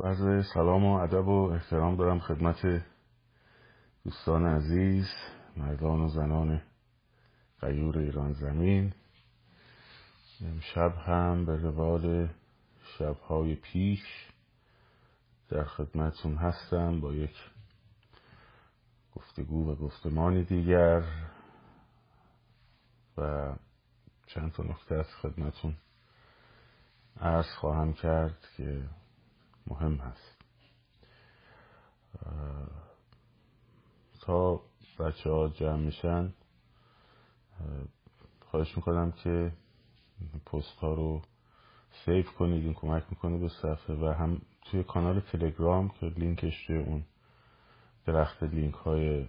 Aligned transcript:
عرض 0.00 0.46
سلام 0.54 0.84
و 0.84 0.94
ادب 0.94 1.28
و 1.28 1.50
احترام 1.50 1.96
دارم 1.96 2.18
خدمت 2.18 2.82
دوستان 4.04 4.46
عزیز 4.46 5.06
مردان 5.56 6.00
و 6.00 6.08
زنان 6.08 6.62
غیور 7.60 7.98
ایران 7.98 8.32
زمین. 8.32 8.92
امشب 10.40 10.96
هم 10.96 11.44
به 11.44 11.56
روال 11.56 12.28
شبهای 12.98 13.54
پیش 13.54 14.02
در 15.48 15.64
خدمتون 15.64 16.34
هستم 16.36 17.00
با 17.00 17.14
یک 17.14 17.36
گفتگو 19.14 19.72
و 19.72 19.74
گفتمانی 19.74 20.44
دیگر 20.44 21.02
و 23.18 23.52
چند 24.26 24.52
تا 24.52 24.62
نکته 24.62 24.94
از 24.94 25.06
خدمتون 25.22 25.76
عرض 27.20 27.54
خواهم 27.60 27.92
کرد 27.92 28.38
که 28.56 28.82
مهم 29.66 29.94
هست. 29.94 30.42
تا 34.20 34.60
بچه 34.98 35.30
ها 35.30 35.48
جمع 35.48 35.76
میشن 35.76 36.32
خواهش 38.40 38.76
می‌کنم 38.76 39.12
که 39.12 39.52
پست 40.46 40.78
ها 40.78 40.94
رو 40.94 41.22
سیف 42.04 42.32
کنید 42.32 42.64
این 42.64 42.74
کمک 42.74 43.04
می‌کنه 43.10 43.38
به 43.38 43.48
صفحه 43.48 43.94
و 43.94 44.06
هم 44.06 44.40
توی 44.64 44.84
کانال 44.84 45.20
تلگرام 45.20 45.88
که 45.88 46.06
لینکش 46.06 46.66
توی 46.66 46.78
اون 46.78 47.04
درخت 48.06 48.42
لینک 48.42 48.74
های 48.74 49.28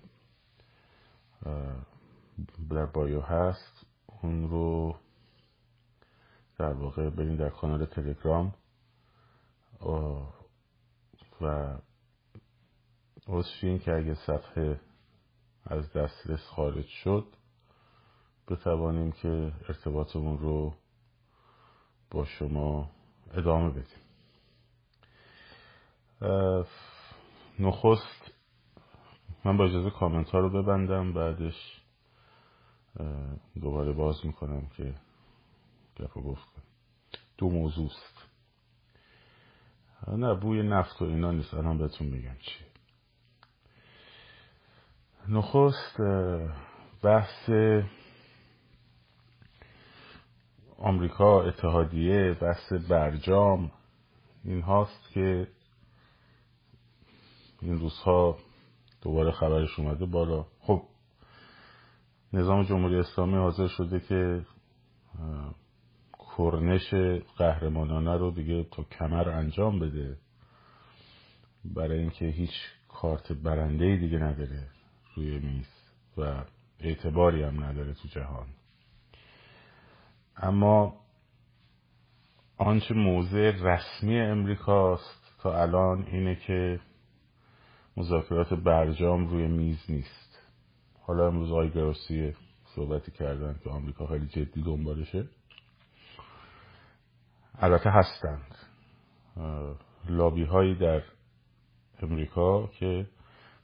در 2.69 2.85
بایو 2.85 3.21
هست 3.21 3.85
اون 4.21 4.49
رو 4.49 4.95
در 6.57 6.73
واقع 6.73 7.09
برین 7.09 7.35
در 7.35 7.49
کانال 7.49 7.85
تلگرام 7.85 8.53
و 11.41 11.77
عذرشین 13.27 13.79
که 13.79 13.93
اگه 13.95 14.15
صفحه 14.15 14.79
از 15.65 15.93
دسترس 15.93 16.45
خارج 16.47 16.85
شد 16.85 17.25
بتوانیم 18.47 19.11
که 19.11 19.51
ارتباطمون 19.69 20.37
رو 20.37 20.73
با 22.11 22.25
شما 22.25 22.89
ادامه 23.33 23.69
بدیم. 23.69 24.03
نخست 27.59 28.31
من 29.45 29.57
با 29.57 29.65
اجازه 29.65 29.89
کامنت 29.89 30.29
ها 30.29 30.39
رو 30.39 30.49
ببندم 30.49 31.13
بعدش 31.13 31.81
دوباره 33.61 33.93
باز 33.93 34.25
می‌کنم 34.25 34.67
که 34.67 34.95
گپ 35.99 36.13
گفت 36.13 36.47
دو 37.37 37.49
موضوع 37.49 37.85
است. 37.85 38.12
نه 40.07 40.33
بوی 40.33 40.63
نفت 40.63 41.01
و 41.01 41.05
اینا 41.05 41.31
نیست. 41.31 41.53
الان 41.53 41.77
بهتون 41.77 42.07
میگم 42.07 42.35
چی. 42.39 42.65
نخست 45.27 45.97
بحث 47.03 47.49
آمریکا 50.77 51.43
اتحادیه 51.43 52.33
بحث 52.41 52.73
برجام. 52.73 53.71
این 54.43 54.61
هاست 54.61 55.09
که 55.13 55.47
این 57.61 57.79
روزها 57.79 58.37
دوباره 59.01 59.31
خبرش 59.31 59.79
اومده 59.79 60.05
بالا. 60.05 60.45
خب 60.59 60.83
نظام 62.33 62.63
جمهوری 62.63 62.95
اسلامی 62.95 63.37
حاضر 63.37 63.67
شده 63.67 63.99
که 63.99 64.45
کرنش 66.37 66.93
قهرمانانه 67.37 68.17
رو 68.17 68.31
دیگه 68.31 68.63
تا 68.63 68.83
کمر 68.83 69.29
انجام 69.29 69.79
بده. 69.79 70.17
برای 71.65 71.99
اینکه 71.99 72.25
هیچ 72.25 72.53
کارت 72.87 73.31
برنده 73.31 73.95
دیگه 73.97 74.17
نداره 74.17 74.67
روی 75.15 75.39
میز 75.39 75.67
و 76.17 76.43
اعتباری 76.79 77.43
هم 77.43 77.63
نداره 77.63 77.93
تو 77.93 78.07
جهان. 78.07 78.47
اما 80.37 80.93
آنچه 82.57 82.93
موضع 82.93 83.51
رسمی 83.51 84.19
امریکاست 84.19 85.39
تا 85.41 85.61
الان 85.61 86.07
اینه 86.07 86.35
که 86.35 86.79
مذاکرات 87.97 88.53
برجام 88.53 89.27
روی 89.27 89.47
میز 89.47 89.85
نیست. 89.89 90.39
حالا 91.01 91.27
امروز 91.27 91.51
آقای 91.51 91.69
گروسی 91.69 92.33
صحبتی 92.75 93.11
کردن 93.11 93.59
که 93.63 93.69
آمریکا 93.69 94.07
خیلی 94.07 94.27
جدی 94.27 94.61
دنبالشه. 94.63 95.27
البته 97.59 97.89
هستند. 97.89 98.55
لابی 100.09 100.43
هایی 100.43 100.75
در 100.75 101.03
امریکا 102.01 102.67
که 102.67 103.07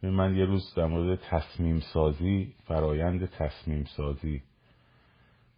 من 0.03 0.35
یه 0.35 0.45
روز 0.45 0.73
در 0.75 0.85
مورد 0.85 1.19
تصمیم 1.19 1.79
سازی 1.79 2.55
فرایند 2.65 3.25
تصمیم 3.25 3.85
سازی 3.97 4.43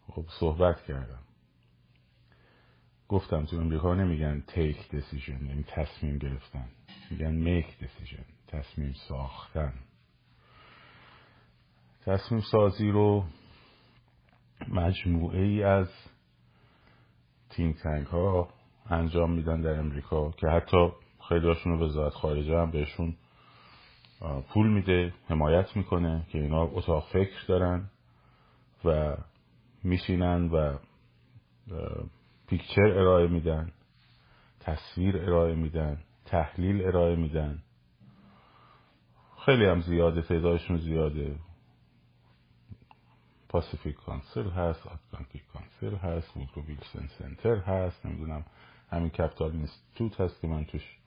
خب 0.07 0.25
صحبت 0.39 0.85
کردم. 0.85 1.19
گفتم 3.07 3.45
تو 3.45 3.55
امریکا 3.55 3.93
نمیگن 3.93 4.43
take 4.47 4.95
decision 4.95 5.47
یعنی 5.47 5.63
تصمیم 5.67 6.17
گرفتن. 6.17 6.69
میگن 7.11 7.61
make 7.61 7.67
decision 7.67 8.23
تصمیم 8.47 8.93
ساختن. 9.07 9.73
تصمیم 12.05 12.41
سازی 12.51 12.91
رو 12.91 13.25
مجموعه 14.67 15.41
ای 15.41 15.63
از 15.63 15.87
تیم 17.51 17.73
تنگ 17.73 18.05
ها 18.05 18.49
انجام 18.89 19.31
میدن 19.31 19.61
در 19.61 19.79
امریکا 19.79 20.31
که 20.31 20.47
حتی 20.47 20.91
خیلی 21.29 21.47
هاشون 21.47 21.81
وزارت 21.81 22.13
خارجه 22.13 22.57
هم 22.57 22.71
بهشون 22.71 23.15
پول 24.49 24.67
میده 24.67 25.13
حمایت 25.29 25.75
می‌کنه 25.75 26.25
که 26.31 26.37
اینا 26.37 26.63
اتاق 26.63 27.07
فکر 27.13 27.45
دارن 27.47 27.89
و 28.85 29.17
میشینن 29.83 30.49
و 30.49 30.77
picture 32.47 32.99
ارائه 32.99 33.27
میدن 33.27 33.71
تصویر 34.59 35.17
ارائه 35.17 35.55
میدن 35.55 35.97
تحلیل 36.25 36.85
ارائه 36.85 37.15
میدن. 37.15 37.63
خیلی 39.45 39.65
هم 39.65 39.81
زیاده 39.81 40.21
تعدادشون 40.21 40.77
زیاده. 40.77 41.35
Pacific 43.51 43.95
Council 43.95 44.49
هست 44.49 44.87
Atlantic 44.87 45.41
Council 45.53 45.95
هست 45.95 46.37
Woodrow 46.37 46.63
Wilson 46.63 47.07
Center 47.19 47.55
هست 47.55 48.05
نمی‌دونم 48.05 48.45
همین 48.89 49.09
Capital 49.09 49.51
Institute 49.51 50.21
هست 50.21 50.41
که 50.41 50.47
من 50.47 50.65
توش 50.65 50.97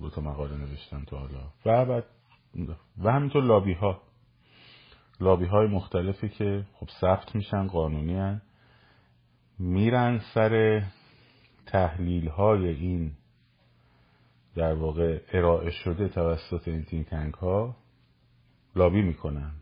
دو 0.00 0.10
تا 0.10 0.20
مقاله 0.20 0.56
نوشتم 0.56 1.04
تا 1.04 1.18
حالا. 1.18 1.52
و 1.66 1.84
بعد 1.84 2.04
و 2.98 3.12
همینطور 3.12 3.44
لابی 3.44 3.72
ها 3.72 4.02
لابی 5.20 5.44
های 5.44 5.66
مختلفی 5.66 6.28
که 6.28 6.64
خب 6.74 6.88
ثبت 7.00 7.34
میشن 7.34 7.66
قانونی 7.66 8.14
هن. 8.14 8.42
میرن 9.58 10.20
سر 10.34 10.82
تحلیل 11.66 12.28
های 12.28 12.68
این 12.68 13.12
در 14.54 14.74
واقع 14.74 15.20
ارائه 15.32 15.70
شده 15.70 16.08
توسط 16.08 16.68
این 16.68 16.84
تین 16.84 17.04
تنک 17.04 17.34
ها. 17.34 17.76
لابی 18.76 19.02
می‌کنن. 19.02 19.52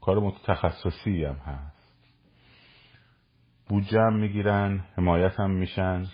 کار 0.00 0.18
متخصصی 0.18 1.24
هم 1.24 1.34
هست. 1.34 1.76
بودجه 3.68 4.00
هم 4.00 4.16
می‌گیرن 4.16 4.84
حمایت 4.96 5.40
هم 5.40 5.50
میشن. 5.50 6.06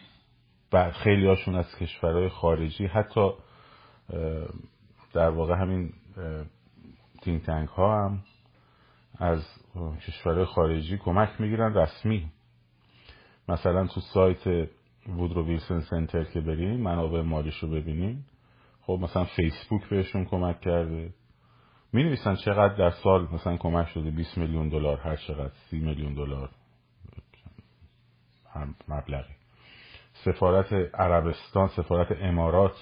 و 0.72 0.90
خیلی 0.90 1.26
هاشون 1.26 1.54
از 1.54 1.76
کشورهای 1.76 2.28
خارجی 2.28 2.86
حتی 2.86 3.30
در 5.12 5.28
واقع 5.30 5.54
همین 5.54 5.92
تین 7.22 7.40
تنک 7.40 7.68
ها 7.68 8.04
هم 8.04 8.22
از 9.18 9.44
کشورهای 10.06 10.44
خارجی 10.44 10.98
کمک 10.98 11.40
می‌گیرن 11.40 11.74
رسمی. 11.74 12.32
مثلا 13.48 13.86
تو 13.86 14.00
سایت 14.00 14.68
وودرو 15.08 15.46
ویلسن 15.46 15.80
سنتر 15.80 16.24
که 16.24 16.40
بریم 16.40 16.80
منابع 16.80 17.20
مالیش 17.20 17.58
رو 17.58 17.68
ببینیم. 17.68 18.26
خب 18.82 18.98
مثلا 19.02 19.24
فیسبوک 19.24 19.88
بهشون 19.88 20.24
کمک 20.24 20.60
کرده. 20.60 21.14
می 21.92 22.02
نویسن 22.04 22.34
چقدر 22.34 22.74
در 22.74 22.90
سال 22.90 23.28
مثلا 23.32 23.56
کمک 23.56 23.88
شده 23.88 24.10
20 24.10 24.38
میلیون 24.38 24.68
دلار 24.68 24.96
هر 24.96 25.16
چقدر 25.16 25.52
30 25.70 25.78
میلیون 25.78 26.14
دلار 26.14 26.50
هم 28.54 28.74
مبلغی. 28.88 29.34
سفارت 30.12 30.72
عربستان 30.94 31.68
سفارت 31.68 32.08
امارات 32.20 32.74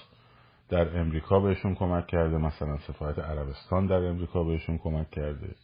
در 0.69 0.99
امریکا 0.99 1.39
بهشون 1.39 1.75
کمک 1.75 2.07
کرده 2.07 2.37
مثلا 2.37 2.77
سفارت 2.77 3.19
عربستان 3.19 3.85
در 3.85 4.05
امریکا 4.05 4.43
بهشون 4.43 4.77
کمک 4.77 5.09
کرده. 5.11 5.55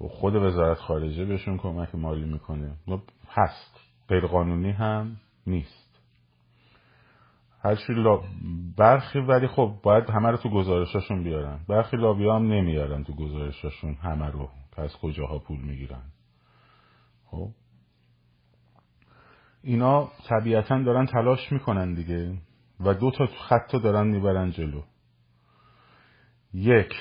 و 0.00 0.08
خود 0.08 0.34
وزارت 0.34 0.78
خارجه 0.78 1.24
بهشون 1.24 1.58
کمک 1.58 1.94
مالی 1.94 2.24
می‌کنه. 2.24 2.76
هست. 3.28 3.80
غیرقانونی 4.08 4.70
هم 4.70 5.16
نیست. 5.46 5.83
هرچی 7.64 7.92
لا... 7.92 8.20
برخی 8.76 9.18
ولی 9.18 9.46
خب 9.46 9.74
باید 9.82 10.10
همه 10.10 10.30
رو 10.30 10.36
تو 10.36 10.48
گزارشاشون 10.48 11.24
بیارن. 11.24 11.60
برخی 11.68 11.96
لابی 11.96 12.24
هم 12.24 12.52
نمیارن 12.52 13.04
تو 13.04 13.12
گزارشاشون 13.12 13.94
همه 13.94 14.26
رو. 14.26 14.48
از 14.76 14.96
کجاها 14.96 15.38
پول 15.38 15.60
می‌گیرن. 15.60 16.02
خب؟ 17.26 17.50
اینا 19.62 20.10
طبیعتا 20.28 20.82
دارن 20.82 21.06
تلاش 21.06 21.52
می‌کنن 21.52 21.94
دیگه. 21.94 22.38
و 22.80 22.94
دو 22.94 23.10
تا 23.10 23.26
خط 23.26 23.76
دارن 23.76 24.06
می‌برن 24.06 24.50
جلو. 24.50 24.82
یک 26.54 26.92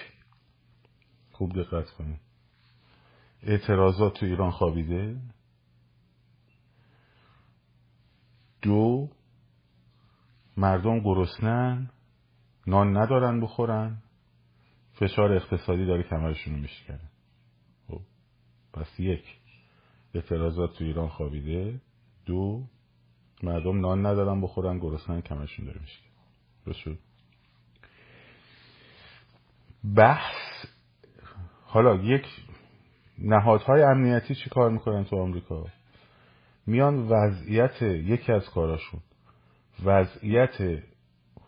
خوب 1.31 1.62
دقت 1.62 1.89
کنید. 1.89 2.19
اعتراضات 3.44 4.13
تو 4.19 4.25
ایران 4.25 4.51
خوابیده. 4.51 5.18
دو 8.62 9.09
مردم 10.57 11.00
گرسنن 11.00 11.89
نان 12.67 12.97
ندارن 12.97 13.41
بخورن 13.41 13.97
فشار 14.94 15.33
اقتصادی 15.33 15.85
داره 15.85 16.03
کمرشون 16.03 16.53
میشکنه. 16.53 17.09
خب 17.88 18.01
پس 18.73 19.00
یک 19.00 19.23
اعتراضات 20.13 20.73
تو 20.73 20.83
ایران 20.83 21.07
خوابیده. 21.07 21.81
دو 22.25 22.63
مردم 23.44 23.79
نان 23.79 24.05
ندارن 24.05 24.41
بخورن 24.41 24.79
گرسنن 24.79 25.21
کمرشون 25.21 25.65
داره 25.65 25.79
میشکنه. 25.81 26.97
بحث 29.95 30.65
حالا 31.65 31.95
یک 31.95 32.25
نهادهای 33.19 33.83
امنیتی 33.83 34.35
چی 34.35 34.49
کار 34.49 34.71
می‌کنن 34.71 35.03
تو 35.03 35.15
آمریکا؟ 35.21 35.65
میان 36.65 37.07
وضعیت 37.07 37.81
یکی 37.81 38.31
از 38.31 38.49
کاراشون 38.49 38.99
وضعیت 39.85 40.83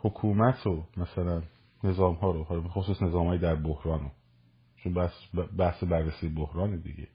حکومت 0.01 0.67
و 0.67 0.83
مثلا 0.97 1.41
نظام 1.83 2.15
ها 2.15 2.31
رو 2.31 2.43
خصوص 2.67 3.01
نظام 3.01 3.27
های 3.27 3.37
در 3.37 3.55
بحران 3.55 3.99
رو 3.99 4.11
چون 4.83 4.93
بحث, 4.93 5.13
بحث 5.57 5.83
بررسی 5.83 6.29
بحران 6.29 6.75
دیگه. 6.79 7.07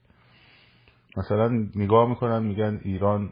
مثلا 1.17 1.47
نگاه 1.75 2.09
می‌کنن 2.09 2.43
میگن 2.43 2.79
ایران 2.83 3.29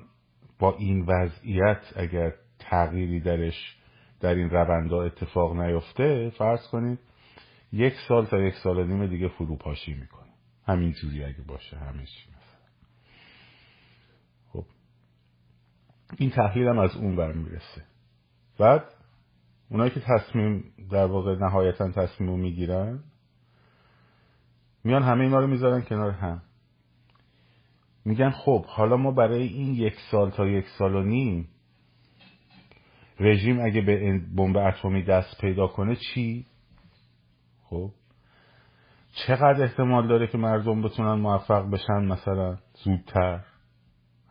با 0.59 0.75
این 0.75 1.05
وضعیت 1.05 1.93
اگر 1.95 2.33
تغییری 2.59 3.19
درش 3.19 3.77
در 4.19 4.35
این 4.35 4.49
روندا 4.49 5.03
اتفاق 5.03 5.55
نیفته 5.55 6.29
فرض 6.37 6.67
کنید 6.67 6.99
یک 7.71 7.93
سال 8.07 8.25
تا 8.25 8.39
یک 8.39 8.53
سال 8.53 8.87
نیم 8.87 9.07
دیگه 9.07 9.27
فروپاشی 9.27 9.93
می‌کنه. 9.93 10.29
همین 10.67 10.91
جوری 10.91 11.23
اگه 11.23 11.41
باشه 11.47 11.77
چی 12.05 12.29
خب 14.53 14.65
این 16.17 16.29
تحلیل 16.29 16.67
هم 16.67 16.79
از 16.79 16.95
اون 16.95 17.15
بر 17.15 17.31
می‌رسه. 17.31 17.83
بعد 18.59 18.83
اونایی 19.69 19.91
که 19.91 19.99
تصمیم 19.99 20.63
در 20.91 21.05
واقع 21.05 21.35
نهایتا 21.35 21.91
تصمیم 21.91 22.29
رو 22.29 22.37
می‌گیرن 22.37 22.99
میان 24.83 25.03
همه 25.03 25.23
اینا 25.23 25.39
رو 25.39 25.47
می‌ذارن 25.47 25.81
کنار 25.81 26.11
هم. 26.11 26.41
میگن 28.05 28.29
خب 28.29 28.65
حالا 28.65 28.97
ما 28.97 29.11
برای 29.11 29.43
این 29.43 29.73
یک 29.73 29.93
سال 30.11 30.29
تا 30.29 30.47
یک 30.47 30.65
سال 30.77 30.95
و 30.95 31.03
نیم 31.03 31.47
رژیم 33.19 33.59
اگه 33.59 33.81
به 33.81 34.19
بمب 34.35 34.57
اتمی 34.57 35.03
دست 35.03 35.41
پیدا 35.41 35.67
کنه 35.67 35.95
چی؟ 35.95 36.45
خب 37.63 37.91
چقدر 39.27 39.63
احتمال 39.63 40.07
داره 40.07 40.27
که 40.27 40.37
مردم 40.37 40.81
بتونن 40.81 41.13
موفق 41.13 41.69
بشن؟ 41.69 42.05
مثلا 42.05 42.57
زودتر. 42.83 43.43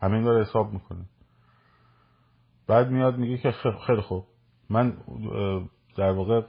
همین 0.01 0.23
داره 0.23 0.41
حساب 0.41 0.73
می‌کنه 0.73 1.05
بعد 2.69 2.89
میاد 2.89 3.17
میگه 3.17 3.37
که 3.37 3.51
خیلی 3.87 4.01
خوب. 4.01 4.25
من 4.69 4.93
در 5.97 6.11
واقع 6.11 6.41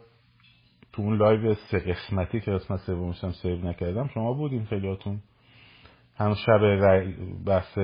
تو 0.93 1.03
اون 1.03 1.17
live 1.17 1.55
سه 1.55 1.79
قسمتی 1.79 2.41
که 2.41 2.51
قسمت 2.51 2.81
سومشم 2.81 3.31
save 3.31 3.57
نکردم 3.57 4.07
شما 4.07 4.33
بودین 4.33 4.65
خیلیاتون. 4.65 5.21
هم 6.17 6.35
شب 6.35 6.61
بحث 7.47 7.79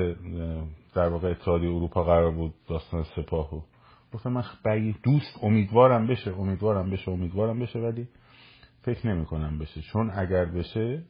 در 0.94 1.09
واقع 1.09 1.31
اتحادیه 1.31 1.69
اروپا 1.69 2.05
قرار 2.05 2.31
بود 2.31 2.55
داستان 2.69 3.03
سپاهو 3.03 3.61
گفتم 4.15 4.33
من 4.33 4.44
دوست 5.03 5.38
امیدوارم 5.43 6.06
بشه 6.06 6.35
امیدوارم 6.38 6.91
بشه 6.91 7.11
امیدوارم 7.11 7.59
بشه 7.59 7.79
ولی 7.79 8.09
فکر 8.83 9.06
نمی 9.06 9.25
کنم 9.25 9.59
بشه. 9.59 9.81
چون 9.81 10.11
اگر 10.15 10.44
بشه 10.44 11.03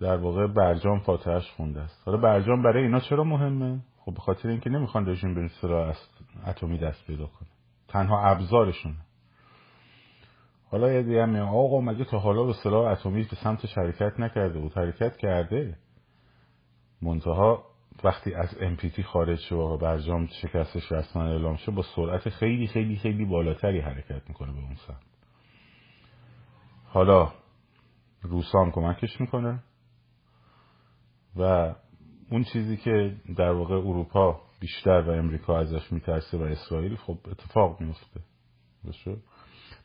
در 0.00 0.16
واقع 0.16 0.46
برجام 0.46 0.98
فاتحش 0.98 1.50
خونده 1.50 1.80
است. 1.80 2.02
حالا 2.06 2.18
برجام 2.18 2.62
برای 2.62 2.82
اینا 2.82 3.00
چرا 3.00 3.24
مهمه؟ 3.24 3.80
خب 3.98 4.14
به 4.14 4.20
خاطر 4.20 4.48
اینکه 4.48 4.70
نمی‌خوان 4.70 5.08
رژیم 5.08 5.34
به 5.34 5.48
اتمی 6.46 6.78
دست 6.78 7.06
پیدا 7.06 7.26
کنه. 7.26 7.48
تنها 7.88 8.22
ابزارشونه 8.22 8.96
حالا 10.70 10.92
یه 10.92 11.02
دیگه 11.02 11.22
هم 11.22 11.36
آقا 11.36 11.80
مگه 11.80 12.04
تا 12.04 12.18
حالا 12.18 12.44
به 12.44 12.52
سلاح 12.52 12.92
اتمی 12.92 13.22
به 13.22 13.36
سمت 13.36 13.66
شرکت 13.66 14.20
نکرده 14.20 14.58
بود 14.60 14.72
حرکت 14.72 15.16
کرده؟ 15.16 15.76
منتها 17.02 17.64
وقتی 18.04 18.34
از 18.34 18.56
امپیتی 18.60 19.02
خارج 19.02 19.38
شد 19.38 19.54
و 19.54 19.76
برجام 19.76 20.26
شکستش 20.26 20.92
رسما 20.92 21.24
اعلام 21.24 21.56
شد 21.56 21.72
با 21.72 21.82
سرعت 21.96 22.28
خیلی 22.28 22.66
خیلی 22.66 22.96
خیلی 22.96 23.24
بالاتری 23.24 23.80
حرکت 23.80 24.28
می‌کنه 24.28 24.52
به 24.52 24.58
اون 24.58 24.74
سمت. 24.86 24.96
حالا 26.84 27.32
روسان 28.22 28.70
کمکش 28.70 29.20
می‌کنه. 29.20 29.62
و 31.36 31.74
اون 32.30 32.44
چیزی 32.44 32.76
که 32.76 33.16
در 33.36 33.50
واقع 33.50 33.74
اروپا 33.74 34.47
بیشتر 34.60 35.00
و 35.00 35.10
امریکا 35.10 35.58
ازش 35.58 35.92
میترسه 35.92 36.38
و 36.38 36.42
اسرائیل 36.42 36.96
خب 36.96 37.18
اتفاق 37.30 37.80
میفته 37.80 38.20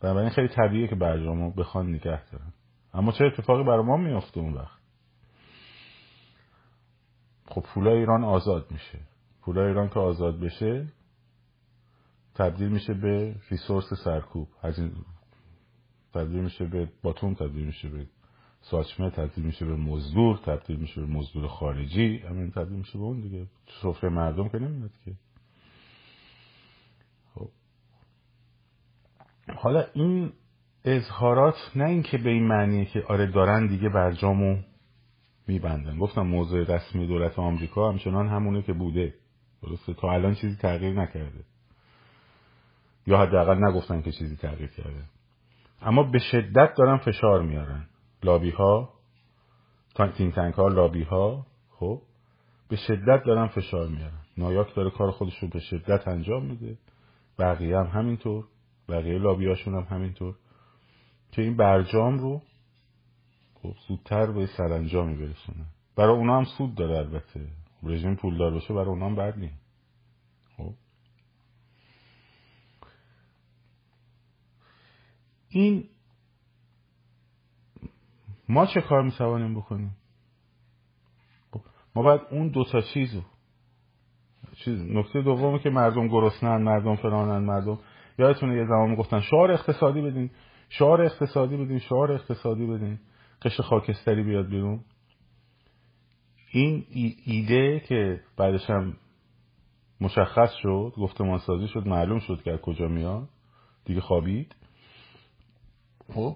بنابراین 0.02 0.30
خیلی 0.30 0.48
طبیعیه 0.48 0.88
که 0.88 0.96
برجامو 0.96 1.52
بخوان 1.52 1.90
نگه 1.90 2.32
دارن. 2.32 2.54
اما 2.94 3.12
چه 3.12 3.26
اتفاقی 3.26 3.64
برای 3.64 3.84
ما 3.84 3.98
میفته 3.98 4.40
اون 4.40 4.54
وقت؟ 4.54 4.80
خب 7.48 7.62
پولا 7.62 7.92
ایران 7.92 8.24
آزاد 8.24 8.72
میشه. 8.72 9.00
پولا 9.42 9.68
ایران 9.68 9.90
که 9.90 10.00
آزاد 10.00 10.40
بشه 10.40 10.88
تبدیل 12.36 12.70
میشه 12.70 12.94
به 12.94 13.36
ریسورس 13.50 13.94
سرکوب. 14.04 14.48
تبدیل 16.14 16.44
میشه 16.44 16.66
به 16.66 16.90
باتون 17.02 17.36
تبدیل 17.36 17.66
میشه 17.66 17.90
به 17.90 18.08
ساچمه 18.64 19.10
تبدیل 19.10 19.46
میشه 19.46 19.66
به 19.66 19.76
مزدور 19.76 20.38
تبدیل 20.38 20.78
میشه 20.78 21.02
به 21.02 21.08
مزدور 21.08 21.48
خارجی 21.48 22.18
همین 22.18 22.52
تبدیل 22.52 22.78
میشه 22.78 22.98
به 22.98 23.04
اون 23.04 23.20
دیگه. 23.20 23.46
سفره 23.82 24.10
مردم 24.10 24.50
که 24.50 24.60
نمیاد 24.60 24.92
که. 25.06 25.12
خب. 27.36 27.50
حالا 29.56 29.86
این 29.94 30.32
اظهارات 30.86 31.56
نه 31.76 31.86
اینکه 31.86 32.18
به 32.18 32.30
این 32.30 32.48
معنیه 32.48 32.86
که 32.86 33.04
آره 33.08 33.26
دارن 33.26 33.68
دیگه 33.68 33.90
برجامو 33.90 34.58
میبندن. 35.48 35.98
گفتم 35.98 36.22
موضوع 36.22 36.64
رسمی 36.64 37.08
دولت 37.08 37.40
آمریکا 37.40 37.92
همچنان 37.92 38.28
همونه 38.28 38.62
که 38.62 38.74
بوده. 38.74 39.14
درسته؟ 39.64 39.94
تا 39.94 40.12
الان 40.12 40.36
چیزی 40.36 40.56
تغییر 40.56 40.94
نکرده. 40.94 41.44
یا 43.08 43.18
حداقل 43.18 43.64
نگفتن 43.64 44.02
که 44.02 44.12
چیزی 44.12 44.36
تغییر 44.36 44.70
کرده. 44.70 45.04
اما 45.82 46.04
به 46.04 46.20
شدت 46.20 46.74
دارن 46.78 46.98
فشار 46.98 47.42
میارن. 47.42 47.86
لابی 48.24 48.50
ها 48.50 48.94
تینک 49.96 50.36
تنک 50.36 50.54
ها 50.54 50.68
لابی 50.68 51.04
ها 51.04 51.46
خب؟ 51.70 52.02
به 52.70 52.76
شدت 52.76 53.24
دارن 53.26 53.48
فشار 53.48 53.88
میارن. 53.88 54.22
نایاک 54.38 54.76
داره 54.76 54.90
کار 54.90 55.12
خودش 55.12 55.38
رو 55.40 55.48
به 55.48 55.60
شدت 55.60 56.08
انجام 56.08 56.46
میده. 56.46 56.78
بقیه 57.40 57.78
هم 57.78 57.86
همینطور. 57.86 58.46
بقیه 58.90 59.20
لابی 59.20 59.48
هاشون 59.48 59.74
هم 59.74 59.98
همینطور. 59.98 60.36
که 61.32 61.42
این 61.42 61.58
برجام 61.58 62.20
رو 62.20 62.42
خب 63.56 63.76
زودتر 63.88 64.32
به 64.32 64.46
سرانجامی 64.58 65.16
برسونه 65.16 65.66
برای 65.96 66.16
اونا 66.16 66.38
هم 66.38 66.44
سود 66.58 66.76
داره 66.76 66.98
البته. 66.98 67.48
رژیم 67.84 68.16
پولدار 68.16 68.52
باشه 68.52 68.74
برای 68.74 68.88
اونا 68.88 69.06
هم 69.06 69.16
بد 69.16 69.38
نیست. 69.38 69.64
خب؟ 70.58 70.74
این 75.50 75.90
ما 78.50 78.66
چه 78.66 78.82
کار 78.82 79.04
می‌توانیم 79.04 79.56
بکنیم؟ 79.56 79.96
خب، 81.52 81.62
ما 81.96 82.04
باید 82.04 82.22
اون 82.32 82.48
دوتا 82.48 82.82
چیزو 82.82 83.22
چیز 84.56 84.82
نکته 84.82 85.22
دومی 85.22 85.60
که 85.60 85.70
مردم 85.70 86.08
گرسنن 86.08 86.64
مردم 86.64 86.96
فرانن 86.96 87.46
مردم 87.46 87.80
یادتونه 88.20 88.56
یه 88.56 88.66
زمان 88.66 88.96
گفتن 88.96 89.20
شعار 89.20 89.52
اقتصادی 89.52 90.02
بدین 90.02 90.30
شعار 90.70 91.02
اقتصادی 91.02 91.58
بدین 91.58 91.80
شعار 91.80 92.12
اقتصادی 92.12 92.66
بدین 92.66 93.00
قشر 93.42 93.64
خاکستری 93.64 94.24
بیاد 94.24 94.48
بیرون. 94.48 94.80
این 96.52 96.86
ایده 97.26 97.80
که 97.80 98.22
بعدش 98.38 98.70
هم 98.70 98.94
مشخص 100.02 100.52
شد 100.62 100.94
گفتمان 100.98 101.38
سازی 101.38 101.68
شد 101.68 101.88
معلوم 101.88 102.20
شد 102.20 102.42
که 102.44 102.52
از 102.52 102.60
کجا 102.60 102.88
میاد 102.88 103.30
دیگه 103.86 104.02
خوابید. 104.02 104.56
خب 106.14 106.36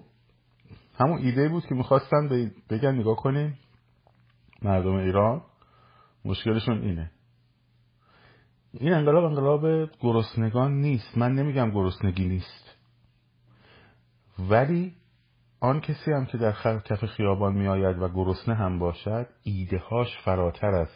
همون 0.98 1.18
ایده 1.18 1.48
بود 1.48 1.66
که 1.66 1.74
می‌خواستن 1.74 2.50
بگن 2.70 2.94
نگاه 2.94 3.16
کنیم 3.16 3.58
مردم 4.62 4.94
ایران 4.94 5.42
مشکلشون 6.24 6.82
اینه. 6.82 7.10
این 8.72 8.92
انقلاب 8.92 9.24
انقلاب 9.24 9.90
گرسنگان 10.00 10.72
نیست. 10.72 11.18
من 11.18 11.32
نمیگم 11.32 11.70
گرسنگی 11.70 12.28
نیست. 12.28 12.76
ولی 14.38 14.94
آن 15.60 15.80
کسی 15.80 16.12
هم 16.12 16.26
که 16.26 16.38
در 16.38 16.52
کف 16.80 17.04
خیابان 17.04 17.54
میآید 17.54 17.98
و 18.02 18.08
گرسنه 18.08 18.54
هم 18.54 18.78
باشد 18.78 19.26
ایده 19.42 19.78
هاش 19.78 20.18
فراتر 20.24 20.74
از 20.74 20.90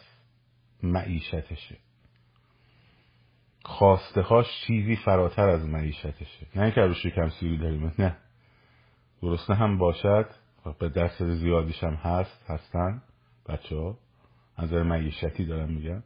معیشتشه. 0.83 1.77
خواسته 3.65 4.21
هاش 4.21 4.45
چیزی 4.67 4.95
فراتر 4.95 5.49
از 5.49 5.69
معیشتشه. 5.69 6.47
نه 6.55 6.61
اینکه 6.61 6.81
رو 6.81 6.93
شکم 6.93 7.29
سیری 7.29 7.57
داریم. 7.57 7.93
نه. 7.99 8.17
درسته 9.23 9.53
هم 9.53 9.77
باشد 9.77 10.29
به 10.79 10.89
دست 10.89 11.23
زیادیش 11.23 11.83
هم 11.83 11.93
هست 11.93 12.45
هستن 12.47 13.01
بچه 13.49 13.75
ها 13.75 13.97
از 14.57 14.73
معیشتی 14.73 15.45
دارم 15.45 15.69
میگم. 15.69 16.03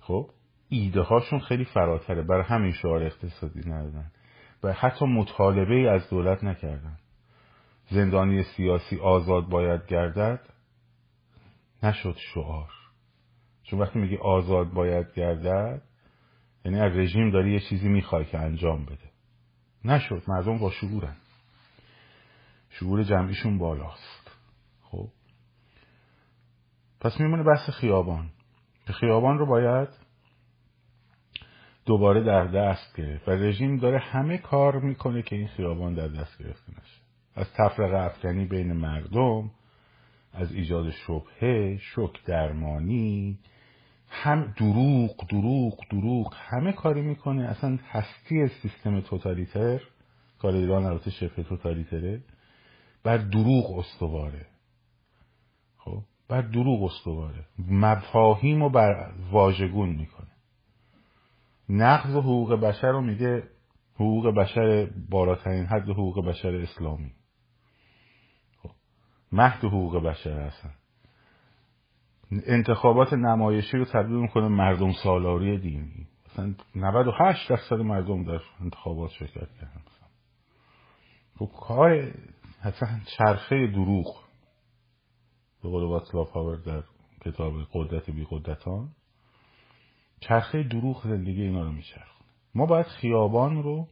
خب 0.00 0.30
ایده 0.68 1.00
هاشون 1.00 1.38
خیلی 1.38 1.64
فراتره. 1.64 2.22
برای 2.22 2.42
همین 2.42 2.72
شعار 2.72 3.02
اقتصادی 3.02 3.70
ندادن. 3.70 4.10
و 4.62 4.72
حتی 4.72 5.06
مطالبه 5.06 5.74
ای 5.74 5.86
از 5.86 6.10
دولت 6.10 6.44
نکردن. 6.44 6.98
زندانی 7.90 8.42
سیاسی 8.42 8.96
آزاد 8.98 9.48
باید 9.48 9.86
گردد 9.86 10.40
نشد 11.82 12.16
شعار. 12.34 12.70
چون 13.62 13.78
وقتی 13.78 13.98
میگی 13.98 14.16
آزاد 14.16 14.70
باید 14.70 15.14
گردد 15.14 15.82
یعنی 16.64 16.80
از 16.80 16.92
رژیم 16.92 17.30
داری 17.30 17.52
یه 17.52 17.60
چیزی 17.60 17.88
می‌خوای 17.88 18.24
که 18.24 18.38
انجام 18.38 18.84
بده. 18.84 19.10
نشد 19.84 20.22
مردم 20.28 20.58
با 20.58 20.70
شعورن. 20.70 21.16
شعور 22.70 23.02
جمعیشون 23.02 23.58
بالاست. 23.58 24.30
خب. 24.82 25.08
پس 27.00 27.20
میمونه 27.20 27.42
بحث 27.42 27.70
خیابان. 27.70 28.30
خیابان 28.86 29.38
رو 29.38 29.46
باید 29.46 29.88
دوباره 31.86 32.24
در 32.24 32.46
دست 32.46 32.96
گرفت 32.96 33.28
و 33.28 33.30
رژیم 33.30 33.76
داره 33.76 33.98
همه 33.98 34.38
کار 34.38 34.80
می‌کنه 34.80 35.22
که 35.22 35.36
این 35.36 35.48
خیابان 35.48 35.94
در 35.94 36.08
دست 36.08 36.38
گرفته 36.38 36.72
نشه. 36.72 37.00
از 37.34 37.46
تفرقه 37.52 37.96
افکنی 37.96 38.44
بین 38.44 38.72
مردم 38.72 39.50
از 40.32 40.52
ایجاد 40.52 40.90
شبهه 40.90 41.78
شک 41.78 42.24
درمانی 42.26 43.38
هم 44.10 44.54
دروغ 44.56 45.26
دروغ 45.28 45.78
دروغ 45.90 46.34
همه 46.36 46.72
کاری 46.72 47.02
می‌کنه. 47.02 47.44
اصلا 47.44 47.78
هستی 47.90 48.48
سیستم 48.48 49.00
توتالیتر 49.00 49.80
کار 50.38 50.54
ایران 50.54 50.84
البته 50.84 51.10
شبه 51.10 51.42
توتالیتره. 51.42 52.20
بر 53.02 53.16
دروغ 53.16 53.78
استواره. 53.78 54.46
خب؟ 55.76 56.02
بر 56.28 56.40
دروغ 56.40 56.84
استواره. 56.84 57.44
مفاهیم 57.58 58.62
رو 58.62 58.70
بر 58.70 59.12
واژگون 59.30 59.88
می‌کنه. 59.88 60.28
نقض 61.68 62.16
حقوق 62.16 62.54
بشر 62.54 62.90
رو 62.90 63.00
میگه 63.00 63.42
حقوق 63.94 64.34
بشر 64.34 64.90
بالاترین 65.10 65.66
حد 65.66 65.88
حقوق 65.88 66.26
بشر 66.26 66.54
اسلامی. 66.54 67.10
خب. 68.62 68.70
مهد 69.32 69.64
حقوق 69.64 69.96
بشر 69.96 70.40
هستن. 70.40 70.70
انتخابات 72.46 73.12
نمایشی 73.12 73.76
رو 73.76 73.84
تبدیل 73.84 74.16
می‌کنه 74.16 74.48
مردم 74.48 74.92
سالاری 74.92 75.58
دینی. 75.58 76.06
مثلا 76.26 76.54
98 76.76 77.48
درصد 77.48 77.74
مردم 77.74 78.24
در 78.24 78.40
انتخابات 78.60 79.10
شرکت 79.10 79.48
کردن. 79.60 79.82
خب 81.38 81.50
کار 81.60 82.12
اصلا 82.62 83.00
چرخه 83.16 83.66
دروغ 83.66 84.24
به 85.62 85.68
قول 85.68 85.84
واتسلاف 85.84 86.30
هاور 86.30 86.56
در 86.56 86.82
کتاب 87.24 87.54
قدرت 87.72 88.10
بی 88.10 88.26
قدرتان 88.30 88.88
چرخه 90.20 90.62
دروغ 90.62 91.02
زندگی 91.04 91.42
اینا 91.42 91.62
رو 91.62 91.72
میچرخونه. 91.72 92.28
ما 92.54 92.66
باید 92.66 92.86
خیابان 92.86 93.62
رو 93.62 93.88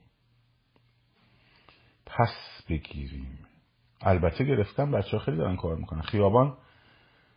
پس 2.07 2.63
بگیریم. 2.69 3.39
البته 4.01 4.45
گرفتن 4.45 4.91
بچه 4.91 5.17
ها 5.17 5.19
خیلی 5.25 5.37
دارن 5.37 5.57
کار 5.57 5.77
می‌کنن. 5.77 6.01
خیابان 6.01 6.57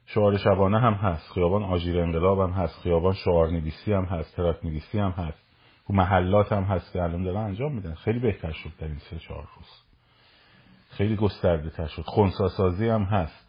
شعار 0.06 0.38
شبانه 0.38 0.80
هم 0.80 0.94
هست 0.94 1.32
خیابان 1.34 1.64
آژیر 1.64 2.00
انقلاب 2.00 2.40
هم 2.40 2.52
هست 2.52 2.80
خیابان 2.80 3.14
شعار 3.14 3.50
نویسی 3.50 3.94
هم 3.94 4.06
هست 4.06 4.36
تراکت 4.36 4.66
نویسی 4.66 5.00
هم 5.00 5.12
هست 5.12 5.40
و 5.90 5.94
محلات 5.94 6.52
هم 6.52 6.64
هست 6.64 6.94
که 6.94 7.04
الان 7.04 7.24
دارن 7.24 7.38
انجام 7.38 7.76
میدن. 7.76 7.94
خیلی 7.94 8.20
بهتر 8.20 8.52
شد 8.52 8.72
در 8.78 8.88
این 8.88 9.00
سه 9.00 9.20
چهار 9.20 9.48
روز. 9.58 9.89
خیلی 10.90 11.16
گسترده 11.16 11.70
تر 11.70 11.88
شد. 11.88 12.02
خونسا 12.06 12.50
سازی 12.50 12.88
هم 12.88 13.04
هست. 13.04 13.48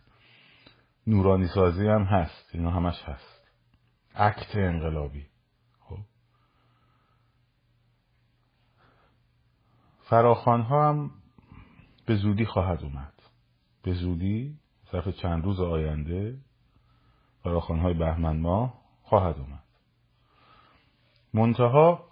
نورانی 1.06 1.46
سازی 1.46 1.88
هم 1.88 2.02
هست. 2.02 2.50
اینا 2.52 2.70
همش 2.70 3.02
هست. 3.04 3.40
عکت 4.14 4.56
انقلابی. 4.56 5.26
خب. 5.80 5.98
فراخان 9.98 10.60
ها 10.60 10.88
هم 10.88 11.10
به 12.06 12.16
زودی 12.16 12.44
خواهد 12.44 12.82
اومد. 12.82 13.12
به 13.82 13.92
زودی 13.92 14.58
ظرف 14.92 15.08
چند 15.08 15.44
روز 15.44 15.60
آینده 15.60 16.38
فراخان 17.42 17.78
های 17.78 17.94
بهمن 17.94 18.40
ماه 18.40 18.74
خواهد 19.02 19.38
اومد. 19.38 19.64
منتها 21.34 22.04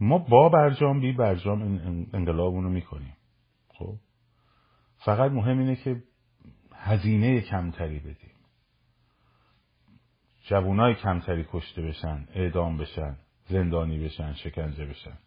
ما 0.00 0.18
با 0.18 0.48
برجام 0.48 1.00
بی 1.00 1.12
برجام 1.12 1.62
انقلاب 2.12 2.54
رو 2.54 2.70
می‌کنیم. 2.70 3.15
خب؟ 3.78 3.96
فقط 4.96 5.32
مهم 5.32 5.58
اینه 5.58 5.76
که 5.76 6.02
هزینه 6.74 7.40
کمتری 7.40 7.98
بدیم. 7.98 8.34
جوانای 10.46 10.94
کمتری 10.94 11.46
کشته 11.52 11.82
بشن 11.82 12.28
اعدام 12.34 12.78
بشن 12.78 13.16
زندانی 13.48 13.98
بشن 13.98 14.34
شکنجه 14.34 14.86
بشن. 14.86 15.18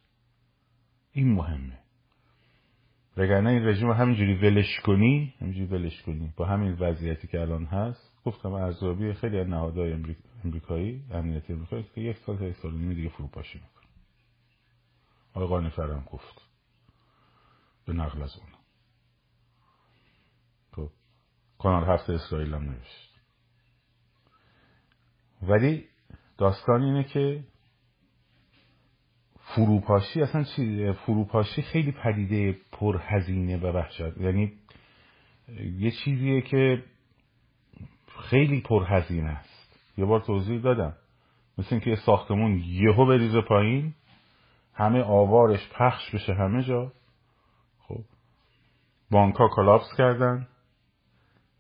این 1.11 1.33
مهمه. 1.33 1.79
وگرنه 3.17 3.49
این 3.49 3.65
رژیم 3.65 3.91
همینجوری 3.91 4.33
ولش 4.33 4.79
کنی 4.85 5.33
همینجوری 5.41 5.65
ولش 5.65 6.01
کنی. 6.01 6.33
با 6.37 6.45
همین 6.45 6.73
وضعیتی 6.73 7.27
که 7.27 7.41
الان 7.41 7.65
هست 7.65 8.13
گفتم 8.25 8.53
ارزیابی 8.53 9.13
خیلی 9.13 9.39
از 9.39 9.47
نهادهای 9.47 9.95
امریکایی 10.43 11.03
امنیتی 11.11 11.53
امریکایی 11.53 11.83
که 11.95 12.01
یک 12.01 12.17
سال 12.17 12.37
تا 12.37 12.45
یک 12.45 12.55
سال 12.55 12.71
نیمه 12.71 12.93
دیگه 12.93 13.09
فروپاشی 13.09 13.57
می‌کنه. 13.57 13.89
آقای 15.33 15.47
قانفر 15.47 15.91
هم 15.91 16.03
گفت. 16.11 16.48
به 17.89 17.95
نقل 17.95 18.23
از 18.23 18.37
اون 18.37 18.49
خب 20.71 20.91
کانال 21.59 21.93
هفت 21.93 22.09
اسرائیل 22.09 22.53
هم 22.53 22.63
نوشت. 22.63 23.19
ولی 25.41 25.85
داستان 26.37 26.81
اینه 26.81 27.03
که 27.03 27.43
فروپاشی 29.35 30.21
اصلا 30.21 30.43
چی 30.43 30.93
فروپاشی 30.93 31.61
خیلی 31.61 31.91
پدیده 31.91 32.57
پرهزینه 32.71 33.57
و 33.57 33.65
وحشت. 33.65 34.17
یعنی 34.17 34.53
یه 35.77 35.91
چیزیه 35.91 36.41
که 36.41 36.83
خیلی 38.29 38.61
پرهزینه 38.61 39.29
است. 39.29 39.79
یه 39.97 40.05
بار 40.05 40.19
توضیح 40.19 40.61
دادم. 40.61 40.95
مثل 41.57 41.67
اینکه 41.71 41.89
یه 41.89 41.95
ساختمون 41.95 42.63
یهو 42.65 43.05
بریزه 43.05 43.41
پایین 43.41 43.93
همه 44.73 45.01
آوارش 45.01 45.69
پخش 45.69 46.15
بشه 46.15 46.33
همه 46.33 46.63
جا. 46.63 46.91
بانک 49.11 49.35
ها 49.35 49.47
کلاپس 49.47 49.95
کردن. 49.97 50.47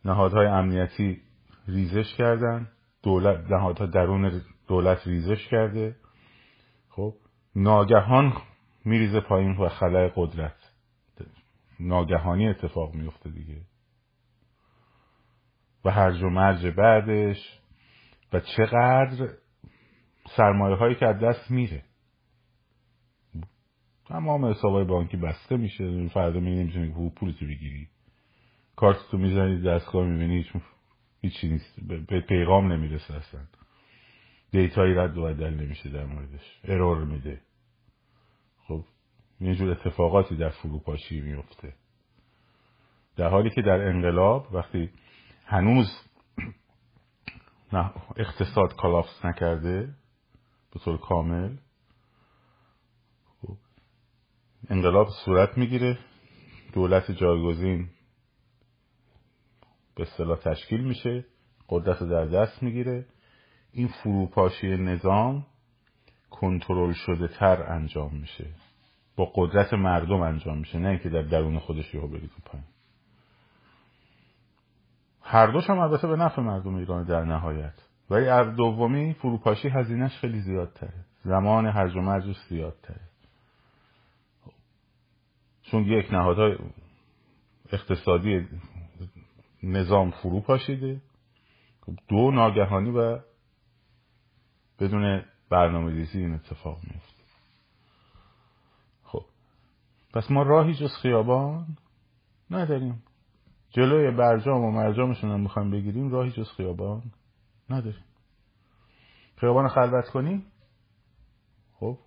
نهادهای 0.05 0.47
امنیتی 0.47 1.21
ریزش 1.67 2.15
کردن. 2.17 2.67
دولت 3.03 3.51
نهادها 3.51 3.85
درون 3.85 4.41
دولت 4.67 5.07
ریزش 5.07 5.47
کرده. 5.47 5.95
خب 6.89 7.13
ناگهان 7.55 8.33
میریزه 8.85 9.19
پایین 9.19 9.57
و 9.57 9.69
خلای 9.69 10.11
قدرت. 10.15 10.55
ناگهانی 11.79 12.47
اتفاق 12.47 12.93
میفته 12.93 13.29
دیگه. 13.29 13.61
و 15.85 15.91
هرج 15.91 16.23
و 16.23 16.29
مرج 16.29 16.67
بعدش. 16.67 17.59
و 18.33 18.39
چقدر 18.39 19.29
سرمایه 20.37 20.75
هایی 20.75 20.95
که 20.95 21.05
از 21.05 21.19
دست 21.19 21.51
میره. 21.51 21.83
تمام 24.09 24.45
حسابای 24.45 24.83
بانکی 24.83 25.17
بسته 25.17 25.57
میشه. 25.57 26.07
فردا 26.07 26.39
می 26.39 26.55
نمی‌تونی 26.55 27.09
پولتو 27.09 27.45
بگیری. 27.45 27.87
کارتتو 28.75 29.17
می‌زنی 29.17 29.61
دستگاه 29.61 30.05
می‌بینی 30.05 30.37
هیچ 30.37 30.47
هیچی 31.21 31.49
نیست. 31.49 31.79
به 32.07 32.21
پیغام 32.21 32.71
نمی‌رسه 32.71 33.13
اصلا. 33.13 33.41
دیتایی 34.51 34.93
رد 34.93 35.17
و 35.17 35.23
بدل 35.23 35.53
نمیشه 35.53 35.89
در 35.89 36.05
موردش. 36.05 36.59
ارور 36.63 37.05
میده. 37.05 37.41
خب 38.67 38.83
یه 39.41 39.55
جور 39.55 39.71
اتفاقاتی 39.71 40.35
در 40.35 40.49
فروپاشی 40.49 41.21
میفته 41.21 41.73
در 43.17 43.29
حالی 43.29 43.49
که 43.49 43.61
در 43.61 43.87
انقلاب 43.87 44.47
وقتی 44.53 44.89
هنوز 45.45 45.87
نه 47.73 47.91
اقتصاد 48.17 48.75
کلاپس 48.75 49.25
نکرده 49.25 49.89
به 50.73 50.79
طور 50.79 50.97
کامل 50.97 51.55
انقلاب 54.67 55.07
صورت 55.25 55.57
می‌گیره. 55.57 55.97
دولت 56.73 57.11
جایگزین 57.11 57.89
به 59.95 60.03
اصطلاح 60.03 60.37
تشکیل 60.37 60.81
میشه. 60.83 61.25
قدرت 61.69 62.03
در 62.03 62.25
دست 62.25 62.63
می‌گیره. 62.63 63.05
این 63.71 63.87
فروپاشی 63.87 64.77
نظام 64.77 65.45
کنترل 66.29 66.93
شده 66.93 67.27
تر 67.27 67.63
انجام 67.63 68.15
میشه. 68.15 68.45
با 69.15 69.31
قدرت 69.35 69.73
مردم 69.73 70.21
انجام 70.21 70.57
میشه 70.57 70.79
نه 70.79 70.89
اینکه 70.89 71.09
در 71.09 71.21
درون 71.21 71.59
خودش 71.59 71.93
یهو 71.93 72.07
برید 72.07 72.31
پایین. 72.45 72.67
هر 75.21 75.47
دوش 75.47 75.69
هم 75.69 75.79
البته 75.79 76.07
به 76.07 76.15
نفع 76.15 76.41
مردم 76.41 76.75
ایران 76.75 77.03
در 77.03 77.23
نهایت. 77.23 77.73
ولی 78.09 78.55
دومی 78.55 79.13
فروپاشی 79.13 79.69
هزینهش 79.69 80.17
خیلی 80.17 80.39
زیادتره. 80.39 81.05
زمان 81.23 81.65
هرج 81.65 81.95
و 81.95 82.01
مرجش 82.01 82.37
زیادتره. 82.49 83.08
چون 85.71 85.83
یک 85.83 86.13
نهادهای 86.13 86.57
اقتصادی 87.71 88.47
نظام 89.63 90.11
فرو 90.11 90.41
پاشیده. 90.41 91.01
دو 92.07 92.31
ناگهانی 92.31 92.89
و 92.89 93.19
بدون 94.79 95.25
برنامه 95.49 95.91
ریزی 95.91 96.19
این 96.19 96.33
اتفاق 96.33 96.77
میفته 96.83 97.23
خب 99.03 99.25
پس 100.13 100.31
ما 100.31 100.43
راهی 100.43 100.73
جز 100.73 100.93
خیابان 101.01 101.77
نداریم. 102.51 103.03
جلوی 103.69 104.11
برجام 104.11 104.63
و 104.63 104.71
مرجامشون 104.71 105.31
هم 105.31 105.39
می‌خوایم 105.39 105.71
بگیریم 105.71 106.11
راهی 106.11 106.31
جز 106.31 106.49
خیابان 106.51 107.03
نداریم. 107.69 108.03
خیابان 109.35 109.67
خلوت 109.67 110.09
کنیم 110.09 110.45
خب 111.73 111.97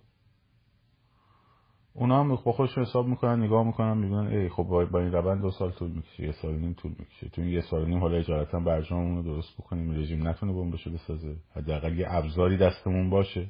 اونا 1.95 2.19
هم 2.19 2.35
با 2.35 2.51
خودشون 2.51 2.85
حساب 2.85 3.07
می‌کنن 3.07 3.43
نگاه 3.43 3.63
می‌کنن 3.63 3.97
می‌بینن 3.97 4.27
ای 4.27 4.49
خب 4.49 4.63
با 4.63 4.99
این 4.99 5.11
روند 5.11 5.41
دو 5.41 5.51
سال 5.51 5.71
طول 5.71 5.91
می‌کشه 5.91 6.23
یه 6.23 6.31
سال 6.31 6.55
نیم 6.55 6.73
طول 6.73 6.95
می‌کشه. 6.99 7.29
تو 7.29 7.41
یه 7.41 7.61
سال 7.61 7.85
نیم 7.85 7.99
حالا 7.99 8.17
اجارتا 8.17 8.59
برجامون 8.59 9.15
رو 9.15 9.23
درست 9.23 9.53
بکنیم 9.57 9.91
رژیم 9.91 10.27
نتونه 10.27 10.53
بمبشو 10.53 10.91
بسازه. 10.91 11.35
حداقل 11.55 11.97
یه 11.97 12.05
ابزاری 12.09 12.57
دستمون 12.57 13.09
باشه 13.09 13.49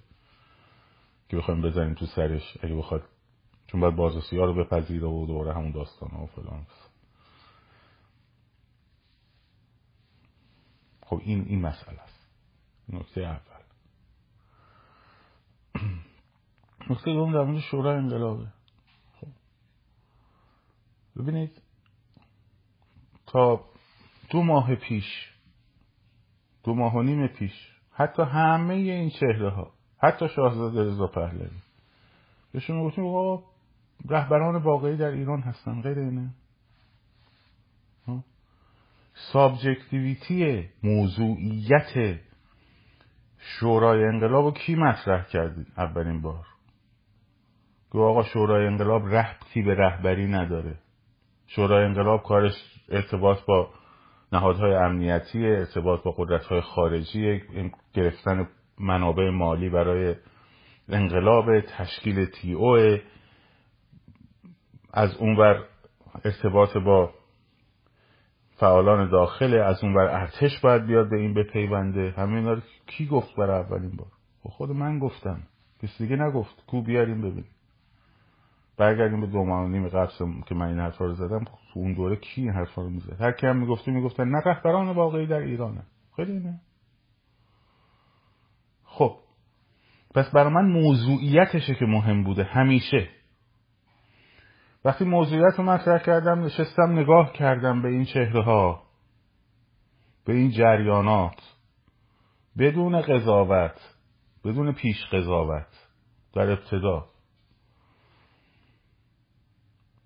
که 1.30 1.38
بخوایم 1.38 1.62
بزنیم 1.62 1.94
تو 1.94 2.06
سرش. 2.06 2.58
اگه 2.62 2.76
بخواد 2.76 3.04
چون 3.68 3.82
باید 3.82 3.96
بازرسی 3.96 4.38
ها 4.38 4.46
رو 4.46 4.54
بپذیره 4.64 5.08
و 5.08 5.26
دوره 5.26 5.54
همون 5.54 5.72
داستان 5.72 6.10
ها 6.10 6.24
و 6.24 6.28
فلان. 6.28 6.66
خب 11.06 11.22
این 11.24 11.46
این 11.48 11.62
مسئله 11.62 12.00
است. 12.02 12.30
نکته 12.90 13.22
اول. 13.22 13.64
نکته 16.90 17.14
دوم 17.14 17.34
در 17.34 17.44
مورد 17.44 17.60
شورای 17.60 17.98
انقلابه. 17.98 18.48
خب. 19.22 19.28
ببینید 21.18 21.62
تا 23.26 23.66
دو 24.30 24.44
ماه 24.44 24.76
پیش 24.76 25.34
دو 26.64 26.74
ماه 26.74 26.96
و 26.96 27.02
نیم 27.02 27.28
پیش 27.28 27.54
حتی 27.92 28.24
همه 28.24 28.74
این 28.74 29.10
چهره 29.10 29.50
ها 29.50 29.74
حتی 30.04 30.30
شاهزاده 30.30 30.84
رضا 30.84 31.08
پهلوی 31.08 31.50
بهشون 32.52 32.84
گفتیم 32.84 33.06
آقا 33.06 33.44
رهبران 34.10 34.56
واقعی 34.56 34.98
در 34.98 35.12
ایران 35.12 35.42
هستن 35.42 35.82
غیر 35.82 36.00
اینه. 36.00 36.30
سابجکتیویتی 39.14 40.70
موضوعیت 40.84 42.20
شورای 43.38 44.04
انقلاب 44.04 44.46
رو 44.46 44.52
کی 44.52 44.76
مطرح 44.76 45.26
کردید 45.26 45.68
اولین 45.78 46.22
بار. 46.22 46.46
گو 47.94 48.02
آقا 48.02 48.24
شورای 48.24 48.68
انقلاب 48.68 49.08
ربطی 49.08 49.62
به 49.62 49.76
رهبری 49.76 50.28
نداره. 50.28 50.76
شورای 51.48 51.86
انقلاب 51.86 52.24
کارش 52.24 52.54
ارتباط 52.90 53.38
با 53.46 53.70
نهادهای 54.32 54.74
امنیتی 54.76 55.46
ارتباط 55.46 56.04
با 56.04 56.12
قدرتهای 56.12 56.62
خارجی 56.62 57.42
گرفتن 57.94 58.48
منابع 58.80 59.30
مالی 59.30 59.70
برای 59.70 60.16
انقلاب 60.90 61.60
تشکیل 61.62 62.26
تی 62.26 62.54
او. 62.54 62.98
از 64.94 65.16
اونور 65.16 65.66
ارتباط 66.26 66.78
با 66.78 67.14
فعالان 68.56 69.10
داخل 69.10 69.54
از 69.54 69.84
اون 69.84 69.94
بر 69.94 70.22
ارتش 70.22 70.60
باید 70.60 70.86
بیاد 70.86 71.10
به 71.10 71.18
این 71.18 71.34
بپیونده. 71.34 72.14
همه 72.18 72.36
اینا 72.36 72.54
رو 72.54 72.62
کی 72.88 73.06
گفت 73.06 73.36
برای 73.36 73.62
اولین 73.62 73.96
بار؟ 73.96 74.08
خب 74.44 74.50
خود 74.50 74.70
من 74.70 75.00
گفتم. 75.00 75.44
کسی 75.84 76.04
دیگه 76.04 76.16
نگفت. 76.16 76.64
کو 76.68 76.82
بیاریم 76.82 77.22
ببین 77.22 77.46
برگردیم 78.78 79.22
به 79.22 79.28
دو 79.28 79.44
ماه 79.44 79.70
نیم 79.70 79.90
که 80.46 80.56
من 80.56 80.68
این 80.68 80.80
حرفا 80.80 81.06
رو 81.06 81.14
زدم 81.14 81.44
تو 81.44 81.80
اون 81.80 81.94
دوره 81.94 82.16
کی 82.16 82.42
این 82.42 82.52
حرفا 82.52 82.82
رو 82.82 82.90
می‌زد؟ 82.90 83.22
هر 83.22 83.32
کی 83.32 83.48
هم 83.48 83.58
می‌گفته 83.58 83.92
می‌گفتن 83.92 84.28
نه 84.28 84.42
رهبران 84.46 84.90
واقعی 84.90 85.28
در 85.28 85.40
ایرانه 85.40 85.84
خیلی 86.16 86.40
نه. 86.40 86.62
خب. 88.84 89.18
پس 90.16 90.32
برای 90.32 90.54
من 90.54 90.66
موضوعیتشه 90.66 91.76
که 91.76 91.86
مهم 91.86 92.24
بوده 92.24 92.44
همیشه. 92.44 93.10
وقتی 94.86 95.06
موضوعیت 95.06 95.54
رو 95.58 95.64
مطرح 95.64 96.04
کردم 96.04 96.44
نشستم 96.44 96.92
نگاه 96.92 97.34
کردم 97.34 97.82
به 97.82 97.88
این 97.90 98.06
چهره 98.06 98.44
ها 98.44 98.84
به 100.26 100.34
این 100.34 100.52
جریانات. 100.52 101.56
بدون 102.58 103.02
قضاوت 103.02 103.96
بدون 104.46 104.72
پیش 104.72 105.06
قضاوت 105.12 105.90
در 106.34 106.52
ابتدا. 106.52 107.13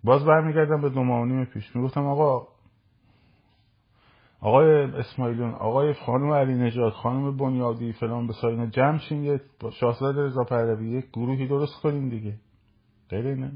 باز 0.08 0.26
برمیگردم 0.26 0.82
به 0.82 0.90
دو 0.90 1.04
ماه 1.04 1.46
پیش. 1.46 1.76
می‌گفتم 1.76 2.06
آقا 2.06 2.48
آقای 4.42 4.82
اسماعیلیون 4.82 5.54
آقای 5.54 5.94
خانم 5.94 6.32
علی 6.32 6.54
نجات 6.54 6.94
خانم 6.94 7.38
بنیادی 7.38 7.94
فلان 7.94 8.28
به 8.28 8.68
جمع 8.72 8.98
شین 8.98 9.24
یه 9.24 9.42
شاهزاده 9.72 10.22
رضا 10.22 10.44
پهلوی 10.44 10.90
یک 10.90 11.06
گروهی 11.14 11.48
درست 11.48 11.82
کنیم 11.82 12.10
دیگه. 12.10 12.34
غیر 13.10 13.28
اینه 13.28 13.52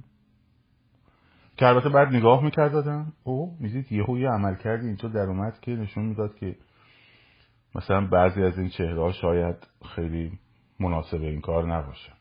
که 1.58 1.68
البته 1.68 1.90
بعد 1.90 2.08
نگاه 2.08 2.44
می‌کرد 2.44 3.06
او 3.24 3.58
می‌دید 3.60 3.92
یهو 3.92 4.18
یه 4.18 4.30
عمل 4.30 4.56
کردی. 4.56 4.88
اینجا 4.88 5.10
در 5.10 5.30
اومد 5.30 5.60
که 5.60 5.72
نشون 5.72 6.06
می‌داد 6.06 6.36
که 6.36 6.56
مثلا 7.76 8.08
بعضی 8.08 8.44
از 8.44 8.58
این 8.58 8.70
چهره 8.70 9.12
شاید 9.12 9.56
خیلی 9.96 10.40
مناسب 10.80 11.22
این 11.22 11.42
کار 11.42 11.76
نباشه. 11.76 12.21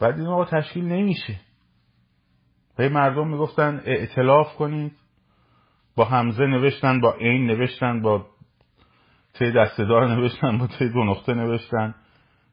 بعد 0.00 0.18
این 0.18 0.26
آقا 0.26 0.44
تشکیل 0.44 0.84
نمیشه. 0.84 1.40
به 2.76 2.88
مردم 2.88 3.28
می‌گفتن 3.28 3.82
اعتلاف 3.84 4.54
کنید. 4.56 4.92
با 5.96 6.04
همزه 6.04 6.46
نوشتن 6.46 7.00
با 7.00 7.12
عین 7.12 7.46
نوشتن 7.46 8.02
با 8.02 8.26
تی 9.38 9.52
دستدار 9.52 10.08
نوشتن 10.08 10.58
با 10.58 10.66
تی 10.66 10.88
دو 10.88 11.04
نقطه 11.04 11.34
نوشتن. 11.34 11.94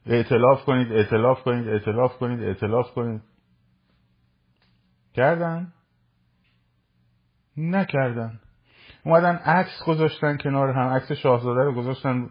اعتلاف 0.06 0.66
کنید 0.66 0.92
اعتلاف 0.92 1.44
کنید 1.44 1.68
اعتلاف 1.68 2.18
کنید 2.18 2.44
اعتلاف 2.44 2.92
کنید. 2.92 3.22
کردن؟ 5.14 5.74
نکردن. 7.58 8.40
اومدن 9.06 9.36
عکس 9.36 9.84
گذاشتن 9.88 10.38
کنار 10.38 10.70
هم 10.70 10.88
عکس 10.88 11.12
شاهزاده 11.12 11.64
رو 11.64 11.76
گذاشتن 11.76 12.30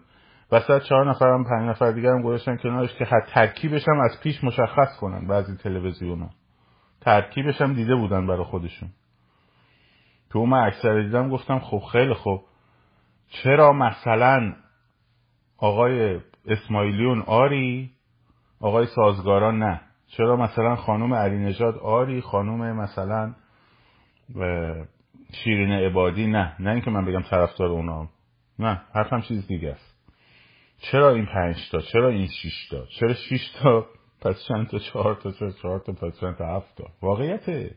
وسط 0.52 0.82
چهار 0.82 1.10
نفر 1.10 1.26
هم 1.28 1.44
پنج 1.44 1.68
نفر 1.68 1.92
دیگر 1.92 2.10
هم 2.10 2.22
گذاشتن 2.22 2.56
کنارش 2.56 2.94
که 2.94 3.04
حد 3.04 3.24
ترکیبش 3.34 3.88
هم 3.88 4.00
از 4.00 4.20
پیش 4.22 4.44
مشخص 4.44 4.96
کنن 5.00 5.26
بعضی 5.26 5.56
تلویزیون 5.56 6.20
ها 6.20 6.30
ترکیبش 7.00 7.60
هم 7.60 7.74
دیده 7.74 7.94
بودن 7.94 8.26
برای 8.26 8.44
خودشون. 8.44 8.88
تو 10.30 10.46
من 10.46 10.66
اکثر 10.66 11.02
دیدم 11.02 11.28
گفتم 11.30 11.58
خب 11.58 11.82
خیلی 11.92 12.14
خوب. 12.14 12.42
چرا 13.28 13.72
مثلا 13.72 14.54
آقای 15.58 16.20
اسماعیلیون 16.46 17.22
آری 17.26 17.90
آقای 18.60 18.86
سازگاران 18.86 19.58
نه؟ 19.58 19.80
چرا 20.06 20.36
مثلا 20.36 20.76
خانم 20.76 21.14
علی 21.14 21.38
نژاد 21.38 21.78
آری 21.78 22.20
خانم 22.20 22.76
مثلا 22.76 23.34
شیرین 25.32 25.72
عبادی 25.72 26.26
نه؟ 26.26 26.56
نه 26.60 26.70
اینکه 26.70 26.90
من 26.90 27.04
بگم 27.04 27.22
طرفدار 27.22 27.68
اونا. 27.68 28.08
نه 28.58 28.82
حرفم 28.94 29.20
چیز 29.20 29.46
دیگه 29.46 29.70
است. 29.70 29.89
چرا 30.80 31.14
این 31.14 31.26
پنج 31.26 31.56
تا؟ 31.72 31.80
چرا 31.80 32.08
این 32.08 32.26
شیش 32.26 32.68
تا؟ 32.68 32.86
چرا 32.86 33.14
شیش 33.14 33.50
تا؟ 33.62 33.86
پس 34.20 34.44
چند 34.48 34.68
تا؟ 34.68 34.78
چهار 34.78 35.14
تا؟ 35.14 35.32
چرا 35.32 35.52
چهار 35.52 35.78
تا؟ 35.78 35.92
پس 35.92 36.20
چند 36.20 36.36
تا؟ 36.36 36.56
هفت 36.56 36.76
تا؟ 36.76 36.84
واقعیته. 37.02 37.76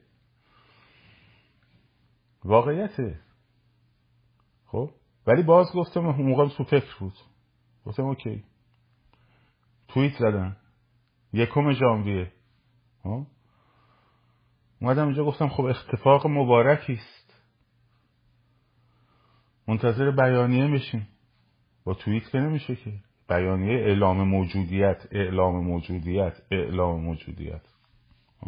واقعیته. 2.46 3.20
خب؟ 4.66 4.89
ولی 5.28 5.44
باز 5.44 5.68
گفتم 5.76 6.02
موقعم 6.02 6.50
تو 6.50 6.63
فکر 6.63 6.96
بود. 7.00 7.13
گفتم 7.86 8.04
اوکی. 8.04 8.44
توییت 9.88 10.13
زدن. 10.20 10.58
یکم 11.34 11.72
ژانویه. 11.72 12.32
اومدم 14.82 15.06
اینجا 15.06 15.26
گفتم 15.26 15.48
خب 15.48 15.63
اتفاق 15.63 16.28
مبارکی 16.28 16.94
است. 16.94 17.24
منتظر 19.68 20.12
بیانیه 20.12 20.68
میشین 20.68 21.08
با 21.84 21.93
توییت 21.93 22.30
که 22.30 22.38
نمیشه 22.39 22.76
که 22.76 22.93
بیانیه 23.30 23.78
اعلام 23.78 24.28
موجودیت 24.28 25.08
اعلام 25.12 25.63
موجودیت 25.63 26.41
اعلام 26.52 27.04
موجودیت. 27.04 27.62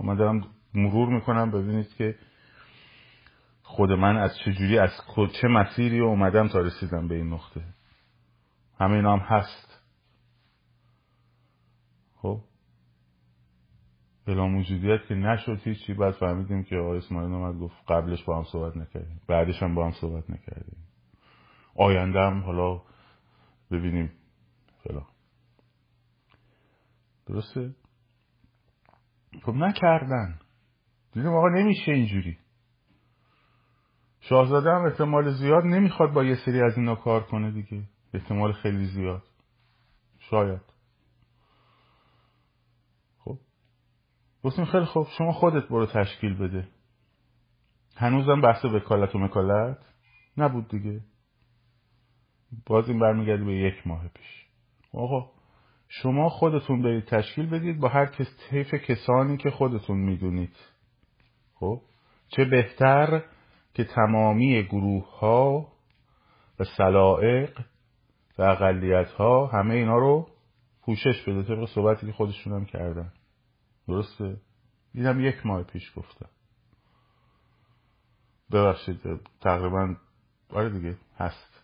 من 0.03 0.15
دارم 0.15 0.47
مرور 0.73 1.09
می‌کنم 1.09 1.51
ببینید 1.51 1.93
که 1.97 2.15
خود 3.63 3.91
من 3.91 4.17
از 4.17 4.37
چجوری 4.37 4.79
از 4.79 4.89
چه 5.41 5.47
مسیری 5.47 5.99
اومدم 5.99 6.47
تا 6.47 6.59
رسیدم 6.59 7.07
به 7.07 7.15
این 7.15 7.33
نقطه. 7.33 7.61
همه 8.79 8.93
اینا 8.93 9.17
هم 9.17 9.37
هست. 9.37 9.81
خب؟ 12.15 12.41
اعلام 14.27 14.51
موجودیت 14.51 15.05
که 15.07 15.15
نشد 15.15 15.59
هیچی. 15.63 15.93
بعد 15.93 16.13
فهمیدیم 16.13 16.63
که 16.63 16.75
آقای 16.77 16.97
اسماعیل 16.97 17.33
اومد 17.33 17.59
گفت 17.59 17.75
قبلش 17.87 18.23
با 18.23 18.37
هم 18.37 18.43
صحبت 18.43 18.77
نکردیم. 18.77 19.21
بعدش 19.27 19.63
هم 19.63 19.75
با 19.75 19.85
هم 19.85 19.91
صحبت 19.91 20.29
نکردیم. 20.29 20.77
آینده 21.75 22.19
هم 22.19 22.43
حالا 22.43 22.81
ببینیم. 23.71 24.11
فلان 24.83 25.05
درسته؟ 27.25 27.75
خب 29.43 29.53
نکردن. 29.53 30.39
دیدیم 31.13 31.33
آقا 31.33 31.49
نمیشه 31.49 31.91
اینجوری. 31.91 32.37
شاهزاده 34.19 34.69
هم 34.71 34.85
احتمال 34.85 35.31
زیاد 35.31 35.63
نمی‌خواد 35.63 36.13
با 36.13 36.23
یه 36.23 36.35
سری 36.45 36.61
از 36.61 36.77
اینا 36.77 36.95
کار 36.95 37.23
کنه 37.23 37.51
دیگه. 37.51 37.83
احتمال 38.13 38.53
خیلی 38.53 38.85
زیاد. 38.85 39.23
شاید. 40.19 40.61
خب. 43.17 43.37
گفتیم 44.43 44.65
خیلی 44.65 44.85
خوب 44.85 45.07
شما 45.17 45.31
خودت 45.31 45.67
برو 45.67 45.85
تشکیل 45.85 46.37
بده. 46.37 46.67
هنوزم 47.97 48.41
بحث 48.41 48.65
وکالت 48.65 49.15
و 49.15 49.19
مکالت 49.19 49.77
نبود 50.37 50.67
دیگه. 50.67 51.01
باز 52.65 52.89
این 52.89 52.99
برمیگرده 52.99 53.43
به 53.43 53.53
یک 53.53 53.87
ماه 53.87 54.07
پیش. 54.07 54.45
آقا 54.93 55.31
شما 55.87 56.29
خودتون 56.29 56.81
برید 56.81 57.05
تشکیل 57.05 57.49
بدید 57.49 57.79
با 57.79 57.87
هر 57.87 58.05
کس 58.05 58.27
طیف 58.49 58.73
کسانی 58.73 59.37
که 59.37 59.49
خودتون 59.49 59.97
می‌دونید. 59.97 60.55
خب؟ 61.55 61.81
چه 62.27 62.45
بهتر 62.45 63.23
که 63.73 63.83
تمامی 63.83 64.63
گروه 64.63 65.19
ها 65.19 65.67
و 66.59 66.63
سلائق 66.63 67.59
و 68.37 68.41
اقلیت 68.41 69.11
ها 69.11 69.47
همه 69.47 69.73
اینا 69.73 69.97
رو 69.97 70.27
پوشش 70.81 71.23
بده 71.27 71.43
طبق 71.43 71.65
صحبتی 71.65 72.05
که 72.05 72.13
خودشون 72.13 72.53
هم 72.53 72.65
کردن. 72.65 73.13
درسته؟ 73.87 74.37
دیدم 74.93 75.19
یک 75.19 75.45
ماه 75.45 75.63
پیش 75.63 75.91
گفتم. 75.95 76.29
ببخشید 78.51 78.99
تقریبا 79.41 79.95
آره 80.49 80.69
دیگه 80.69 80.97
هست. 81.17 81.54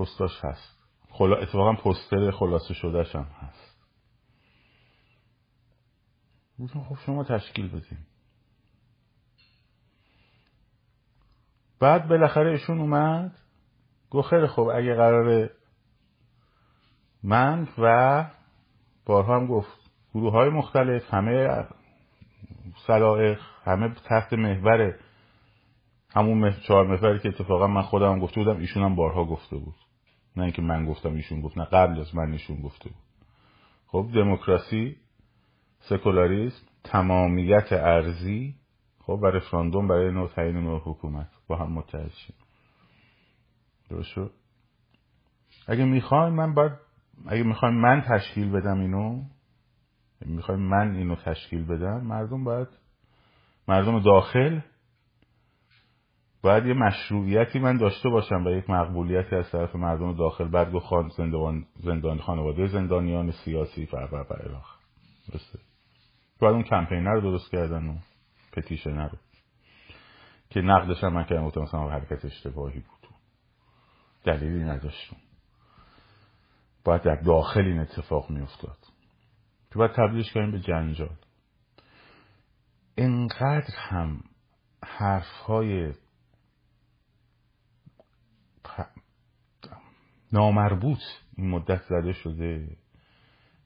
پستاش 0.00 0.44
هست. 0.44 0.78
خلا... 1.10 1.36
اتفاقا 1.36 1.72
پستر 1.72 2.30
خلاصه 2.30 2.74
شدهش 2.74 3.16
هم 3.16 3.26
هست. 3.40 3.70
خب 6.88 6.96
شما 7.06 7.24
تشکیل 7.24 7.68
بدیم 7.68 8.06
بعد 11.80 12.08
بالاخره 12.08 12.50
ایشون 12.50 12.80
اومد. 12.80 13.38
گفت 14.10 14.28
خیلی 14.28 14.46
خب 14.46 14.62
اگه 14.74 14.94
قراره 14.94 15.50
من 17.22 17.68
و 17.78 18.24
بارها 19.06 19.36
هم 19.36 19.46
گفت 19.46 19.90
گروه 20.14 20.32
های 20.32 20.48
مختلف 20.48 21.14
همه 21.14 21.66
سلائق 22.86 23.40
همه 23.64 23.94
تحت 24.08 24.32
محور 24.32 24.94
همون 26.14 26.54
چهار 26.68 26.86
محوری 26.86 27.18
که 27.18 27.28
اتفاقا 27.28 27.66
من 27.66 27.82
خودم 27.82 28.18
گفته 28.18 28.40
بودم 28.40 28.58
ایشون 28.58 28.82
هم 28.82 28.94
بارها 28.94 29.24
گفته 29.24 29.56
بود. 29.56 29.74
نه 30.36 30.42
اینکه 30.42 30.62
من 30.62 30.86
گفتم 30.86 31.14
ایشون 31.14 31.40
گفت 31.40 31.58
نه 31.58 31.64
قبل 31.64 32.00
از 32.00 32.14
من 32.14 32.32
ایشون 32.32 32.62
گفته 32.62 32.88
بود. 32.88 32.98
خب 33.86 34.08
دموکراسی 34.14 34.96
سکولاریسم 35.80 36.66
تمامیت 36.84 37.72
ارزی 37.72 38.54
خب 39.00 39.20
و 39.22 39.26
رفراندوم 39.26 39.88
برای 39.88 40.10
نوع 40.10 40.28
تعیین 40.28 40.56
نوع 40.56 40.82
حکومت. 40.84 41.30
با 41.48 41.56
هم 41.56 41.72
متحد 41.72 42.10
شیم. 42.10 42.36
درست 43.90 44.08
شد؟ 44.08 44.32
اگه 45.66 45.84
می‌خوایم 45.84 46.34
من 46.34 46.54
باید 46.54 46.72
اگه 47.26 47.42
می‌خوایم 47.42 47.74
من 47.74 48.00
تشکیل 48.08 48.50
بدم 48.50 48.80
اینو 48.80 49.22
می‌خوایم 50.20 50.60
من 50.60 50.96
اینو 50.96 51.16
تشکیل 51.16 51.64
بدم 51.64 52.00
مردم 52.00 52.44
باید 52.44 52.68
مردم 53.68 54.00
داخل 54.00 54.60
باید 56.42 56.66
یه 56.66 56.74
مشروعیتی 56.74 57.58
من 57.58 57.76
داشته 57.76 58.08
باشم 58.08 58.46
و 58.46 58.50
یک 58.50 58.70
مقبولیتی 58.70 59.36
از 59.36 59.50
طرف 59.50 59.76
مردم 59.76 60.16
داخل 60.16 60.48
بعد 60.48 60.78
خان 60.78 61.08
زندان, 61.08 61.66
زندان 61.76 62.18
خانواده 62.18 62.66
زندانیان 62.66 63.30
سیاسی 63.30 63.86
فر 63.86 64.06
فر 64.06 64.22
فر 64.22 64.38
درسته. 65.32 65.58
باید 66.40 66.54
اون 66.54 66.62
کمپینر 66.62 67.14
رو 67.14 67.20
درست 67.20 67.50
کردن 67.50 67.88
و 67.88 67.96
پتیشنر 68.52 69.08
رو. 69.08 69.18
که 70.50 70.60
نقدش 70.60 71.04
هم 71.04 71.12
من 71.12 71.24
کردم 71.24 71.46
گفتم 71.46 71.60
مثلا 71.60 71.88
حرکت 71.88 72.24
اشتباهی 72.24 72.80
بود. 72.80 73.10
دلیلی 74.24 74.64
نداشتم. 74.64 75.16
باید 76.84 77.02
در 77.02 77.14
داخل 77.14 77.60
این 77.60 77.78
اتفاق 77.78 78.30
میافتاد. 78.30 78.78
که 79.70 79.78
باید 79.78 79.92
تبدیلش 79.92 80.32
کنیم 80.32 80.50
به 80.50 80.60
جنجال. 80.60 81.16
انقدر 82.96 83.74
هم 83.76 84.20
حرف 84.84 85.30
های 85.46 85.92
نامربوط 90.32 91.00
این 91.36 91.50
مدت 91.50 91.82
زده 91.82 92.12
شده 92.12 92.76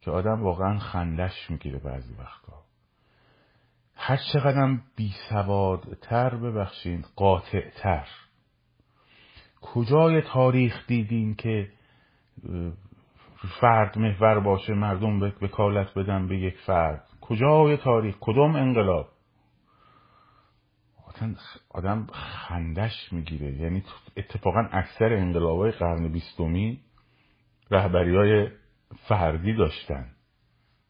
که 0.00 0.10
آدم 0.10 0.42
واقعا 0.42 0.78
خندش 0.78 1.50
می‌گیره 1.50 1.78
بعضی 1.78 2.14
وقتا. 2.14 2.62
هر 3.96 4.18
چقدر 4.32 4.78
بی 4.96 5.12
سوادتر 5.28 6.36
ببخشید 6.36 7.06
قاطعتر. 7.16 8.08
کجای 9.60 10.22
تاریخ 10.22 10.86
دیدیم 10.86 11.34
که 11.34 11.68
فرد 13.60 13.98
محور 13.98 14.40
باشه 14.40 14.74
مردم 14.74 15.20
وکالت 15.22 15.94
بدن 15.94 16.28
به 16.28 16.38
یک 16.38 16.58
فرد؟ 16.58 17.08
کجای 17.20 17.76
تاریخ؟ 17.76 18.16
کدوم 18.20 18.56
انقلاب؟ 18.56 19.13
آدم 21.70 22.06
خندش 22.12 23.12
می‌گیره. 23.12 23.52
یعنی 23.52 23.84
اتفاقا 24.16 24.68
اکثر 24.72 25.12
انقلابای 25.12 25.70
قرن 25.70 26.08
بیستمی 26.08 26.80
رهبری 27.70 28.16
های 28.16 28.48
فردی 29.08 29.54
داشتن. 29.54 30.06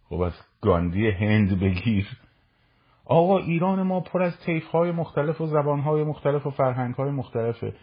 خب 0.09 0.21
از 0.21 0.33
گاندی 0.61 1.11
هند 1.11 1.61
بگیر. 1.61 2.09
آقا 3.05 3.39
ایران 3.39 3.83
ما 3.83 4.01
پر 4.01 4.23
از 4.23 4.41
تیف 4.41 4.67
های 4.67 4.91
مختلف 4.91 5.41
و 5.41 5.47
زبان 5.47 5.81
های 5.81 6.05
مختلف 6.05 6.47
و 6.47 6.51
فرهنگ 6.51 6.95
های 6.95 7.11
مختلفه. 7.11 7.75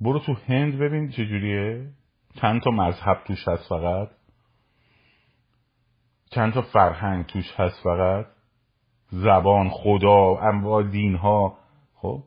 برو 0.00 0.18
تو 0.18 0.34
هند 0.46 0.78
ببین 0.78 1.10
چجوریه. 1.10 1.90
چند 2.40 2.62
تا 2.62 2.70
مذهب 2.70 3.24
توش 3.26 3.48
هست 3.48 3.68
فقط. 3.68 4.10
چند 6.30 6.52
تا 6.52 6.62
فرهنگ 6.62 7.26
توش 7.26 7.52
هست 7.56 7.82
فقط. 7.82 8.26
زبان 9.10 9.68
خدا 9.68 10.36
انواع 10.36 10.82
دین 10.82 11.16
ها 11.16 11.58
خب؟ 11.94 12.22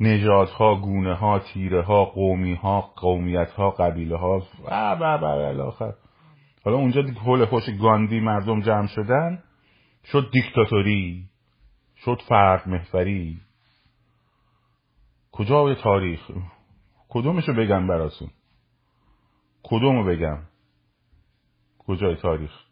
نژادها 0.00 0.74
گونه 0.74 1.14
ها 1.14 1.38
تیره 1.38 1.82
ها 1.82 2.04
قومی 2.04 2.54
ها 2.54 2.80
قومیت 2.80 3.50
ها 3.50 3.70
قبیله 3.70 4.18
ها 4.18 4.42
و 4.64 4.94
و 4.94 5.04
و 5.68 5.92
حالا 6.64 6.76
اونجا 6.76 7.02
حول 7.02 7.44
خوش 7.44 7.62
گاندی 7.80 8.20
مردم 8.20 8.60
جمع 8.60 8.86
شدن 8.86 9.42
شد 10.04 10.30
دیکتاتوری 10.32 11.28
شد 11.96 12.22
فرد 12.28 12.68
محوری. 12.68 13.40
کجا 15.32 15.74
تاریخ؟ 15.74 16.30
کدومشو 17.08 17.52
بگم 17.52 17.86
براتون؟ 17.86 18.30
کدومو 19.62 20.04
بگم؟ 20.04 20.38
کجای 21.78 22.16
تاریخ؟ 22.16 22.71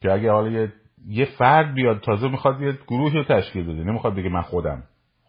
که 0.00 0.12
اگه 0.12 0.30
حالا 0.30 0.50
یه, 0.50 0.72
یه 1.06 1.24
فرد 1.24 1.74
بیاد 1.74 2.00
تازه 2.00 2.28
می‌خواد 2.28 2.60
یه 2.60 2.72
گروهی 2.72 3.18
رو 3.18 3.24
تشکیل 3.24 3.64
بده. 3.64 3.84
نمی‌خواد 3.84 4.14
بگه 4.14 4.28
من 4.28 4.42
خودم. 4.42 4.82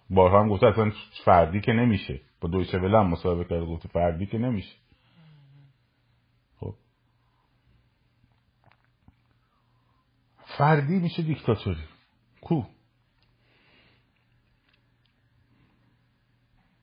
بارها 0.10 0.40
هم 0.40 0.50
گفته 0.50 0.68
اصلا 0.68 0.92
فردی 1.26 1.62
که 1.62 1.72
نمیشه. 1.74 2.22
با 2.42 2.50
دویچه 2.50 2.78
وله 2.78 3.00
هم 3.00 3.08
مصاحبه 3.08 3.44
کرده 3.44 3.66
گفته 3.66 3.90
فردی 3.90 4.26
که 4.26 4.38
نمیشه. 4.38 4.76
خب. 6.60 6.76
فردی 10.58 11.00
میشه 11.00 11.24
دیکتاتوری. 11.24 11.84
کو؟ 12.42 12.64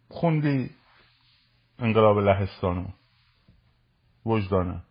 خوندی 0.08 0.70
انقلاب 1.78 2.18
لهستانو. 2.18 2.86
وجدانه. 4.26 4.82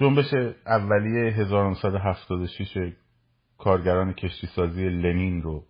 جنبش 0.00 0.34
اولیه 0.66 1.32
1976 1.32 2.92
کارگران 3.58 4.12
کشتی 4.12 4.46
سازی 4.46 4.88
لنین 4.88 5.42
رو 5.42 5.64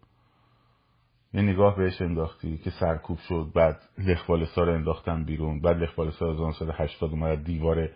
یه 1.35 1.43
نگاه 1.43 1.77
بهش 1.77 2.03
انداختی 2.03 2.59
که 2.59 2.71
سرکوب 2.71 3.19
شد 3.19 3.51
بعد 3.55 3.81
لخوالسا 3.99 4.63
رو 4.63 4.75
انداختن 4.75 5.25
بیرون 5.25 5.61
بعد 5.61 5.77
لخوالسا 5.83 6.33
1980 6.33 7.11
اومد 7.11 7.45
دیوار 7.45 7.89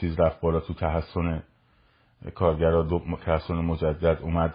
چیز 0.00 0.20
رفت 0.20 0.40
بالا 0.40 0.60
تو 0.60 0.74
تحسن 0.74 1.42
کارگرا 2.34 2.82
دو 2.82 3.16
تحسن 3.24 3.54
مجدد 3.54 4.18
اومد 4.22 4.54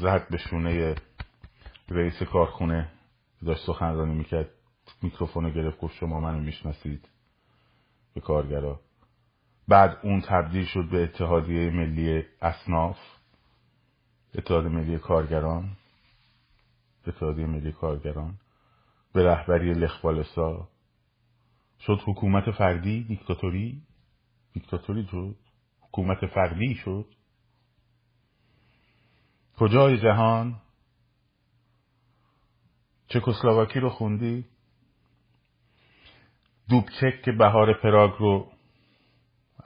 زد 0.00 0.28
به 0.30 0.36
شونه 0.36 0.94
رئیس 1.88 2.22
کارخونه 2.22 2.88
داشت 3.46 3.66
سخنرانی 3.66 4.14
می‌کرد 4.14 4.48
میکروفون 5.02 5.50
گرفت 5.50 5.78
گفت 5.78 5.94
شما 5.94 6.20
منو 6.20 6.40
می‌شناسید 6.40 7.08
به 8.14 8.20
کارگرا. 8.20 8.80
بعد 9.68 9.98
اون 10.02 10.20
تبدیل 10.20 10.64
شد 10.64 10.88
به 10.90 11.02
اتحادیه 11.02 11.70
ملی 11.70 12.24
اصناف 12.42 12.98
اتحاد 14.34 14.66
ملی 14.66 14.98
کارگران 14.98 15.76
اتحادیه 17.06 17.46
ملی 17.46 17.72
کارگران 17.72 18.38
به 19.12 19.24
رهبری 19.24 19.72
لخوالسا. 19.72 20.68
شد 21.80 22.00
حکومت 22.06 22.50
فردی 22.50 23.04
دیکتاتوری. 23.04 23.82
دیکتاتوری 24.52 25.06
شد. 25.10 25.36
حکومت 25.80 26.26
فردی 26.26 26.74
شد. 26.74 27.06
کجای 29.56 29.98
جهان؟ 29.98 30.56
چکسلواکی 33.08 33.80
رو 33.80 33.88
خوندی؟ 33.88 34.44
دوبچک 36.68 37.22
که 37.24 37.32
بهار 37.32 37.80
پراگ 37.82 38.12
رو 38.18 38.52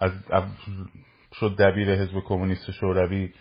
از 0.01 0.13
شد 1.35 1.57
دبیر 1.57 1.95
حزب 1.95 2.21
کمونیست 2.21 2.71
شوروی 2.71 3.33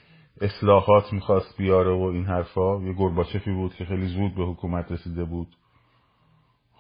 اصلاحات 0.41 1.13
می‌خواست 1.13 1.58
بیاره 1.58 1.91
و 1.91 2.02
این 2.02 2.26
حرفا. 2.26 2.82
یه 2.82 2.93
گرباچفی 2.93 3.52
بود 3.52 3.74
که 3.74 3.86
خیلی 3.86 4.08
زود 4.08 4.36
به 4.36 4.45
حکومت 4.45 4.91
رسیده 4.91 5.24
بود. 5.24 5.48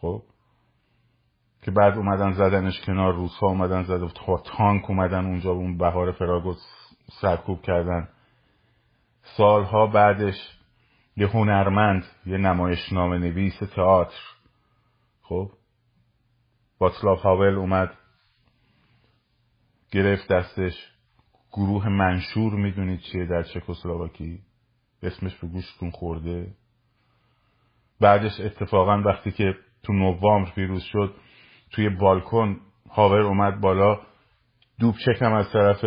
خب؟ 0.01 0.23
که 1.61 1.71
بعد 1.71 1.97
اومدن 1.97 2.31
زدنش 2.33 2.81
کنار 2.81 3.13
روسها 3.13 3.47
اومدن 3.47 3.83
زده 3.83 4.07
تا 4.07 4.37
تانک 4.37 4.89
اومدن 4.89 5.25
اونجا 5.25 5.51
اون 5.51 5.77
بهار 5.77 6.11
پراگو 6.11 6.55
سرکوب 7.21 7.61
کردن. 7.61 8.07
سالها 9.21 9.87
بعدش 9.87 10.35
یه 11.17 11.27
هنرمند 11.27 12.03
یه 12.25 12.37
نمایشنامه 12.37 13.17
نویس 13.17 13.59
تئاتر 13.75 14.21
خب؟ 15.21 15.51
باتسلاف 16.79 17.21
هاول 17.21 17.55
اومد. 17.55 17.98
گرفت 19.91 20.31
دستش. 20.31 20.73
گروه 21.51 21.89
منشور 21.89 22.53
می‌دونید 22.53 22.99
چیه 22.99 23.25
در 23.25 23.43
چکسلواکی؟ 23.43 24.39
اسمش 25.03 25.35
به 25.35 25.47
گوشتون 25.47 25.91
خورده. 25.91 26.53
بعدش 27.99 28.39
اتفاقا 28.39 29.01
وقتی 29.01 29.31
که 29.31 29.55
تو 29.83 29.93
نوامبر 29.93 30.51
پیروز 30.55 30.83
شد 30.83 31.15
توی 31.71 31.89
بالکن 31.89 32.59
هاور 32.89 33.21
اومد 33.21 33.61
بالا. 33.61 33.99
دوبچک 34.79 35.21
هم 35.21 35.33
از 35.33 35.51
طرف 35.53 35.85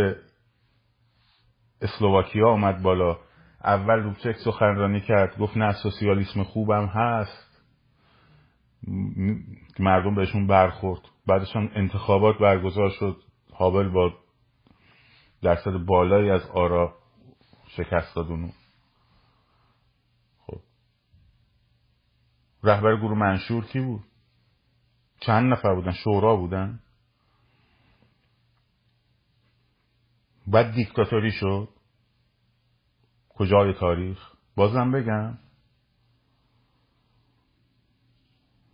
اسلوواکیا 1.80 2.48
اومد 2.48 2.82
بالا. 2.82 3.18
اول 3.64 4.02
دوبچک 4.02 4.36
سخنرانی 4.44 5.00
کرد 5.00 5.38
گفت 5.38 5.56
نه 5.56 5.72
سوسیالیسم 5.72 6.42
خوبم 6.42 6.86
هست. 6.86 7.62
مردم 9.78 10.14
بهشون 10.14 10.46
برخورد. 10.46 11.00
بعدش 11.26 11.56
هم 11.56 11.70
انتخابات 11.74 12.38
برگزار 12.38 12.90
شد. 12.90 13.16
هابل 13.62 13.88
با 13.88 14.12
درصد 15.42 15.72
بالایی 15.72 16.30
از 16.30 16.50
آرا 16.50 16.98
شکست 17.68 18.14
داد 18.16 18.26
اونو. 18.26 18.48
خب. 20.46 20.60
رهبر 22.62 22.96
گروه 22.96 23.18
منشور 23.18 23.64
کی 23.64 23.80
بود؟ 23.80 24.04
چند 25.20 25.52
نفر 25.52 25.74
بودن؟ 25.74 25.92
شورا 25.92 26.36
بودن؟ 26.36 26.80
بعد 30.46 30.74
دیکتاتوری 30.74 31.30
شد؟ 31.30 31.68
کجای 33.28 33.74
تاریخ؟ 33.74 34.32
بازم 34.56 34.90
بگم. 34.92 35.38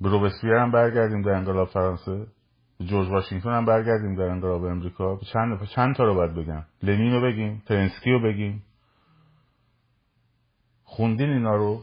به 0.01 0.09
روبسپیر 0.09 0.55
هم 0.55 0.72
برگردیم 0.72 1.22
در 1.22 1.31
انقلاب 1.31 1.68
فرانسه. 1.68 2.16
به 2.16 2.38
جورج 2.80 3.08
واشنگتن 3.08 3.50
هم 3.50 3.64
برگردیم 3.64 4.14
در 4.14 4.22
انقلاب 4.22 4.64
امریکا. 4.64 5.20
چند 5.32 5.64
چند 5.64 5.96
تا 5.96 6.04
رو 6.04 6.14
باید 6.14 6.34
بگم؟ 6.34 6.64
لنین 6.82 7.12
رو 7.12 7.20
بگیم 7.20 7.62
ترنسکی 7.66 8.10
رو 8.10 8.22
بگیم. 8.22 8.62
خوندین 10.84 11.30
اینا 11.30 11.56
رو. 11.56 11.82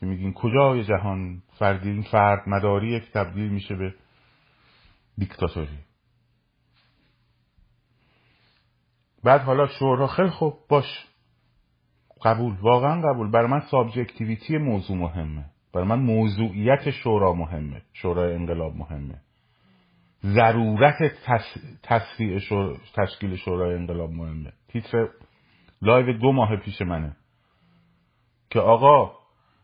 که 0.00 0.06
میگین 0.06 0.32
کجای 0.32 0.84
جهان؟ 0.84 1.42
فردی 1.58 1.90
این 1.90 2.02
فرد 2.02 2.48
مداری 2.48 2.96
یک 2.96 3.12
تبدیل 3.12 3.48
میشه 3.48 3.74
به 3.74 3.94
دیکتاتوری. 5.18 5.78
بعد 9.24 9.40
حالا 9.40 9.66
شورا 9.66 10.06
خیلی 10.06 10.30
خوب 10.30 10.54
باش. 10.68 11.06
قبول 12.24 12.54
واقعا 12.60 13.12
قبول. 13.12 13.30
برای 13.30 13.50
من 13.50 13.60
subjectivity 13.60 14.58
موضوع 14.58 14.96
مهمه. 14.96 15.44
برای 15.72 15.86
من 15.86 15.98
موضوعیت 15.98 16.90
شورا 16.90 17.34
مهمه. 17.34 17.82
شورای 17.92 18.34
انقلاب 18.34 18.76
مهمه. 18.76 19.20
ضرورت 20.24 20.96
تشکیل 22.94 23.36
شورای 23.36 23.74
انقلاب 23.74 24.10
مهمه. 24.10 24.52
تیتر 24.68 25.08
live 25.82 26.18
دو 26.18 26.32
ماه 26.32 26.56
پیش 26.56 26.82
منه. 26.82 27.16
که 28.50 28.60
آقا 28.60 29.18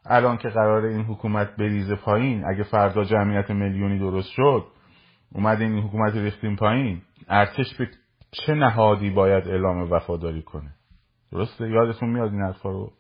الان 0.07 0.37
که 0.37 0.49
قرار 0.49 0.85
این 0.85 1.05
حکومت 1.05 1.57
بریزه 1.57 1.95
پایین 1.95 2.45
اگه 2.45 2.63
فردا 2.63 3.05
جمعیت 3.05 3.51
میلیونی 3.51 3.99
درست 3.99 4.31
شد 4.31 4.67
اومده 5.33 5.65
این 5.65 5.79
حکومت 5.79 6.15
ریختیم 6.15 6.57
پایین 6.57 7.03
ارتش 7.29 7.75
به 7.79 7.89
چه 8.31 8.55
نهادی 8.55 9.11
باید 9.11 9.49
اعلام 9.49 9.93
وفاداری 9.93 10.43
کنه؟ 10.43 10.75
درسته؟ 11.33 11.71
یادتون 11.71 12.09
میاد 12.09 12.31
این 12.33 12.43
حرفا 12.43 12.71
رو؟ 12.71 12.93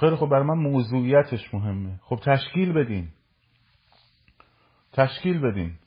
خیلی 0.00 0.16
خب 0.16 0.26
برای 0.26 0.46
من 0.46 0.58
موضوعیتش 0.58 1.54
مهمه. 1.54 2.00
خب 2.02 2.20
تشکیل 2.24 2.72
بدین. 2.72 3.08
تشکیل 4.92 5.40
بدین. 5.40 5.78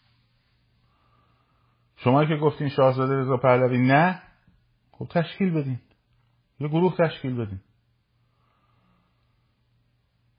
شما 1.98 2.26
که 2.26 2.36
گفتین 2.36 2.70
شاهزاده 2.70 3.16
رضا 3.16 3.38
پهلوی 3.38 3.78
نه 3.78 4.22
خب 4.92 5.08
تشکیل 5.08 5.52
بدین. 5.52 5.80
یه 6.60 6.68
گروه 6.68 6.98
تشکیل 6.98 7.36
بدین. 7.36 7.60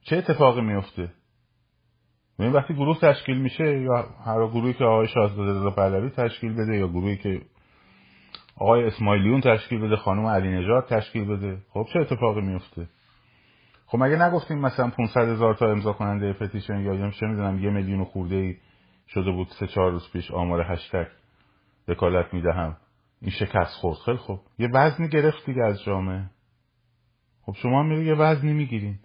چه 0.02 0.16
اتفاقی 0.16 0.60
میفته؟ 0.60 1.12
ببین 2.38 2.52
وقتی 2.52 2.74
گروه 2.74 3.00
تشکیل 3.00 3.38
میشه 3.38 3.80
یا 3.80 4.02
هر 4.24 4.46
گروهی 4.46 4.74
که 4.74 4.84
آقای 4.84 5.08
شاهزاده 5.08 5.50
رضا 5.50 5.70
پهلوی 5.70 6.10
تشکیل 6.10 6.52
بده 6.52 6.76
یا 6.76 6.88
گروهی 6.88 7.16
که 7.16 7.42
آقای 8.56 8.84
اسماعیلیون 8.84 9.40
تشکیل 9.40 9.80
بده 9.80 9.96
خانم 9.96 10.26
علی 10.26 10.48
نجات 10.48 10.94
تشکیل 10.94 11.24
بده 11.24 11.58
خب 11.70 11.86
چه 11.92 12.00
اتفاقی 12.00 12.40
میفته؟ 12.40 12.88
خب 13.86 13.98
مگه 13.98 14.16
نگفتیم 14.16 14.58
مثلا 14.58 14.90
500 14.90 15.28
هزار 15.28 15.54
تا 15.54 15.70
امضا 15.70 15.92
کننده 15.92 16.32
پتیشن 16.32 16.80
یا 16.80 17.10
چه 17.10 17.26
می‌دونم 17.26 17.64
یه 17.64 17.70
میلیون 17.70 18.04
خورده 18.04 18.34
ای 18.34 18.56
شده 19.08 19.30
بود 19.30 19.48
سه 19.48 19.66
چهار 19.66 19.90
روز 19.90 20.10
پیش 20.12 20.30
آمار 20.30 20.72
هشتگ 20.72 21.06
وکالت 21.88 22.34
می‌دهم. 22.34 22.76
این 23.20 23.30
شکست 23.30 23.74
خورد. 23.74 23.98
خیلی 23.98 24.18
خب 24.18 24.40
یه 24.58 24.68
وزنی 24.74 25.08
گرفت 25.08 25.46
دیگه 25.46 25.64
از 25.64 25.82
جامعه. 25.82 26.30
خب 27.42 27.52
شما 27.52 27.82
میری 27.82 28.04
یه 28.04 28.14
وزنی 28.14 28.52
می‌گیرین. 28.52 28.98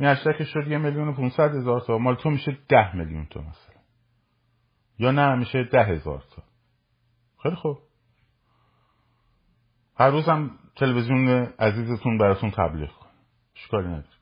این 0.00 0.08
هشتگ 0.08 0.44
شد 0.44 0.68
یه 0.68 0.78
میلیون 0.78 1.08
و 1.08 1.12
500 1.12 1.54
هزار 1.54 1.80
تا. 1.80 1.98
مال 1.98 2.14
تو 2.14 2.30
میشه 2.30 2.58
ده 2.68 2.96
میلیون 2.96 3.26
تا 3.26 3.40
مثلا. 3.40 3.76
یا 4.98 5.10
نه 5.10 5.34
میشه 5.34 5.64
ده 5.64 5.84
هزار 5.84 6.24
تا. 6.36 6.42
خیلی 7.42 7.56
خوب. 7.56 7.78
هر 9.98 10.10
روزم 10.10 10.50
تلویزیون 10.76 11.28
عزیزتون 11.58 12.18
براتون 12.18 12.50
تبلیغ 12.50 13.05
اشکالی 13.56 13.88
نداره 13.88 14.16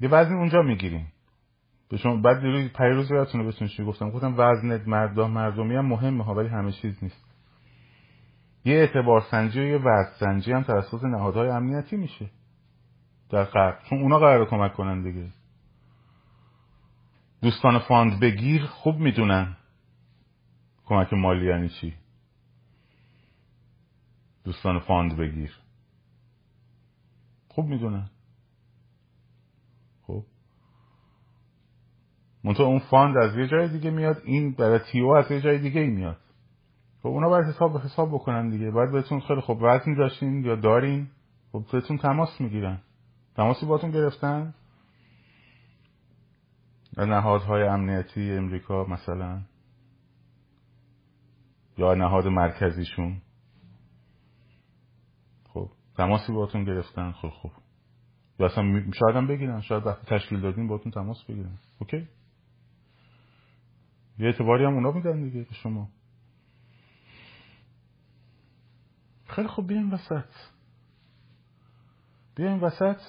یه 0.00 0.08
وزن 0.08 0.34
اونجا 0.34 0.62
می‌گیریم. 0.62 1.12
به 1.88 1.96
شما 1.96 2.16
بعد 2.16 2.42
پریروز 2.42 3.10
یادتونه 3.10 3.44
بهتون 3.44 3.68
چی 3.68 3.84
گفتم. 3.84 4.10
گفتم 4.10 4.34
وزن 4.38 4.82
مردم 4.86 5.30
مردمی 5.30 5.76
هم 5.76 5.86
مهمه 5.86 6.24
ها 6.24 6.34
ولی 6.34 6.48
همه 6.48 6.72
چیز 6.72 7.04
نیست. 7.04 7.24
یه 8.64 8.74
اعتبار 8.74 9.20
سنجی 9.30 9.60
و 9.60 9.62
یه 9.62 9.78
وزن 9.78 10.12
سنجی 10.20 10.52
هم 10.52 10.62
توسط 10.62 11.04
نهادهای 11.04 11.48
امنیتی 11.48 11.96
میشه. 11.96 12.30
در 13.30 13.44
غرب 13.44 13.78
چون 13.90 14.02
اونا 14.02 14.18
قرار 14.18 14.46
کمک 14.46 14.74
کنن 14.74 15.02
دیگه. 15.02 15.28
دوستان 17.42 17.78
fund 17.78 18.20
بگیر 18.20 18.66
خوب 18.66 18.96
می‌دونن 18.96 19.56
کمک 20.84 21.12
مالی 21.12 21.46
یعنی 21.46 21.68
چی. 21.68 21.94
دوستان 24.44 24.78
fund 24.78 25.16
بگیر. 25.16 25.52
خوب 27.54 27.66
می‌دونن. 27.66 28.10
خب. 30.06 30.24
منطقه 32.44 32.62
اون 32.62 32.78
فاند 32.78 33.16
از 33.16 33.36
یه 33.36 33.48
جای 33.48 33.68
دیگه 33.68 33.90
میاد 33.90 34.22
این 34.24 34.52
برای 34.52 34.78
تیو 34.92 35.08
از 35.08 35.30
یه 35.30 35.40
جای 35.40 35.58
دیگه 35.58 35.86
میاد. 35.86 36.16
خب 37.02 37.08
اونا 37.08 37.28
باید 37.28 37.46
حساب 37.46 37.76
حساب 37.76 38.08
بکنن 38.08 38.50
دیگه. 38.50 38.70
باید 38.70 38.92
بهتون 38.92 39.20
خیلی 39.20 39.40
خوب 39.40 39.58
وزن 39.62 39.94
داشتین 39.94 40.44
یا 40.44 40.56
دارین. 40.56 41.08
خب 41.52 41.64
بهتون 41.72 41.98
تماس 41.98 42.40
می‌گیرن. 42.40 42.78
تماسی 43.36 43.66
باتون 43.66 43.90
گرفتن. 43.90 44.54
نهادهای 46.96 47.62
امنیتی 47.62 48.32
امریکا 48.32 48.84
مثلا. 48.84 49.40
یا 51.78 51.94
نهاد 51.94 52.26
مرکزیشون. 52.26 53.22
تماسی 56.00 56.32
باتون 56.32 56.64
گرفتن. 56.64 57.12
خب 57.12 57.28
خب. 57.28 57.50
یا 58.38 58.46
اصلا 58.46 58.64
شاید 58.92 59.16
هم 59.16 59.26
بگیرن. 59.26 59.60
شاید 59.60 59.86
وقتی 59.86 60.06
تشکیل 60.06 60.40
دادین 60.40 60.68
باتون 60.68 60.92
تماس 60.92 61.24
بگیرن. 61.24 61.58
اوکی؟ 61.80 62.08
یه 64.18 64.26
اعتباری 64.26 64.64
هم 64.64 64.74
اونا 64.74 64.92
میدن 64.92 65.22
دیگه 65.22 65.40
به 65.40 65.54
شما. 65.54 65.88
خیلی 69.26 69.48
خوب 69.48 69.66
بیاین 69.66 69.90
وسط. 69.90 70.30
بیاین 72.36 72.60
وسط. 72.60 73.00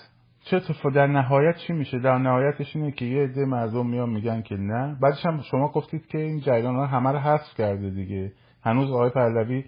چه 0.43 0.57
اتفاق 0.57 0.93
در 0.93 1.07
نهایت 1.07 1.57
چی 1.67 1.73
میشه؟ 1.73 1.99
در 1.99 2.17
نهایتش 2.17 2.75
اینه 2.75 2.91
که 2.91 3.05
یه 3.05 3.23
عده 3.23 3.45
مردم 3.45 3.87
میان 3.87 4.09
میگن 4.09 4.41
که 4.41 4.55
نه. 4.55 4.97
بعدش 5.01 5.25
هم 5.25 5.41
شما 5.41 5.67
گفتید 5.67 6.07
که 6.07 6.17
این 6.17 6.39
جریان 6.39 6.75
ها 6.75 6.87
همه 6.87 7.11
رو 7.11 7.19
حذف 7.19 7.55
کرده 7.57 7.89
دیگه. 7.89 8.33
هنوز 8.63 8.91
آقای 8.91 9.09
پهلوی 9.09 9.65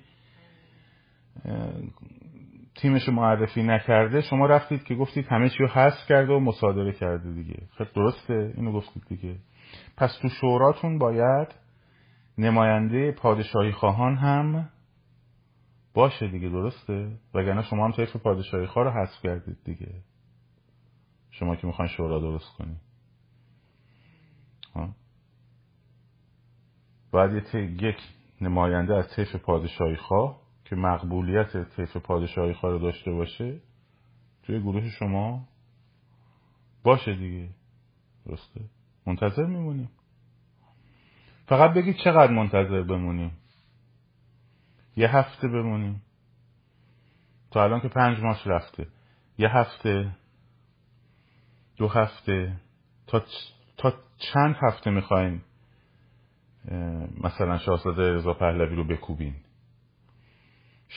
تیمش 2.75 3.09
معرفی 3.09 3.63
نکرده 3.63 4.21
شما 4.21 4.45
رفتید 4.45 4.83
که 4.83 4.95
گفتید 4.95 5.25
همه 5.27 5.49
چی 5.49 5.57
رو 5.57 5.67
حذف 5.67 6.07
کرده 6.09 6.33
و 6.33 6.39
مصادره 6.39 6.91
کرده 6.91 7.33
دیگه. 7.33 7.59
خب 7.77 7.87
درسته 7.95 8.53
اینو 8.57 8.71
گفتید 8.71 9.03
دیگه. 9.09 9.35
پس 9.97 10.17
تو 10.21 10.29
شوراتون 10.29 10.97
باید 10.97 11.47
نماینده 12.37 13.11
پادشاهی 13.11 13.71
خواهان 13.71 14.15
هم 14.15 14.69
باشه 15.93 16.27
دیگه 16.27 16.49
درسته؟ 16.49 17.11
وگرنه 17.33 17.61
شما 17.61 17.85
هم 17.85 17.91
طیف 17.91 18.15
پادشاهی 18.15 18.65
خواه 18.65 18.85
رو 18.85 18.91
حذف 18.91 19.21
کردید 19.23 19.57
دیگه. 19.65 19.91
شما 21.31 21.55
که 21.55 21.67
می‌خواین 21.67 21.91
شورا 21.91 22.19
درست 22.19 22.57
کنید. 22.57 22.77
باید 27.11 27.55
یک 27.81 27.97
نماینده 28.41 28.95
از 28.95 29.15
طیف 29.15 29.35
پادشاهی 29.35 29.95
خواه 29.95 30.42
که 30.73 30.79
مقبولیت 30.79 31.57
طیف 31.75 31.97
پادشاهی 31.97 32.53
خواه 32.53 32.71
رو 32.71 32.79
داشته 32.79 33.11
باشه 33.11 33.59
توی 34.43 34.59
گروه 34.59 34.89
شما 34.89 35.47
باشه 36.83 37.15
دیگه. 37.15 37.49
درسته؟ 38.25 38.61
منتظر 39.05 39.45
میمونیم. 39.45 39.89
فقط 41.45 41.73
بگید 41.73 41.95
چقدر 41.95 42.31
منتظر 42.31 42.83
بمونیم. 42.83 43.31
یه 44.97 45.15
هفته 45.15 45.47
بمونیم. 45.47 46.01
تا 47.51 47.63
الان 47.63 47.81
که 47.81 47.87
پنج 47.87 48.19
ماه 48.19 48.43
رفته. 48.45 48.87
یه 49.37 49.49
هفته 49.49 50.11
دو 51.77 51.87
هفته 51.87 52.53
تا, 53.07 53.23
تا 53.77 53.93
چند 54.17 54.55
هفته 54.61 54.91
می‌خوایم 54.91 55.43
مثلا 57.23 57.57
شاهزاده 57.57 58.13
رضا 58.13 58.33
پهلوی 58.33 58.75
رو 58.75 58.83
بکوبین؟ 58.83 59.35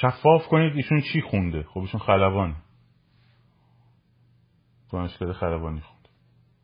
شفاف 0.00 0.46
کنید 0.48 0.76
ایشون 0.76 1.00
چی 1.12 1.20
خونده؟ 1.20 1.62
خب 1.62 1.80
ایشون 1.80 2.00
خلبان. 2.00 2.56
دانشگاه 4.92 5.32
خلبانی 5.32 5.80
خونده. 5.80 6.08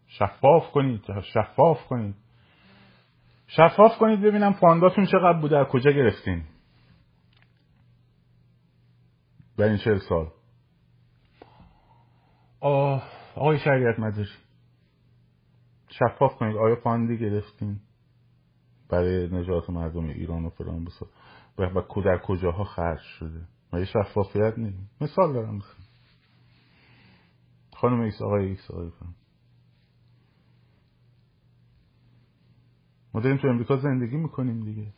شفاف 0.07 0.71
کنید 0.71 1.05
شفاف 1.35 1.87
کنید. 1.87 2.15
شفاف 3.47 3.99
کنید 3.99 4.21
ببینم 4.21 4.53
فانداتون 4.53 5.07
چقدر 5.07 5.41
بوده 5.41 5.59
از 5.59 5.67
کجا 5.67 5.91
گرفتین؟ 5.91 6.45
در 9.57 9.65
این 9.65 9.77
چهل 9.77 9.99
سال. 9.99 10.31
آه 12.61 13.03
آقای 13.35 13.59
شریعت 13.59 13.99
مداری 13.99 14.29
شفاف 15.89 16.35
کنید. 16.35 16.57
آیا 16.57 16.77
فاندی 16.77 17.19
گرفتین؟ 17.19 17.81
برای 18.89 19.29
نجات 19.29 19.71
مردم 19.71 20.05
ایران 20.05 20.45
و 20.45 20.51
فلان 20.51 20.85
بسا. 20.85 21.07
و 21.59 22.03
در 22.05 22.19
کجاها 22.19 22.65
خرج 22.65 23.01
شده؟ 23.01 23.49
و 23.73 23.79
یه 23.79 23.85
شفافیت 23.85 24.59
نیست 24.59 25.03
مثال 25.03 25.33
دارم 25.33 25.61
خانم 27.73 28.01
ایس 28.01 28.23
آقای 28.23 28.49
ایس 28.49 28.71
آقای 28.71 28.91
فهم. 28.91 29.15
ما 33.15 33.21
داریم 33.21 33.39
تو 33.39 33.49
امریکا 33.49 33.77
زندگی 33.77 34.17
می‌کنیم 34.17 34.65
دیگه. 34.65 34.93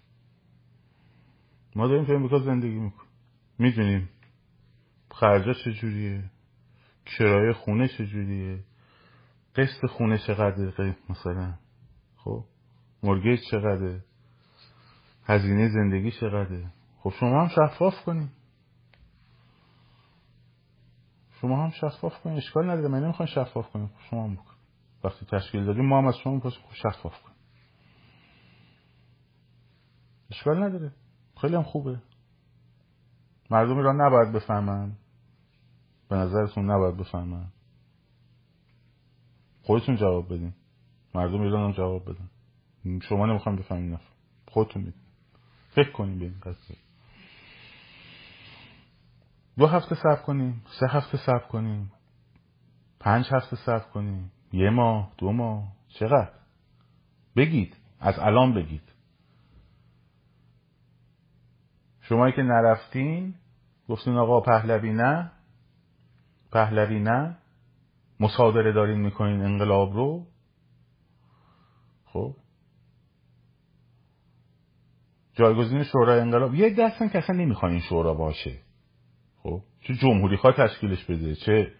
ما 1.77 1.89
داریم 1.89 2.05
تو 2.05 2.13
امریکا 2.13 2.39
زندگی 2.39 2.79
می‌کنیم. 2.79 3.11
می‌دونیم 3.59 4.09
خرجا 5.11 5.53
چجوریه؟ 5.53 6.31
کرایه 7.07 7.53
خونه 7.53 7.89
چجوریه؟ 7.89 8.65
قسط 9.57 9.87
خونه 9.87 10.19
چقدره 10.19 10.97
مثلا؟ 11.09 11.55
خب؟ 12.17 12.45
مرگیج 13.03 13.41
چقدره؟ 13.51 14.05
هزینه 15.27 15.69
زندگی 15.69 16.11
چقدره؟ 16.11 16.73
خب 16.99 17.11
شما 17.21 17.43
هم 17.43 17.49
شفاف 17.49 18.05
کنید 18.05 18.31
شما 21.41 21.65
هم 21.65 21.71
شفاف 21.71 22.21
کنید 22.23 22.37
اشکال 22.37 22.71
نداره. 22.71 22.89
من 22.89 23.05
نمی‌خوام 23.05 23.27
شفاف 23.27 23.71
کنیم 23.71 23.87
خب 23.87 24.01
شما 24.11 24.25
هم 24.25 24.35
بکن. 24.35 24.55
وقتی 25.05 25.27
تشکیل 25.27 25.65
دادیم 25.65 25.87
ما 25.87 25.99
هم 25.99 26.07
از 26.07 26.17
شما 26.17 26.35
می‌پرسیم 26.35 26.63
خب 26.63 26.75
شفاف 26.75 27.23
کنیم 27.23 27.37
اشکال 30.31 30.63
نداره. 30.63 30.93
خیلی 31.41 31.55
هم 31.55 31.63
خوبه. 31.63 32.01
مردم 33.51 33.77
ایران 33.77 34.01
نباید 34.01 34.33
بفهمن. 34.33 34.93
به 36.09 36.17
نظرتون 36.17 36.71
نباید 36.71 36.97
بفهمن. 36.97 37.53
خودتون 39.63 39.97
جواب 39.97 40.27
بدین. 40.27 40.55
مردم 41.15 41.41
ایران 41.41 41.65
هم 41.65 41.73
جواب 41.73 42.11
بدن. 42.11 42.31
شما 43.01 43.27
نمی‌خوایم 43.27 43.59
بفهمین. 43.59 43.93
نفر 43.93 44.11
خودتون 44.49 44.83
میدین 44.83 45.04
فکر 45.75 45.93
کنیم 45.93 46.19
به 46.19 46.25
این 46.25 46.41
قضیه. 46.43 46.77
دو 49.59 49.67
هفته 49.67 49.95
صبر 49.95 50.23
کنیم 50.23 50.63
سه 50.81 50.87
هفته 50.91 51.19
صبر 51.19 51.47
کنیم 51.47 51.93
پنج 53.01 53.29
هفته 53.33 53.57
صبر 53.57 53.85
کنیم 53.95 54.33
یه 54.53 54.71
ماه 54.71 55.13
دو 55.19 55.33
ماه 55.33 55.73
چقدر؟ 55.89 56.33
بگید 57.37 57.77
از 58.01 58.19
الان 58.19 58.55
بگید. 58.55 58.93
شمایی 62.01 62.33
که 62.37 62.43
نرفتین 62.43 63.35
گفتین 63.89 64.17
آقا 64.17 64.41
پهلوی 64.41 64.93
نه 64.93 65.31
پهلوی 66.53 67.01
نه 67.01 67.37
مصادره 68.21 68.73
دارین 68.73 69.01
می‌کنین 69.01 69.41
انقلاب 69.41 69.93
رو. 69.93 70.27
خب 72.05 72.37
جایگزین 75.35 75.83
شورای 75.83 76.21
انقلاب. 76.21 76.55
یه 76.55 76.71
دستن 76.71 77.09
که 77.09 77.19
اصلا 77.19 77.37
نمی‌خوان 77.37 77.71
این 77.71 77.81
شورا 77.81 78.15
باشه. 78.15 78.53
خب؟ 79.43 79.61
چه 79.81 79.95
جمهوری 79.95 80.37
خواه 80.37 80.55
تشکیلش 80.57 81.05
بده 81.05 81.35
چه 81.35 81.73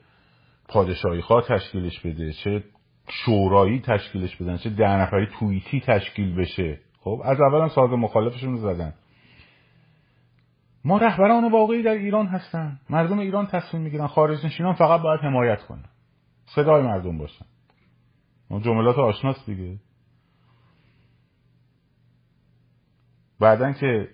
پادشاهی 0.69 1.21
خواه 1.21 1.43
تشکیلش 1.49 2.01
بده 2.01 2.33
چه 2.33 2.65
شورایی 3.09 3.81
تشکیلش 3.81 4.37
بدن 4.37 4.57
چه 4.57 4.71
ده 4.71 4.89
نفری 4.89 5.27
توییتی 5.39 5.81
تشکیل 5.81 6.35
بشه. 6.35 6.79
خب؟ 7.01 7.21
از 7.25 7.41
اول 7.41 7.61
هم 7.61 7.69
ساز 7.69 7.91
مخالفشون 7.91 8.57
زدن. 8.57 8.95
ما 10.85 10.99
رهبران 10.99 11.53
واقعی 11.53 11.83
در 11.83 11.91
ایران 11.91 12.27
هستن. 12.27 12.81
مردم 12.91 13.19
ایران 13.19 13.47
تصمیم 13.47 13.83
می‌گیرن. 13.83 14.07
خارج 14.07 14.47
نشینان 14.47 14.75
فقط 14.75 15.01
باید 15.01 15.21
حمایت 15.21 15.63
کنن. 15.63 15.85
صدای 16.45 16.83
مردم 16.83 17.19
باشن. 17.19 17.45
جملات 18.51 18.99
آشناست 18.99 19.47
دیگه. 19.47 19.77
بعدا 23.41 23.73
که 23.73 24.09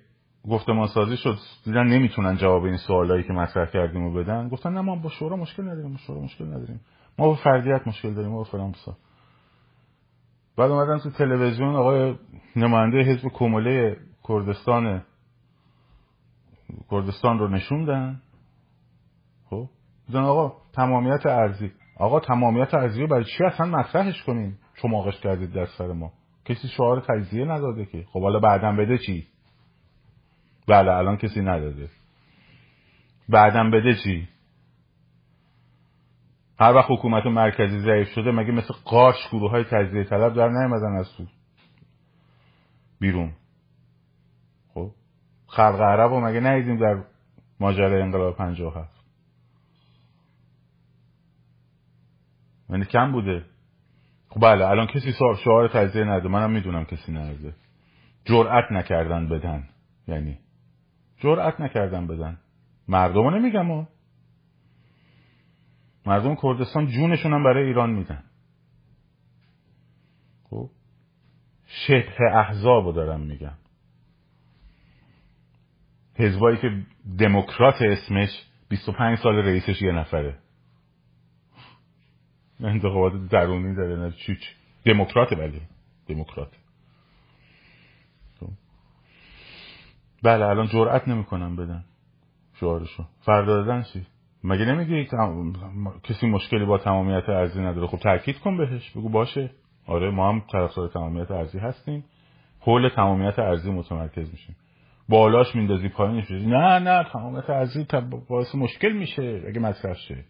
گفتمان 0.48 0.86
سازی 0.86 1.16
شد 1.16 1.36
دیدن 1.64 1.86
نمی‌تونن 1.86 2.36
جواب 2.36 2.64
این 2.64 2.76
سوالایی 2.76 3.22
که 3.22 3.32
مطرح 3.32 3.70
کردیم 3.70 4.04
رو 4.04 4.14
بدن. 4.14 4.48
گفتن 4.48 4.72
نه 4.72 4.80
ما 4.80 4.96
با 4.96 5.08
شورا 5.08 5.36
مشکل 5.36 5.62
نداریم 5.62 5.96
شورا 5.96 6.20
مشکل 6.20 6.46
نداریم. 6.46 6.80
ما 7.18 7.26
با 7.26 7.34
فردیت 7.34 7.86
مشکل 7.86 8.14
داریم 8.14 8.30
ما 8.30 8.36
با 8.36 8.44
فلان 8.44 8.74
بعد 10.56 10.70
اومدن 10.70 10.98
تو 10.98 11.10
تلویزیون 11.10 11.76
آقای 11.76 12.14
نماینده 12.56 12.98
حزب 13.02 13.28
کموله 13.28 13.96
کردستان 14.28 15.02
کردستان 16.90 17.38
رو 17.38 17.48
نشوندن 17.48 18.22
خب؟ 19.50 19.68
دیدن 20.06 20.20
آقا 20.20 20.56
تمامیت 20.72 21.26
ارزی 21.26 21.72
آقا 21.98 22.20
تمامیت 22.20 22.74
ارزی 22.74 23.06
برای 23.06 23.24
چی 23.24 23.44
اصلا 23.44 23.66
مطرحش 23.66 24.22
کنیم 24.22 24.58
چماقش 24.82 25.20
کردید 25.20 25.52
در 25.52 25.66
سر 25.66 25.92
ما. 25.92 26.12
کسی 26.44 26.68
شعار 26.68 27.00
تجزیه 27.00 27.44
نداده 27.44 27.84
که. 27.84 28.06
خب 28.12 28.22
حالا 28.22 28.38
بعدم 28.38 28.76
بده 28.76 28.98
چی؟ 28.98 29.26
بله 30.68 30.92
الان 30.92 31.16
کسی 31.16 31.40
نداده. 31.40 31.88
بعدم 33.28 33.70
بده 33.70 33.94
چی؟ 34.04 34.28
هر 36.60 36.72
وقت 36.72 36.90
حکومت 36.90 37.26
مرکزی 37.26 37.80
ضعیف 37.80 38.08
شده 38.08 38.30
مگه 38.30 38.52
مثل 38.52 38.74
قاش 38.84 39.28
گروه 39.32 39.50
های 39.50 39.64
تجزیه 39.64 40.04
طلب 40.04 40.34
در 40.34 40.48
نیامدن 40.48 40.96
از 40.98 41.16
تو؟ 41.16 41.26
بیرون. 43.00 43.32
خب 44.74 44.90
خلق 45.46 45.80
عرب 45.80 46.12
و 46.12 46.20
مگه 46.20 46.40
ندیدیم 46.40 46.76
در 46.76 47.04
ماجرای 47.60 48.02
انقلاب 48.02 48.40
هفت؟ 48.40 49.00
یعنی 52.70 52.84
کم 52.84 53.12
بوده. 53.12 53.44
خب 54.30 54.40
بله 54.40 54.66
الان 54.66 54.86
کسی 54.86 55.12
شعار 55.44 55.68
تجزیه 55.68 56.04
نده. 56.04 56.28
منم 56.28 56.50
می‌دونم 56.50 56.84
کسی 56.84 57.12
نده 57.12 57.54
جرأت 58.24 58.72
نکردن 58.72 59.28
بدن. 59.28 59.68
یعنی 60.08 60.38
جرأت 61.18 61.60
نکردن 61.60 62.06
بدن. 62.06 62.38
مردم 62.88 63.34
نمیگم 63.34 63.70
و 63.70 63.86
مردم 66.06 66.36
کردستان 66.42 66.86
جونشون 66.86 67.32
هم 67.32 67.44
برای 67.44 67.66
ایران 67.66 67.90
میدن. 67.90 68.24
خب؟ 70.50 70.70
شبه 71.66 72.36
احزاب 72.36 72.86
رو 72.86 72.92
دارم 72.92 73.20
میگم. 73.20 73.54
حزبایی 76.14 76.56
که 76.56 76.82
دموکرات 77.18 77.82
اسمش 77.82 78.30
25 78.68 79.18
سال 79.18 79.34
رئیسش 79.34 79.82
یه 79.82 79.92
نفره. 79.92 80.38
انتخابات 82.62 83.12
درونی 83.30 83.74
داره 83.74 83.96
نه 83.96 84.10
چی 84.10 84.36
چی؟ 84.36 84.54
دموکرات 84.84 85.32
ولی. 85.32 85.60
دموکرات 86.08 86.52
خب. 88.40 88.48
بله 90.22 90.44
الان 90.44 90.66
جرأت 90.66 91.08
نمی‌کنم 91.08 91.56
بدن. 91.56 91.84
شعارشو. 92.54 93.04
فردا 93.20 93.62
دادن 93.62 93.82
چی؟ 93.82 94.06
مگه 94.44 94.64
نمیگی 94.64 95.08
کسی 96.02 96.26
مشکلی 96.26 96.64
با 96.64 96.78
تمامیت 96.78 97.28
ارزی 97.28 97.60
نداره؟ 97.60 97.86
خب 97.86 97.98
تاکید 97.98 98.38
کن 98.38 98.56
بهش. 98.56 98.90
بگو 98.90 99.08
باشه. 99.08 99.50
آره 99.86 100.10
ما 100.10 100.28
هم 100.28 100.42
طرفدار 100.52 100.88
تمامیت 100.88 101.30
ارزی 101.30 101.58
هستیم. 101.58 102.04
حول 102.60 102.88
تمامیت 102.88 103.38
ارزی 103.38 103.70
متمرکز 103.70 104.30
میشیم. 104.30 104.56
بالاش 105.08 105.54
میندازی 105.56 105.88
پایینش 105.88 106.30
نه 106.30 106.78
نه 106.78 107.04
تمامیت 107.12 107.50
ارزی 107.50 107.86
باعث 108.28 108.54
مشکل 108.54 108.92
میشه. 108.92 109.42
اگه 109.48 109.60
مطرح 109.60 109.94
شه. 109.94 110.24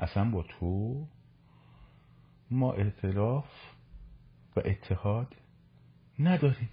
اصلا 0.00 0.30
با 0.30 0.42
تو 0.42 0.94
ما 2.50 2.72
اعتلاف 2.72 3.44
و 4.56 4.60
اتحاد 4.64 5.36
نداریم. 6.18 6.68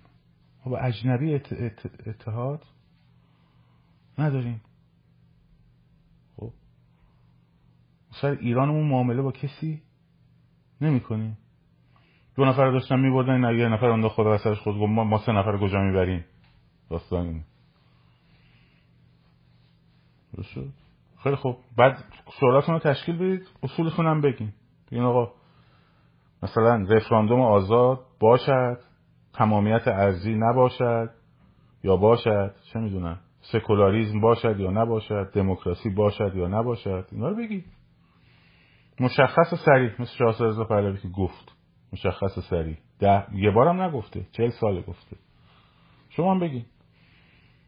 با 0.65 0.78
اجنبی 0.78 1.34
اتحاد 2.05 2.65
نداریم. 4.17 4.61
خب. 6.38 6.53
سر 8.21 8.32
ایرانمون 8.32 8.88
معامله 8.88 9.21
با 9.21 9.32
کسی 9.32 9.82
نمی 10.82 10.99
کنیم 10.99 11.38
دو 12.36 12.45
نفر 12.45 12.71
داشتن 12.71 12.99
میبردن 12.99 13.45
این 13.45 13.59
یه 13.59 13.67
نفر 13.67 13.86
انداخت 13.86 14.15
خدا 14.15 14.38
سرش 14.38 14.59
خود 14.59 14.76
گفت 14.76 14.91
ما, 14.91 15.17
سه 15.17 15.32
نفر 15.32 15.57
کجا 15.57 15.80
می‌بریم؟ 15.80 16.26
داستان 16.89 17.43
خیلی 21.24 21.36
خوب. 21.36 21.57
بعد 21.78 22.03
شوراتون 22.39 22.74
رو 22.76 22.80
تشکیل 22.80 23.15
بدید 23.15 23.47
اصولتون 23.63 24.05
هم 24.05 24.21
بگین. 24.21 24.53
بگین 24.91 25.03
آقا 25.03 25.34
مثلا 26.43 26.85
رفراندوم 26.89 27.41
آزاد 27.41 27.99
باشد 28.19 28.77
تمامیت 29.33 29.87
ارزی 29.87 30.35
نباشد 30.35 31.09
یا 31.83 31.97
باشد 31.97 32.55
چه 32.73 32.79
می‌دونم 32.79 33.19
سکولاریزم 33.41 34.21
باشد 34.21 34.59
یا 34.59 34.71
نباشد 34.71 35.31
دموکراسی 35.33 35.89
باشد 35.89 36.35
یا 36.35 36.47
نباشد 36.47 37.07
اینا 37.11 37.27
رو 37.27 37.35
بگید. 37.35 37.65
مشخص 38.99 39.65
سریع 39.65 39.91
مثل 39.99 40.17
شاهزاده 40.17 40.49
رضا 40.49 40.63
پهلوی 40.63 40.97
که 40.97 41.07
گفت. 41.07 41.55
مشخص 41.93 42.39
سریع. 42.49 42.77
ده 42.99 43.25
یه 43.35 43.51
بارم 43.51 43.81
نگفته 43.81 44.27
چهل 44.31 44.49
سال 44.49 44.81
گفته. 44.81 45.17
شما 46.09 46.31
هم 46.31 46.39
بگین 46.39 46.65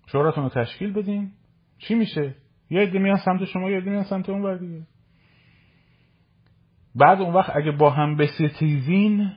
شوراتون 0.08 0.44
رو 0.44 0.50
تشکیل 0.50 0.94
بدین. 0.94 1.32
چی 1.78 1.96
میشه؟ 1.96 2.36
یه 2.70 2.82
عده 2.82 3.00
میان 3.00 3.18
سمت 3.18 3.46
شما 3.46 3.70
یه 3.70 3.78
عده 3.78 3.90
میان 3.90 4.04
سمت 4.04 4.30
اون 4.30 4.58
دیگه. 4.58 4.82
بعد 6.96 7.22
اون 7.22 7.34
وقت 7.34 7.56
اگه 7.56 7.72
با 7.72 7.90
هم 7.90 8.16
بستیزین 8.16 9.32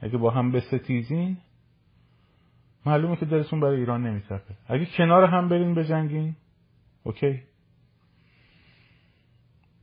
اگه 0.00 0.18
با 0.18 0.30
هم 0.30 0.52
بستیزین 0.52 1.38
معلومه 2.86 3.16
که 3.16 3.26
دلتون 3.26 3.60
برای 3.60 3.76
ایران 3.76 4.06
نمیتپه 4.06 4.54
اگه 4.68 4.86
کنار 4.96 5.24
هم 5.24 5.48
برین 5.48 5.74
بجنگین 5.74 6.36
اوکی. 7.04 7.42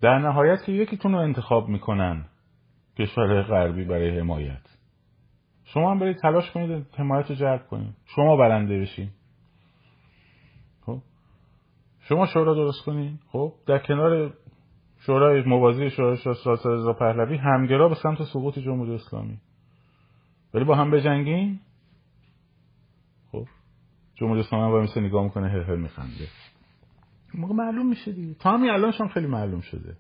در 0.02 0.20
نهایت 0.20 0.64
که 0.66 0.72
یکیتون 0.72 1.12
رو 1.12 1.18
انتخاب 1.18 1.70
می‌کنن 1.70 2.26
کشور 3.00 3.42
غربی 3.44 3.84
برای 3.84 4.20
حمایت. 4.20 4.62
شما 5.64 5.92
هم 5.92 6.00
برید 6.00 6.18
تلاش 6.18 6.52
کنید 6.52 6.88
حمایت 6.98 7.30
رو 7.30 7.36
جلب 7.36 7.68
کنید. 7.68 7.96
شما 8.06 8.38
برنده 8.38 8.80
بشین. 8.80 9.10
خب؟ 10.82 11.02
شما 12.00 12.26
شورا 12.26 12.54
درست 12.54 12.86
کنید 12.86 13.20
خب؟ 13.32 13.54
در 13.68 13.80
کنار 13.80 14.34
شورای 15.10 15.42
موازی 15.42 15.90
شورای 15.90 16.18
شاه 16.18 16.58
رضا 16.66 16.94
پهلوی 16.94 17.38
همگرا 17.38 17.90
به 17.90 17.96
سمت 17.96 18.24
سقوط 18.24 18.60
جمهوری 18.60 18.94
اسلامی. 18.96 19.38
ولی 20.54 20.64
با 20.64 20.76
هم 20.76 20.92
بجنگین 20.92 21.60
خب. 23.32 23.46
جمهوری 24.16 24.40
اسلامی 24.40 24.72
با 24.72 24.82
مثل 24.82 25.02
نگاه 25.02 25.24
می‌کنه 25.24 25.50
هر 25.50 25.60
هر 25.60 25.76
میخنده. 25.76 26.28
موقع 27.34 27.54
معلوم 27.54 27.90
میشه 27.90 28.12
دیگه. 28.12 28.34
تا 28.34 28.52
همین 28.52 28.70
الانش 28.70 29.02
هم 29.02 29.08
خیلی 29.08 29.28
معلوم 29.28 29.62
شده. 29.62 29.98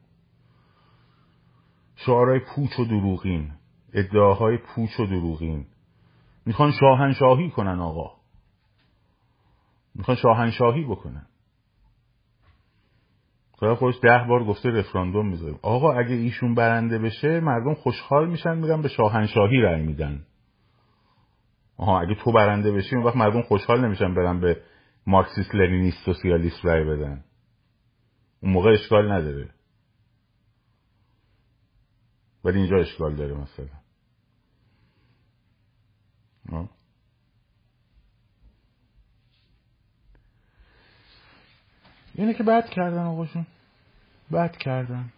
شعارهای 1.95 2.39
پوچ 2.39 2.79
و 2.79 2.85
دروغین 2.85 3.51
ادعاهای 3.93 4.57
پوچ 4.57 4.99
و 4.99 5.05
دروغین. 5.05 5.65
می‌خوان 6.45 6.71
شاهنشاهی 6.71 7.49
کنن 7.49 7.79
آقا. 7.79 8.11
می‌خوان 9.95 10.17
شاهنشاهی 10.17 10.83
بکنن. 10.83 11.25
خدا 13.59 13.75
خودش 13.75 13.95
ده 14.03 14.25
بار 14.29 14.43
گفته 14.43 14.69
رفراندوم 14.69 15.29
می‌ذاریم 15.29 15.59
آقا 15.61 15.93
اگه 15.93 16.15
ایشون 16.15 16.55
برنده 16.55 16.99
بشه 16.99 17.39
مردم 17.39 17.73
خوشحال 17.73 18.29
میشن 18.29 18.57
میرن 18.57 18.81
به 18.81 18.87
شاهنشاهی 18.87 19.57
رأی 19.57 19.83
میدن. 19.83 20.25
آها 21.77 22.01
اگه 22.01 22.15
تو 22.15 22.31
برنده 22.31 22.71
بشی 22.71 22.95
اون 22.95 23.05
وقت 23.05 23.15
مردم 23.15 23.41
خوشحال 23.41 23.85
نمیشن 23.85 24.15
برن 24.15 24.39
به 24.39 24.61
مارکسیست 25.07 25.55
لنینیست 25.55 26.05
سوسیالیست 26.05 26.65
رأی 26.65 26.83
بدن. 26.83 27.23
اون 28.43 28.53
موقع 28.53 28.71
اشکال 28.71 29.11
نداره. 29.11 29.49
ولی 32.43 32.59
اینجا 32.59 32.77
اشکال 32.77 33.15
داره 33.15 33.33
مثلا. 33.33 33.79
اینه 42.15 42.33
که 42.33 42.43
بد 42.43 42.69
کردن 42.69 43.03
آقاشون. 43.03 43.45
بد 44.31 44.57
کردن. 44.57 45.09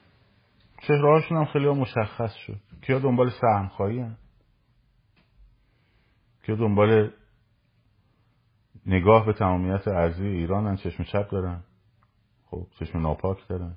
چهرهاشون 0.81 1.37
هم 1.37 1.45
خیلی 1.45 1.69
مشخص 1.69 2.33
شد. 2.33 2.59
کیا 2.81 2.99
دنبال 2.99 3.29
سهم 3.29 3.67
خواهی 3.67 3.99
هم 3.99 4.17
کیا 6.43 6.55
دنبال 6.55 7.11
نگاه 8.85 9.25
به 9.25 9.33
تمامیت 9.33 9.87
ارزی 9.87 10.27
ایران 10.27 10.67
هم 10.67 10.75
چشم 10.75 11.03
چپ 11.03 11.29
دارن. 11.29 11.63
خب 12.45 12.67
چشم 12.79 12.99
ناپاک 12.99 13.47
دارن. 13.47 13.75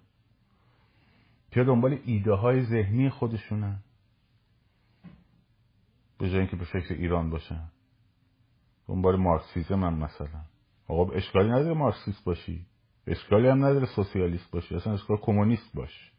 کیا 1.50 1.64
دنبال 1.64 1.98
ایده 2.04 2.32
های 2.32 2.64
ذهنی 2.64 3.10
خودشونن 3.10 3.78
به 6.18 6.30
جای 6.30 6.38
اینکه 6.38 6.56
به 6.56 6.64
فکر 6.64 6.94
ایران 6.94 7.30
باشن. 7.30 7.68
دنبال 8.88 9.16
مارکسیزم 9.16 9.84
هم 9.84 9.94
مثلا. 9.94 10.40
آقا 10.88 11.12
اشکالی 11.12 11.48
نداره 11.48 11.74
مارکسیست 11.74 12.24
باشی. 12.24 12.66
اشکالی 13.06 13.48
هم 13.48 13.64
نداره 13.64 13.86
سوسیالیست 13.86 14.50
باشی 14.50 14.74
اصلا 14.74 14.92
اشکال 14.92 15.16
کمونیست 15.16 15.74
باش. 15.74 16.12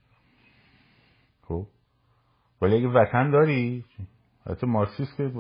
خب؟ 1.42 1.68
ولی 2.62 2.76
اگه 2.76 2.88
وطن 2.88 3.32
داری 3.32 3.86
حتی 4.50 4.68
مارکسیست 4.68 5.18
که 5.18 5.32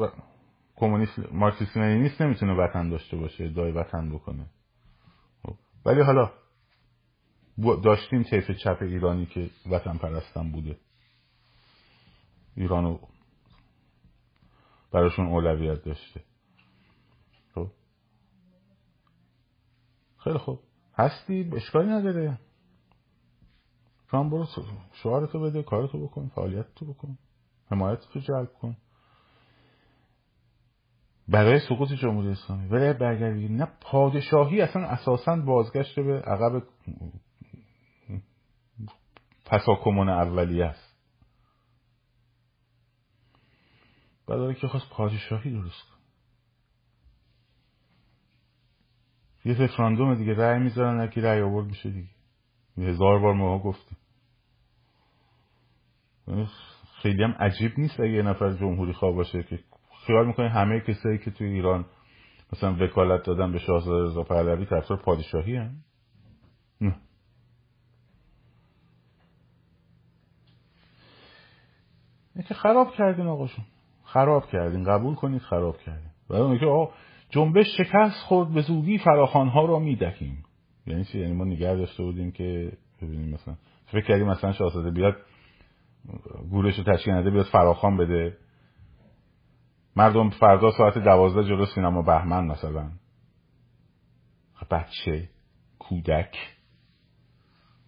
کمونیست 0.76 1.20
مارکسیست 1.32 1.78
نیست 1.78 2.22
نمی‌تونه 2.22 2.54
وطن 2.54 2.89
داشته 2.89 3.18
باشه 3.18 3.43
ادعای 3.43 3.72
وطن 3.72 4.10
بکنه. 4.10 4.46
خب. 5.43 5.56
ولی 5.86 6.02
حالا 6.02 6.32
داشتیم 7.84 8.24
طیف 8.24 8.52
چپ 8.52 8.78
ایرانی 8.82 9.26
که 9.26 9.50
وطن 9.72 9.98
پرستن 9.98 10.52
بوده. 10.52 10.78
ایرانو 12.56 13.00
براشون 14.91 15.26
اولویت 15.26 15.84
داشته. 15.84 16.24
خب؟ 17.56 17.72
خیلی 20.18 20.38
خوب. 20.38 20.64
هستی؟ 20.98 21.52
اشکالی 21.54 21.89
نداره. 21.89 22.39
هم 24.08 24.30
برو 24.30 24.48
شعارتو 24.93 25.39
بده 25.39 25.64
کارتو 25.64 26.08
بکن 26.08 26.32
فعالیتتو 26.36 26.86
بکن 26.86 27.18
حمایتتو 27.72 28.20
جلب 28.20 28.54
کن. 28.62 28.78
برای 31.28 31.60
سقوط 31.60 31.91
جمهوری 31.91 32.30
اسلامی. 32.30 32.68
ولی 32.68 32.93
برگردی 32.93 33.48
نه 33.48 33.68
پادشاهی 33.82 34.62
اصلا 34.62 34.88
اساسا 34.88 35.36
بازگشت 35.36 36.00
به 36.00 36.22
عقب 36.22 36.64
تساکمون 39.46 40.10
اولیه 40.10 40.66
است. 40.66 40.96
بعد 44.28 44.58
که 44.58 44.68
خواست 44.68 44.89
پادشاهی 44.89 45.52
درست 45.52 45.84
کن 45.89 46.05
یه 49.46 49.62
رفراندوم 49.62 50.16
دیگه 50.16 50.34
رأی 50.34 50.60
می‌ذارن 50.60 51.00
اگه 51.00 51.22
رأی 51.22 51.41
آورد 51.41 51.68
میشه 51.68 51.89
دیگه. 51.89 52.10
هزار 52.78 53.20
بار 53.20 53.34
ما 53.34 53.60
گفتیم. 53.60 53.98
یعنی 56.28 56.48
خیلی 57.02 57.24
هم 57.24 57.32
عجیب 57.32 57.72
نیست 57.78 58.00
اگه 58.00 58.12
یه 58.12 58.22
نفر 58.22 58.52
جمهوری 58.52 58.93
خواه 58.93 59.16
باشه 59.16 59.43
که 59.43 59.60
خیال 60.08 60.28
می‌کنه 60.28 60.50
همه 60.50 60.80
کسایی 60.80 61.18
که 61.18 61.32
توی 61.32 61.48
ایران 61.48 61.86
مثلا 62.54 62.76
وکالت 62.80 63.26
دادن 63.26 63.52
به 63.52 63.60
شاهزاده 63.60 64.06
رضا 64.06 64.24
پهلوی 64.24 64.66
طرفدار 64.66 64.98
پادشاهی 64.98 65.56
هم 65.56 65.76
نه. 66.82 66.96
که 72.48 72.54
خراب 72.54 72.91
کردین 72.91 73.28
آقاشون. 73.28 73.66
خراب 74.04 74.46
کردین. 74.46 74.84
قبول 74.84 75.16
کنید 75.16 75.41
خراب 75.41 75.78
کردین. 75.78 76.10
برای 76.30 76.60
که 76.60 76.66
آقا 76.66 76.93
جنبش 77.36 77.77
شکست 77.77 78.23
خورد 78.23 78.53
به 78.53 78.61
زودی 78.61 78.97
فراخان 78.97 79.47
ها 79.47 79.65
را 79.65 79.79
می‌دهیم 79.79 80.43
یعنی 80.88 81.05
چی؟ 81.05 81.19
یعنی 81.19 81.33
ما 81.33 81.45
نگه 81.45 81.75
داشته 81.75 82.03
بودیم 82.03 82.31
که 82.31 82.77
ببینیم 83.01 83.33
مثلا 83.33 83.55
فکر 83.86 84.05
کردیم 84.05 84.27
مثلا 84.27 84.51
شاهزاده 84.51 84.91
بیاد 84.91 85.15
گورش 86.49 86.79
رو 86.79 86.93
تشکیل 86.93 87.13
نده 87.13 87.29
بیاد 87.29 87.45
فراخان 87.45 87.97
بده. 87.97 88.38
مردم 89.95 90.29
فردا 90.29 90.71
ساعت 90.71 90.97
دوازده 90.97 91.43
جلو 91.43 91.65
سینما 91.65 92.01
بهمن 92.01 92.45
مثلا. 92.45 92.91
بچه 94.71 95.29
کودک 95.79 96.38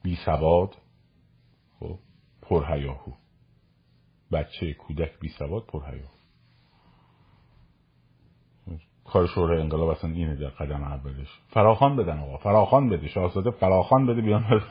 بی 0.04 0.16
سواد 0.16 0.76
خب 1.80 2.00
پرهیاهو. 2.42 3.12
بچه 4.32 4.74
کودک 4.74 5.20
بی 5.20 5.30
سواد 5.30 5.66
پرهیاهو. 5.66 6.17
کار 9.08 9.28
شورای 9.28 9.62
انقلاب 9.62 9.90
اصلا 9.90 10.12
اینه 10.12 10.36
در 10.36 10.50
قدم 10.50 10.84
اولش. 10.84 11.40
فراخان 11.50 11.96
بدن 11.96 12.20
آقا 12.20 12.38
فراخان 12.38 12.90
بده 12.90 13.08
شاهزاده 13.08 13.52
فراخان 13.52 14.06
بده 14.06 14.22
بیان 14.22 14.62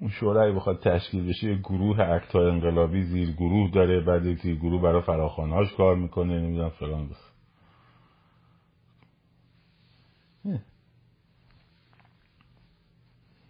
اون 0.00 0.10
شورای 0.10 0.52
بخواد 0.52 0.80
تشکیل 0.80 1.28
بشه 1.28 1.46
یه 1.46 1.56
گروه 1.56 2.00
اکتا 2.00 2.48
انقلابی 2.48 3.02
زیر 3.02 3.32
گروه 3.32 3.70
داره 3.70 4.00
بعد 4.00 4.34
زیر 4.34 4.56
گروه 4.56 4.82
برای 4.82 5.02
فراخانهاش 5.02 5.72
کار 5.72 5.96
می‌کنه 5.96 6.40
نمی‌دونم 6.40 6.70
فلان. 6.70 7.08
بس. 7.08 7.30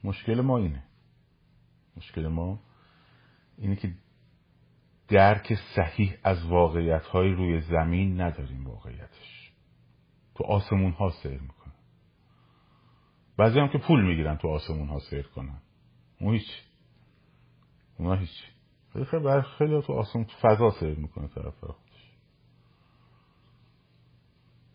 مشکل 0.05 0.41
ما 0.41 0.59
اینه. 0.59 0.83
مشکل 1.97 2.29
ما 2.29 2.59
اینه 3.59 3.77
که 3.77 3.93
درک 5.11 5.55
صحیح 5.55 6.15
از 6.25 6.47
واقعیت 6.47 7.07
های 7.07 7.31
روی 7.31 7.61
زمین 7.61 8.21
نداریم 8.21 8.67
واقعیتش. 8.67 9.53
تو 10.35 10.45
آسمون 10.45 10.93
ها 10.93 11.11
سیر 11.11 11.41
می‌کنن. 11.41 11.73
بعضی 13.37 13.61
هم 13.61 13.69
که 13.69 13.79
پول 13.79 14.05
می‌گیرن 14.05 14.37
تو 14.37 14.49
آسمون 14.49 14.89
ها 14.89 14.99
سیر 14.99 15.23
کنن. 15.23 15.63
اون 16.21 16.35
هیچ. 16.35 16.63
اونا 17.99 18.15
هیچ. 18.15 18.45
خیلی 19.11 19.25
برای 19.25 19.43
خیلی 19.43 19.83
تو 19.83 19.93
آسمون 19.93 20.25
تو 20.25 20.33
فضا 20.41 20.71
سیر 20.71 20.99
می‌کنه 20.99 21.29
طرف 21.29 21.55
خودش. 21.61 22.17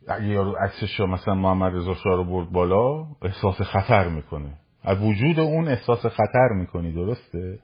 اگه 0.08 0.28
یارو 0.28 0.56
عکسش 0.56 1.00
مثلا 1.00 1.36
محمد 1.36 1.76
رضا 1.76 1.94
شاه 1.94 2.16
رو 2.16 2.24
برد 2.24 2.52
بالا 2.52 3.08
احساس 3.22 3.62
خطر 3.62 4.10
می‌کنه. 4.10 4.58
از 4.84 5.02
وجود 5.02 5.40
اون 5.40 5.68
احساس 5.68 6.06
خطر 6.06 6.50
می‌کنی 6.56 6.92
درسته؟ 6.92 7.60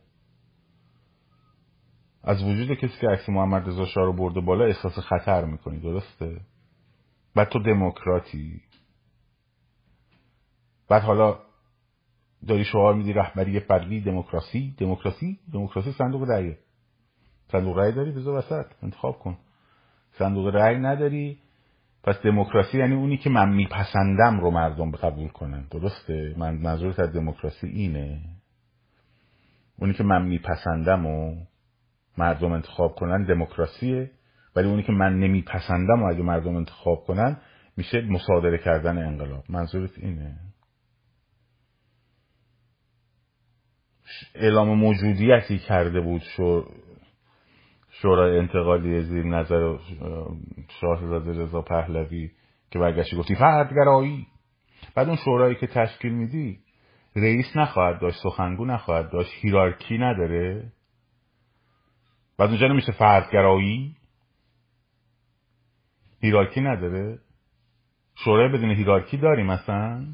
از 2.24 2.44
وجود 2.44 2.78
کسی 2.78 3.00
که 3.02 3.08
عکس 3.08 3.30
محمد 3.30 3.68
رضا 3.68 3.86
شاه 3.86 4.06
رو 4.06 4.14
برده 4.14 4.42
بالا 4.42 4.66
احساس 4.66 5.00
خطر 5.00 5.46
می‌کنی 5.46 5.80
درسته؟ 5.80 6.42
بعد 7.36 7.50
تو 7.50 7.60
دموکراتی. 7.60 8.62
بعد 10.90 11.02
حالا 11.02 11.40
داری 12.48 12.64
شعار 12.64 12.94
میدی 12.94 13.14
رهبری 13.14 13.60
فردی 13.60 14.02
دموکراسی 14.02 14.76
دموکراسی؟ 14.78 15.40
دموکراسی 15.54 15.92
صندوق 15.92 16.30
رأیه 16.30 16.58
صندوق 17.52 17.78
رأی 17.78 17.92
داری 17.92 18.12
بذار 18.12 18.38
وسط 18.38 18.66
انتخاب 18.84 19.20
کن. 19.20 19.38
صندوق 20.12 20.48
رأی 20.48 20.78
نداری 20.78 21.38
پس 22.04 22.16
دموکراسی 22.24 22.78
یعنی 22.78 22.96
اونی 22.96 23.18
که 23.18 23.30
من 23.30 23.50
میپسندم 23.50 24.40
رو 24.40 24.52
مردم 24.52 24.92
قبول 24.92 25.28
کنن 25.28 25.68
درسته؟ 25.72 26.36
من 26.38 26.58
منظورت 26.58 27.00
از 27.00 27.14
دموکراسی 27.14 27.68
اینه. 27.68 28.22
اونی 29.80 29.94
که 29.94 30.04
من 30.04 30.26
میپسندم 30.26 31.06
و 31.06 31.36
مردم 32.18 32.51
انتخاب 32.51 32.95
کنن 32.95 33.24
دموکراسیه. 33.24 34.12
ولی 34.55 34.68
اونی 34.68 34.84
که 34.84 34.91
من 34.91 35.20
نمیپسندم 35.20 36.03
و 36.03 36.09
اگه 36.09 36.22
مردم 36.22 36.55
انتخاب 36.55 37.03
کنن 37.03 37.38
میشه 37.78 38.01
مصادره 38.01 38.57
کردن 38.57 38.97
انقلاب. 38.97 39.43
منظورت 39.49 39.91
اینه؟ 39.97 40.36
اعلام 44.36 44.78
موجودیتی 44.78 45.57
کرده 45.57 46.01
بود 46.01 46.22
شورای 47.89 48.39
انتقالی 48.39 49.01
زیر 49.01 49.26
نظر 49.26 49.78
شاهزاده 50.82 51.32
رضا 51.32 51.62
پهلوی 51.62 52.32
که 52.72 52.80
برگشتی 52.80 53.18
گفتی 53.18 53.36
فردگرایی. 53.36 54.28
بعد 54.95 55.07
اون 55.07 55.18
شورایی 55.26 55.55
که 55.55 55.68
تشکیل 55.68 56.12
میدی 56.12 56.59
رئیس 57.16 57.45
نخواهد 57.55 58.01
داشت 58.01 58.20
سخنگو 58.24 58.66
نخواهد 58.66 59.12
داشت 59.12 59.32
هیرارکی 59.41 59.97
نداره؟ 59.97 60.72
بعد 62.38 62.50
اونجا 62.50 62.68
نمیشه 62.68 62.92
فردگرایی؟ 62.92 63.96
هیرارکی 66.22 66.62
نداره. 66.62 67.20
شورای 68.16 68.50
بدون 68.50 68.72
هیرارکی 68.72 69.18
داریم 69.18 69.46
مثلا 69.46 70.06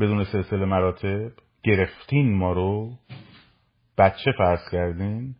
بدون 0.00 0.24
سلسله 0.24 0.64
مراتب. 0.64 1.32
گرفتین 1.62 2.38
ما 2.38 2.52
رو. 2.52 2.98
بچه 3.98 4.32
فرض 4.38 4.70
کردین. 4.72 5.34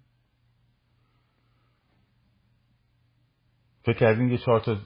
فکر 3.82 3.98
کردین 3.98 4.30
یه 4.30 4.38
چهار 4.38 4.60
تا 4.60 4.76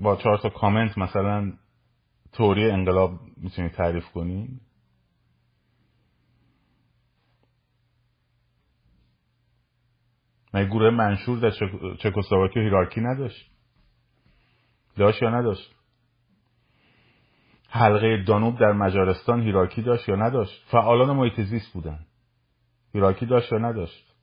با 0.00 0.16
چهار 0.16 0.38
تا 0.38 0.48
کامنت 0.48 0.98
مثلا 0.98 1.52
توری 2.32 2.70
انقلاب 2.70 3.20
می‌تونید 3.36 3.72
تعریف 3.72 4.04
کنین. 4.04 4.60
مگه 10.54 10.68
گروه 10.68 10.90
منشور 10.90 11.38
در 11.38 11.50
چکسلواکی 11.96 12.60
هیرارکی 12.60 13.00
نداشت. 13.00 13.50
داشت 14.96 15.22
یا 15.22 15.30
نداشت؟ 15.30 15.74
حلقه 17.68 18.24
دانوب 18.26 18.58
در 18.58 18.72
مجارستان 18.72 19.42
هیرارکی 19.42 19.82
داشت 19.82 20.08
یا 20.08 20.16
نداشت؟ 20.16 20.64
فعالان 20.70 21.16
محیط 21.16 21.40
زیست 21.40 21.72
بودن. 21.72 22.06
هیرارکی 22.92 23.26
داشت 23.26 23.52
یا 23.52 23.58
نداشت؟ 23.58 24.14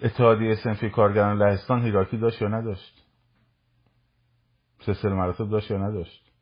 اتحادیه 0.00 0.54
سنفی 0.54 0.90
کارگران 0.90 1.38
لهستان 1.38 1.82
هیرارکی 1.82 2.16
داشت 2.16 2.42
یا 2.42 2.48
نداشت؟ 2.48 3.04
سلسله 4.80 5.14
مراتب 5.14 5.50
داشت 5.50 5.70
یا 5.70 5.78
نداشت؟ 5.78 6.32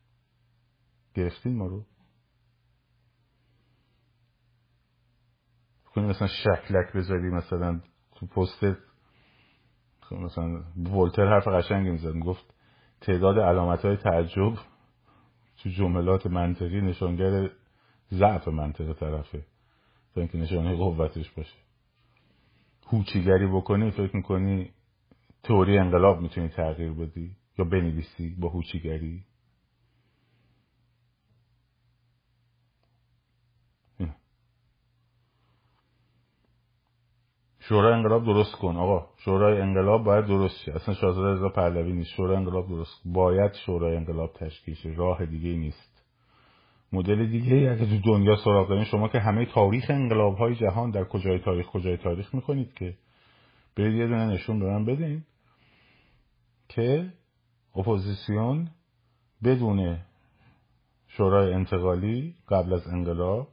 گرفتین 1.15 1.57
ما 1.57 1.67
رو؟ 1.67 1.85
کنی 5.95 6.07
مثلا 6.07 6.29
شکلک 6.29 6.93
بذاری 6.93 7.31
مثلا 7.31 7.81
تو 8.15 8.27
پست 8.27 8.65
مثلا 10.13 10.63
ولتر 10.77 11.27
حرف 11.27 11.49
قشنگی 11.49 11.91
می‌زد. 11.91 12.15
می‌گفت 12.15 12.55
تعداد 13.01 13.39
علامت 13.39 13.85
های 13.85 13.97
تعجب 13.97 14.55
تو 15.63 15.69
جملات 15.69 16.27
منطقی 16.27 16.81
نشانگر 16.81 17.51
ضعف 18.13 18.49
منطقه 18.49 18.93
طرفه. 18.93 19.45
تا 20.15 20.21
اینکه 20.21 20.39
نشانه 20.39 20.77
قوتش 20.77 21.31
باشه. 21.31 21.57
هوچیگری 22.87 23.47
بکنی 23.47 23.91
فکر 23.91 24.17
می‌کنی 24.17 24.71
تئوری 25.43 25.79
انقلاب 25.79 26.21
می‌تونی 26.21 26.49
تغییر 26.49 26.93
بدی؟ 26.93 27.37
یا 27.59 27.65
بنویسی 27.65 28.37
با 28.41 28.49
هوچیگری؟ 28.49 29.25
شورای 37.69 37.93
انقلاب 37.93 38.25
درست 38.25 38.55
کن 38.55 38.77
آقا. 38.77 39.07
شورای 39.17 39.61
انقلاب 39.61 40.05
باید 40.05 40.27
درست 40.27 40.57
شه. 40.65 40.73
اصلا 40.73 40.95
شاهزاده 40.95 41.33
رضا 41.33 41.49
پهلوی 41.49 41.93
نیست. 41.93 42.11
شورای 42.11 42.37
انقلاب 42.37 42.69
درست. 42.69 43.03
باید 43.05 43.53
شورای 43.55 43.97
انقلاب 43.97 44.33
تشکیل 44.33 44.75
شه. 44.75 44.95
راه 44.97 45.27
دیگه 45.27 45.49
نیست. 45.49 45.93
مدل 46.93 47.27
دیگه 47.27 47.71
اگه 47.71 47.87
تو 47.87 47.99
دنیا 48.05 48.37
سراغ 48.37 48.69
دارین 48.69 48.85
شما 48.85 49.09
که 49.09 49.21
همه 49.21 49.47
تاریخ 49.47 49.85
انقلاب 49.89 50.37
های 50.37 50.55
جهان 50.55 50.91
در 50.91 51.05
کجای 51.05 51.39
تاریخ 51.39 51.67
کجای 51.67 51.97
تاریخ 51.97 52.35
می‌کنید 52.35 52.75
که؟ 52.75 52.95
برید 53.77 53.95
یه 53.95 54.07
دونه 54.07 54.27
نشون 54.27 54.61
به 54.61 54.67
من 54.67 54.85
بدین 54.85 55.25
که 56.69 57.13
اپوزیسیون 57.77 58.71
بدون 59.45 59.99
شورای 61.09 61.53
انتقالی 61.53 62.35
قبل 62.49 62.73
از 62.73 62.87
انقلاب 62.89 63.49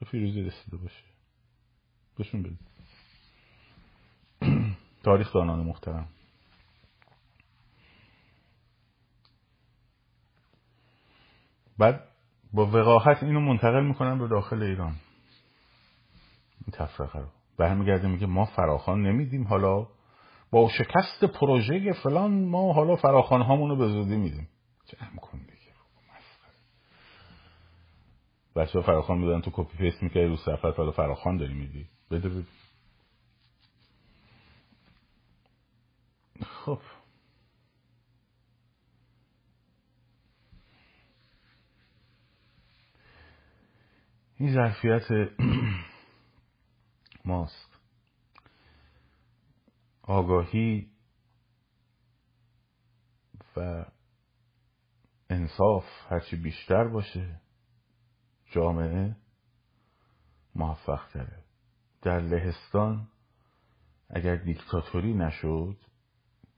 به 0.00 0.06
فیروزی 0.06 0.42
رسیده 0.42 0.76
باشه. 0.76 1.04
بهشون 2.18 2.42
بدید. 2.42 2.73
تاریخ 5.04 5.32
دانان 5.32 5.58
محترم. 5.58 6.08
بعد 11.78 12.08
با 12.52 12.66
وقاحت 12.66 13.22
اینو 13.22 13.40
منتقل 13.40 13.84
می‌کنن 13.84 14.18
به 14.18 14.28
داخل 14.28 14.62
ایران. 14.62 14.94
این 16.66 16.72
تفرقه 16.72 17.18
رو. 17.18 17.26
برمیگرده 17.58 18.08
میگه 18.08 18.26
ما 18.26 18.44
فراخان 18.44 19.02
نمیدیم 19.02 19.44
حالا 19.44 19.86
با 20.50 20.68
شکست 20.68 21.24
پروژه 21.24 21.92
فلان 21.92 22.44
ما 22.44 22.72
حالا 22.72 22.96
فراخان 22.96 23.68
رو 23.68 23.76
به 23.76 23.88
زودی 23.88 24.16
میدیم. 24.16 24.48
جمع 24.86 25.16
کن 25.16 25.38
دیگه. 25.38 25.54
بچه 28.56 28.78
ها 28.78 28.84
فراخان 28.84 29.18
میدن 29.18 29.40
تو 29.40 29.50
کپی 29.54 29.78
پیست 29.78 30.02
می‌کنی 30.02 30.26
رو 30.26 30.36
صفحت 30.36 30.78
حالا 30.78 30.90
فراخان 30.90 31.36
داری 31.36 31.54
میدی 31.54 31.86
بده. 32.10 32.44
خب. 36.44 36.80
این 44.36 44.54
ظرفیت 44.54 45.30
ماست. 47.24 47.78
آگاهی 50.02 50.90
و 53.56 53.84
انصاف 55.30 55.84
هرچی 56.08 56.36
بیشتر 56.36 56.84
باشه 56.88 57.40
جامعه 58.52 59.16
موفق 60.54 61.08
تره. 61.12 61.44
در 62.02 62.20
لهستان 62.20 63.08
اگر 64.10 64.36
دیکتاتوری 64.36 65.14
نشد 65.14 65.76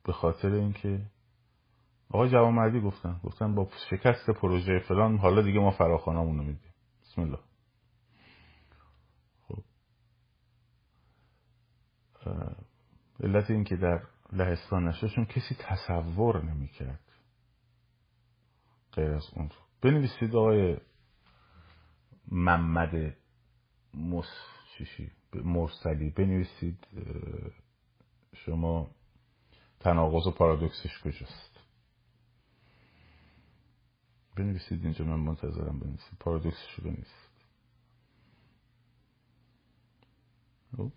به 0.07 0.13
خاطر 0.13 0.53
اینکه 0.53 1.07
آقای 2.11 2.31
جوامردی 2.31 2.81
گفتن 2.81 3.21
گفتن 3.25 3.55
با 3.55 3.69
شکست 3.91 4.31
پروژه 4.31 4.79
فلان 4.79 5.19
حالا 5.19 5.43
دیگه 5.43 5.61
ما 5.61 5.71
فراخانامونو 5.71 6.43
میدیم. 6.43 6.75
بسم 7.03 7.23
الله. 7.23 7.39
خب. 9.49 9.63
علت 13.21 13.51
این 13.51 13.65
که 13.65 13.77
در 13.77 14.03
لهستان 14.33 14.89
نشد 14.89 15.07
چون 15.07 15.25
کسی 15.25 15.57
تصور 15.59 16.45
نمی‌کرد 16.45 17.01
غیر 18.93 19.11
از 19.11 19.27
اون. 19.37 19.51
بنویسید 19.83 20.37
آقای 20.37 20.77
محمد 22.29 23.17
مس 23.95 24.27
مرسلی. 25.35 26.11
بنویسید 26.11 26.87
شما 28.35 28.91
تناقض 29.87 30.27
و 30.27 30.31
پارادوکسش 30.31 31.01
کجاست؟ 31.05 31.61
بنویسید 34.37 34.83
اینجا 34.83 35.05
من 35.05 35.21
منتظرم 35.21 35.79
بنویسید. 35.79 36.19
پارادوکسش 36.21 36.75
رو 36.79 36.85
بنویسید. 36.85 37.31
خب. 40.77 40.93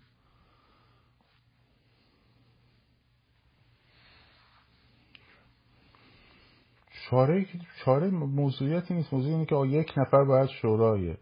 چاره 7.10 7.46
چاره 7.84 8.10
موضوعیتی 8.10 8.94
نیست. 8.94 9.12
موضوع 9.12 9.32
اینه 9.32 9.46
که 9.46 9.56
یک 9.56 9.92
نفر 9.96 10.24
باید 10.24 10.48
شورای 10.48 11.16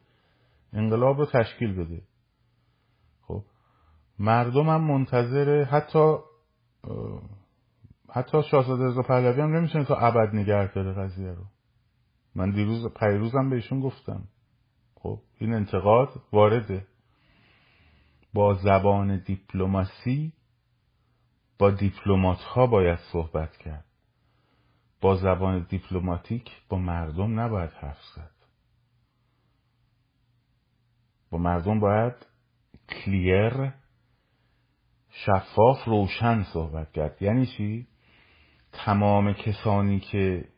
انقلاب 0.72 1.18
رو 1.18 1.26
تشکیل 1.26 1.74
بده. 1.74 2.02
خب. 3.22 3.44
مردم 4.18 4.68
هم 4.68 4.80
منتظر 4.84 5.64
حتی 5.64 6.18
حتی 8.18 8.42
شاهزاده 8.42 8.84
رضا 8.84 9.02
پهلوی 9.02 9.40
هم 9.40 9.56
نمی‌تونه 9.56 9.84
تا 9.84 9.96
ابد 9.96 10.34
نگه 10.34 10.72
داره 10.72 10.92
قضیه 10.92 11.32
رو. 11.32 11.44
من 12.34 12.50
دیروز 12.50 12.86
پیروزم 13.00 13.50
بهشون 13.50 13.80
گفتم. 13.80 14.24
خب 14.94 15.20
این 15.38 15.54
انتقاد 15.54 16.08
وارده. 16.32 16.86
با 18.34 18.54
زبان 18.54 19.22
دیپلماسی 19.26 20.32
با 21.58 21.70
دیپلمات 21.70 22.38
ها 22.38 22.66
باید 22.66 22.98
صحبت 23.12 23.56
کرد. 23.56 23.84
با 25.00 25.16
زبان 25.16 25.66
دیپلماتیک 25.68 26.50
با 26.68 26.78
مردم 26.78 27.40
نباید 27.40 27.70
حرف 27.70 28.02
زد. 28.16 28.30
با 31.30 31.38
مردم 31.38 31.80
باید 31.80 32.26
کلیر 32.88 33.72
شفاف 35.10 35.84
روشن 35.84 36.42
صحبت 36.42 36.92
کرد. 36.92 37.22
یعنی 37.22 37.46
چی؟ 37.46 37.86
تمام 38.72 39.32
کسانی 39.32 40.00
که 40.00 40.48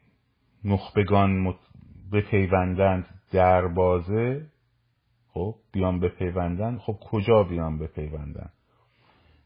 نخبگان 0.64 1.54
بپیوندند 2.12 3.06
در 3.32 3.68
بازه 3.68 4.46
خب 5.32 5.54
بیان 5.72 6.00
بپیوندن. 6.00 6.78
خب 6.78 6.98
کجا 7.00 7.42
بیان 7.42 7.78
بپیوندن؟ 7.78 8.50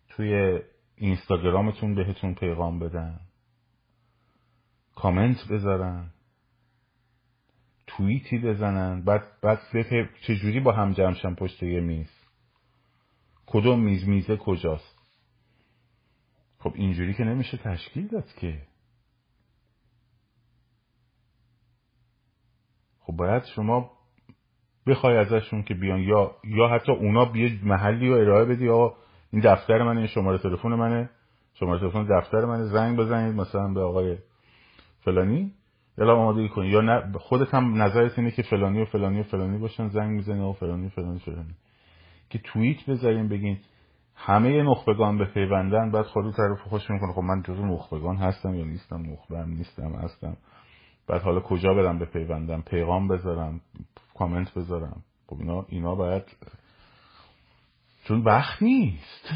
توی 0.08 0.60
اینستاگرامتون 0.96 1.94
بهتون 1.94 2.34
پیغام 2.34 2.78
بدن. 2.78 3.20
کامنت 4.94 5.48
بذارن. 5.50 6.10
توییتی 7.86 8.38
بزنن. 8.38 9.02
بعد 9.02 9.22
بعد 9.42 9.58
چجوری 10.26 10.60
با 10.60 10.72
هم 10.72 10.92
جمشن 10.92 11.34
پشت 11.34 11.62
یه 11.62 11.80
میز؟ 11.80 12.10
کدوم 13.46 13.80
میز؟ 13.80 14.08
میزه 14.08 14.36
کجاست؟ 14.36 14.93
خب 16.64 16.72
اینجوری 16.74 17.14
که 17.14 17.24
نمیشه 17.24 17.56
تشکیل 17.56 18.08
داد 18.08 18.34
که. 18.40 18.58
خب 23.00 23.12
باید 23.12 23.44
شما 23.44 23.90
بخوای 24.86 25.16
ازشون 25.16 25.62
که 25.62 25.74
بیان 25.74 26.00
یا 26.00 26.36
یا 26.44 26.68
حتی 26.68 26.92
اونا 26.92 27.24
بیه 27.24 27.64
محلی 27.64 28.08
رو 28.08 28.14
ارائه 28.14 28.44
بدی 28.44 28.68
آقا 28.68 28.96
این 29.32 29.42
دفتر 29.42 29.82
منه 29.82 29.98
این 29.98 30.06
شماره 30.06 30.38
تلفن 30.38 30.68
منه 30.68 31.10
شماره 31.54 31.80
تلفن 31.80 32.20
دفتر 32.20 32.44
منه 32.44 32.64
زنگ 32.64 32.96
بزنید 32.96 33.34
مثلا 33.34 33.68
به 33.68 33.80
آقای 33.80 34.18
فلانی. 35.00 35.52
یا 35.98 36.16
آماده 36.16 36.48
کنی. 36.48 36.68
یا 36.68 36.80
نه 36.80 37.12
خودت 37.18 37.54
هم 37.54 37.82
نظرت 37.82 38.18
اینه 38.18 38.30
که 38.30 38.42
فلانی 38.42 38.82
و 38.82 38.84
فلانی 38.84 39.20
و 39.20 39.22
فلانی 39.22 39.58
باشن 39.58 39.88
زنگ 39.88 40.10
می‌زنی 40.10 40.40
و 40.40 40.52
فلانی 40.52 40.86
و 40.86 40.88
فلانی 40.88 41.18
فلانی. 41.18 41.54
که 42.30 42.38
توییت 42.38 42.86
بذاریم 42.90 43.28
بگین 43.28 43.58
همه 44.16 44.62
نخبگان 44.62 45.18
به 45.18 45.24
پیوندن 45.24 45.90
بعد 45.90 46.06
خود 46.06 46.36
طرف 46.36 46.60
خوش 46.60 46.90
می‌کنه. 46.90 47.12
خب 47.12 47.20
من 47.20 47.42
جزو 47.42 47.66
نخبگان 47.66 48.16
هستم 48.16 48.54
یا 48.54 48.64
نیستم؟ 48.64 49.02
نخبه 49.12 49.44
نیستم 49.44 49.92
هستم. 49.92 50.36
بعد 51.06 51.22
حالا 51.22 51.40
کجا 51.40 51.74
برم 51.74 51.98
به 51.98 52.04
پیوندم 52.04 52.62
پیغام 52.62 53.08
بذارم 53.08 53.60
کامنت 54.14 54.54
بذارم. 54.54 55.02
خب 55.26 55.36
اینا 55.40 55.64
اینا 55.68 55.94
باید 55.94 56.22
چون 58.04 58.20
وقت 58.22 58.62
نیست. 58.62 59.34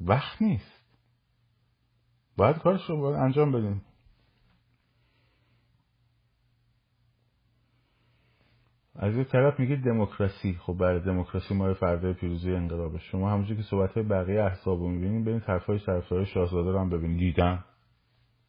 وقت 0.00 0.42
نیست. 0.42 0.76
باید 2.36 2.58
کارش 2.58 2.90
رو 2.90 3.00
باید 3.00 3.16
انجام 3.16 3.52
بدیم. 3.52 3.82
از 8.98 9.16
یه 9.16 9.24
طرف 9.24 9.60
میگه 9.60 9.76
دموکراسی. 9.76 10.58
خب 10.60 10.72
برای 10.72 11.00
دموکراسی 11.00 11.54
ما 11.54 11.74
فردا 11.74 12.12
پیروزی 12.12 12.54
انقلابه 12.54 12.98
شما 12.98 13.30
همونجوری 13.30 13.62
که 13.62 13.68
صحبت 13.70 13.92
های 13.92 14.02
بقیه 14.02 14.42
احزاب 14.42 14.78
رو 14.78 14.88
می‌بینید 14.88 15.22
ببینید 15.22 15.42
طرفای 15.42 15.78
طرفدار 15.78 16.24
شاهزاده 16.24 16.70
رو 16.70 16.78
هم 16.78 16.90
ببینید. 16.90 17.18
دیدن. 17.18 17.64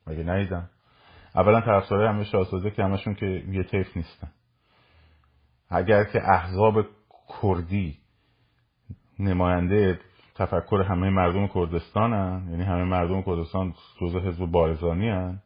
مگه 0.08 0.24
ندیدن؟ 0.24 0.70
اولا 1.36 1.62
طرفدارای 1.62 2.08
همه 2.08 2.24
شاهزاده 2.24 2.72
که 2.72 2.84
همشون 2.84 3.14
که 3.16 3.26
یه 3.26 3.64
تیف 3.64 3.98
نیستن. 3.98 4.28
اگر 5.70 6.04
که 6.04 6.30
احزاب 6.30 6.86
کردی 7.41 7.98
نماینده 9.20 10.00
تفکر 10.36 10.82
همه 10.82 11.10
مردم 11.10 11.48
کردستان 11.48 12.12
یعنی 12.50 12.64
همه 12.64 12.84
مردم 12.84 13.22
کردستان 13.22 13.74
جزء 14.02 14.20
حزب 14.20 14.45
بارزانی 14.45 15.10
هن. 15.10 15.41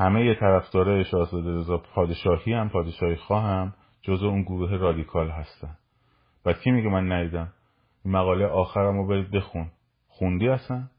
همه 0.00 0.34
طرفدارای 0.34 1.04
شاهزاده 1.04 1.50
رضا 1.50 1.78
پادشاهی 1.78 2.52
هم 2.52 2.68
پادشاهی 2.68 3.16
خواهم 3.16 3.74
جزء 4.02 4.26
اون 4.26 4.42
گروه 4.42 4.76
رادیکال 4.76 5.30
هستن. 5.30 5.76
و 6.44 6.52
کی 6.52 6.70
میگه 6.70 6.88
من 6.88 7.12
ندیدم؟ 7.12 7.52
مقاله 8.04 8.46
آخرم 8.46 8.96
رو 8.96 9.06
برید 9.06 9.30
بخون. 9.30 9.70
خوندی 10.08 10.48
هستن 10.48 10.90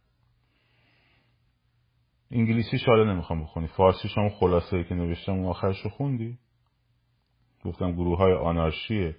انگلیسی 2.32 2.78
شاله 2.78 3.14
نمی‌خوام 3.14 3.44
بخونی. 3.44 3.68
فارسی 3.68 4.10
شما 4.10 4.30
خلاصه 4.30 4.84
که 4.84 4.96
نوشتم 4.96 5.32
اون 5.32 5.46
آخرش 5.46 5.80
رو 5.82 5.90
خوندی؟ 5.90 6.38
گفتم 7.66 7.92
گروه 7.92 8.18
های 8.18 8.34
آنارشی 8.34 9.16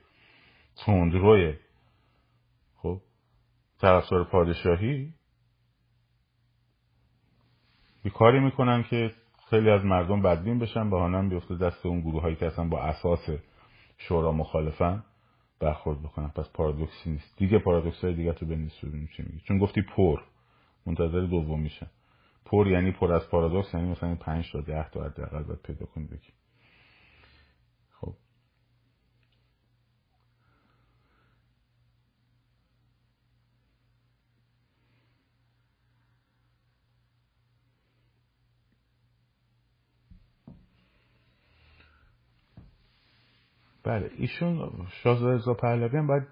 تندروی. 0.87 1.55
خب 2.77 3.01
طرفدار 3.81 4.25
پادشاهی؟ 4.25 5.15
یه 8.05 8.11
کاری 8.11 8.41
می‌کنن 8.41 8.83
که 8.83 9.22
خیلی 9.53 9.71
از 9.71 9.85
مردم 9.85 10.23
بدبین 10.23 10.59
بشن 10.59 10.91
بهانم 10.91 11.29
بیفته 11.29 11.57
دست 11.57 11.87
اون 11.87 12.01
گروه 12.01 12.23
هایی 12.23 12.37
که 12.37 12.47
اصلا 12.47 12.65
با 12.65 12.83
اساس 12.83 13.29
شورا 13.99 14.33
مخالفن 14.33 15.03
برخورد 15.61 16.03
بکنن. 16.03 16.29
پس 16.29 16.49
پارادوکسی 16.55 17.11
نیست. 17.11 17.37
دیگه 17.37 17.59
پارادوکس 17.59 18.05
های 18.05 18.15
دیگه 18.15 18.33
تو 18.33 18.47
بنویس 18.47 18.85
ببینیم 18.85 19.09
چی 19.17 19.23
میگی؟ 19.23 19.41
چون 19.45 19.59
گفتی 19.59 19.83
پر. 19.83 20.21
منتظر 20.87 21.21
دوم 21.21 21.61
میشه 21.61 21.87
پر 22.45 22.67
یعنی 22.67 22.91
پر 22.91 23.13
از 23.13 23.29
پارادوکس 23.29 23.75
یعنی 23.75 23.91
مثلا 23.91 24.15
5 24.15 24.53
تا 24.53 24.61
10 24.61 24.91
تا 24.91 25.05
حداقل 25.05 25.43
باید 25.43 25.63
پیدا 25.63 25.87
کنی 25.87 26.09
بله 43.85 44.11
ایشون 44.17 44.87
شاهزاده 44.91 45.35
رضا 45.35 45.55
پهلوی 45.55 45.99
هم 45.99 46.07
باید 46.07 46.27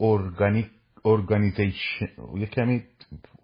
organic 0.00 0.70
organization 1.04 2.06
یه 2.34 2.46
کمی 2.46 2.84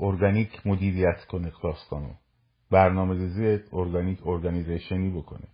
ارگانیک 0.00 0.66
مدیریت 0.66 1.24
کنه 1.24 1.52
داستانو. 1.62 2.14
برنامه 2.70 3.14
ریزی 3.14 3.64
organic 3.72 4.26
organization 4.26 5.04
ی 5.04 5.10
بکنه. 5.10 5.48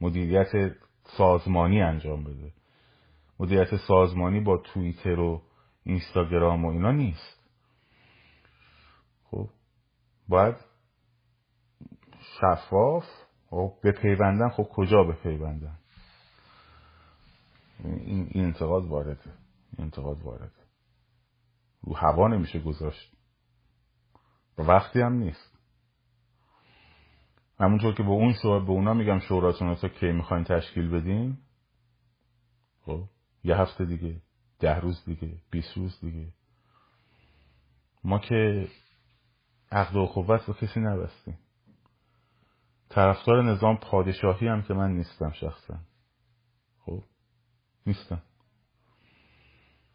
مدیریت 0.00 0.76
سازمانی 1.04 1.82
انجام 1.82 2.24
بده. 2.24 2.52
مدیریت 3.40 3.76
سازمانی 3.76 4.40
با 4.40 4.56
توییتر 4.56 5.20
و 5.20 5.42
اینستاگرام 5.84 6.64
و 6.64 6.68
اینا 6.68 6.92
نیست. 6.92 7.40
خب 9.24 9.48
باید 10.28 10.56
شفاف 12.40 13.04
خب 13.50 13.72
بپیوندن 13.84 14.48
خب 14.48 14.62
کجا 14.62 15.04
بپیوندن 15.04 15.78
این, 15.78 15.85
این 17.84 18.30
انتقاد 18.34 18.84
وارده 18.84 19.32
انتقاد 19.78 20.22
وارده. 20.22 20.50
رو 21.82 21.96
هوا 21.96 22.28
نمیشه 22.28 22.60
گذاشت. 22.60 23.12
وقتی 24.58 25.00
هم 25.00 25.12
نیست. 25.12 25.58
همونطور 27.60 27.94
که 27.94 28.02
به 28.02 28.08
اون 28.08 28.32
شورا 28.32 28.60
به 28.60 28.70
اونا 28.70 28.94
میگم 28.94 29.18
شوراتون 29.18 29.74
تا 29.74 29.88
کی 29.88 30.12
می‌خواین 30.12 30.44
تشکیل 30.44 30.90
بدین. 30.90 31.38
خب 32.80 33.04
یه 33.44 33.56
هفته 33.56 33.84
دیگه 33.84 34.22
ده 34.58 34.80
روز 34.80 35.04
دیگه 35.04 35.38
بیست 35.50 35.76
روز 35.76 36.00
دیگه. 36.00 36.32
ما 38.04 38.18
که 38.18 38.68
عقد 39.72 39.96
و 39.96 40.06
قوت 40.06 40.46
به 40.46 40.52
کسی 40.52 40.80
نبستیم. 40.80 41.38
طرفدار 42.88 43.42
نظام 43.42 43.76
پادشاهی 43.76 44.48
هم 44.48 44.62
که 44.62 44.74
من 44.74 44.90
نیستم 44.90 45.30
شخصا. 45.30 45.78
نیستم. 47.86 48.22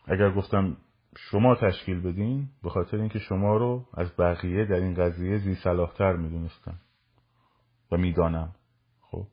اگر 0.05 0.31
گفتم 0.31 0.77
شما 1.17 1.55
تشکیل 1.55 2.01
بدین 2.01 2.49
به 2.63 2.69
خاطر 2.69 2.97
اینکه 2.97 3.19
شما 3.19 3.57
رو 3.57 3.85
از 3.93 4.15
بقیه 4.15 4.65
در 4.65 4.75
این 4.75 4.93
قضیه 4.93 5.37
زی 5.37 5.55
صلاحتر 5.55 6.13
می‌دونستم 6.13 6.79
و 7.91 7.97
می‌دانم. 7.97 8.55
خب 9.01 9.27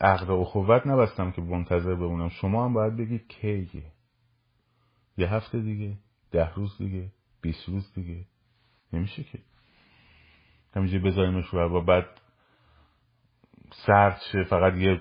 عقد 0.00 0.30
و 0.30 0.32
اخوت 0.32 0.86
نبستم 0.86 1.30
که 1.30 1.42
منتظر 1.42 1.94
بمونم. 1.94 2.28
شما 2.28 2.64
هم 2.64 2.72
باید 2.74 2.96
بگید 2.96 3.28
کیه؟ 3.28 3.92
یه 5.16 5.34
هفته 5.34 5.60
دیگه 5.60 5.96
ده 6.30 6.54
روز 6.54 6.78
دیگه 6.78 7.12
بیست 7.40 7.68
روز 7.68 7.94
دیگه. 7.94 8.24
نمیشه 8.92 9.24
که. 9.24 9.38
همینجوری 10.74 11.04
بذاریمش 11.04 11.54
و 11.54 11.80
بعد 11.80 12.06
سرد 13.86 14.20
شه 14.32 14.44
فقط 14.44 14.74
یه 14.74 15.00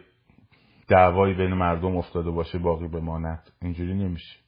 دعوایی 0.90 1.34
بین 1.34 1.54
مردم 1.54 1.98
افتاده 1.98 2.32
باشه 2.32 2.60
باقی 2.60 2.88
بماند 2.88 3.52
اینجوری 3.62 3.94
نمیشه. 3.94 4.40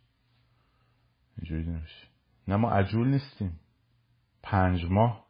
اینجوری 1.38 1.64
نمیشه. 1.64 2.08
نه 2.48 2.56
ما 2.56 2.72
عجول 2.72 3.08
نیستیم. 3.08 3.60
پنج 4.44 4.86
ماه 4.86 5.26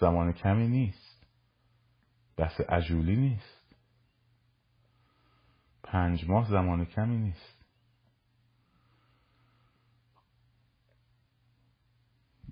زمان 0.00 0.32
کمی 0.32 0.68
نیست. 0.68 1.26
بحث 2.36 2.60
عجولی 2.60 3.16
نیست. 3.16 3.74
پنج 5.82 6.28
ماه 6.28 6.50
زمان 6.50 6.84
کمی 6.84 7.18
نیست. 7.18 7.60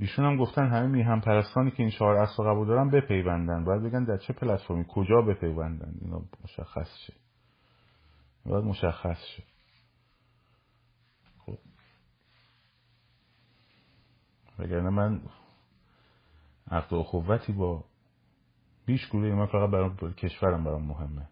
ایشون 0.01 0.25
هم 0.25 0.37
گفتن 0.37 0.67
همه 0.67 0.87
میهم 0.87 1.21
پرستانی 1.21 1.71
که 1.71 1.83
این 1.83 1.91
چهار 1.91 2.17
اصل 2.17 2.43
قبول 2.43 2.69
دارن 2.69 2.91
بپیوندن. 2.91 3.65
باید 3.65 3.83
بگن 3.83 4.05
در 4.05 4.17
چه 4.17 4.33
پلتفرمی 4.33 4.85
کجا 4.89 5.23
بپیوندن؟ 5.23 5.95
اینا 6.01 6.23
مشخص 6.45 6.97
شه. 7.07 7.28
باید 8.49 8.65
مشخص 8.65 9.19
شه. 9.37 9.43
خب. 11.39 11.59
وگرنه 14.59 14.91
من 14.91 15.21
عقد 16.71 16.93
و 16.93 17.03
خوبتی 17.03 17.53
با 17.53 17.85
بیش 18.87 19.09
گروه 19.09 19.35
من 19.35 19.47
فقط 19.47 19.71
برام 19.71 19.97
کشورم 20.15 20.65
برام 20.65 20.83
مهمه. 20.83 21.29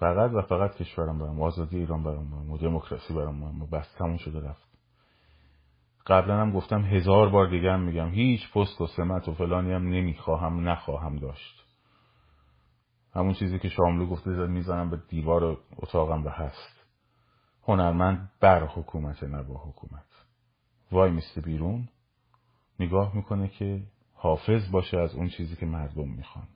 فقط 0.00 0.30
و 0.30 0.42
فقط 0.42 0.74
کشورم 0.74 1.18
برام 1.18 1.42
آزادی 1.42 1.76
ایران 1.76 2.02
برام 2.04 2.26
مهمه 2.26 2.58
دموکراسی 2.58 3.14
برام 3.14 3.34
مهمه. 3.34 3.66
بس 3.66 3.94
تموم 3.98 4.16
شده 4.16 4.40
رفت. 4.40 4.68
قبلا 6.06 6.40
هم 6.40 6.52
گفتم 6.52 6.84
هزار 6.84 7.28
بار 7.28 7.50
دیگه 7.50 7.72
هم 7.72 7.80
میگم 7.80 8.08
هیچ 8.08 8.52
پست 8.52 8.80
و 8.80 8.86
سمت 8.86 9.28
و 9.28 9.34
فلانی 9.34 9.72
هم 9.72 9.88
نمی‌خواهم 9.88 10.68
نخواهم 10.68 11.16
داشت. 11.16 11.57
همون 13.14 13.34
چیزی 13.34 13.58
که 13.58 13.68
شاملو 13.68 14.06
گفته 14.06 14.30
می‌زنم 14.30 14.90
به 14.90 15.02
دیوار 15.08 15.58
اتاقم 15.76 16.22
به 16.22 16.30
هست. 16.30 16.84
هنرمند 17.62 18.30
بر 18.40 18.66
حکومت 18.66 19.22
نه 19.22 19.42
با 19.42 19.54
حکومت. 19.54 20.04
وای 20.92 21.10
میسته 21.10 21.40
بیرون 21.40 21.88
نگاه 22.80 23.16
می‌کنه 23.16 23.48
که 23.48 23.82
حافظ 24.14 24.70
باشه 24.70 24.98
از 24.98 25.14
اون 25.14 25.28
چیزی 25.28 25.56
که 25.56 25.66
مردم 25.66 26.08
می‌خوان 26.08 26.48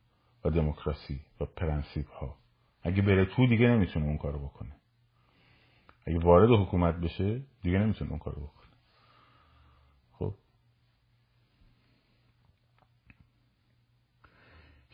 و 0.44 0.50
دموکراسی 0.50 1.20
و 1.40 1.44
پرنسیب 1.44 2.06
ها 2.06 2.36
اگه 2.82 3.02
بره 3.02 3.24
تو 3.24 3.46
دیگه 3.46 3.66
نمی‌تونه 3.68 4.06
اون 4.06 4.18
کارو 4.18 4.38
بکنه. 4.38 4.72
اگه 6.06 6.18
وارد 6.18 6.50
حکومت 6.50 6.94
بشه 6.94 7.42
دیگه 7.62 7.78
نمی‌تونه 7.78 8.10
اون 8.10 8.18
کارو 8.18 8.42
بکنه. 8.42 8.61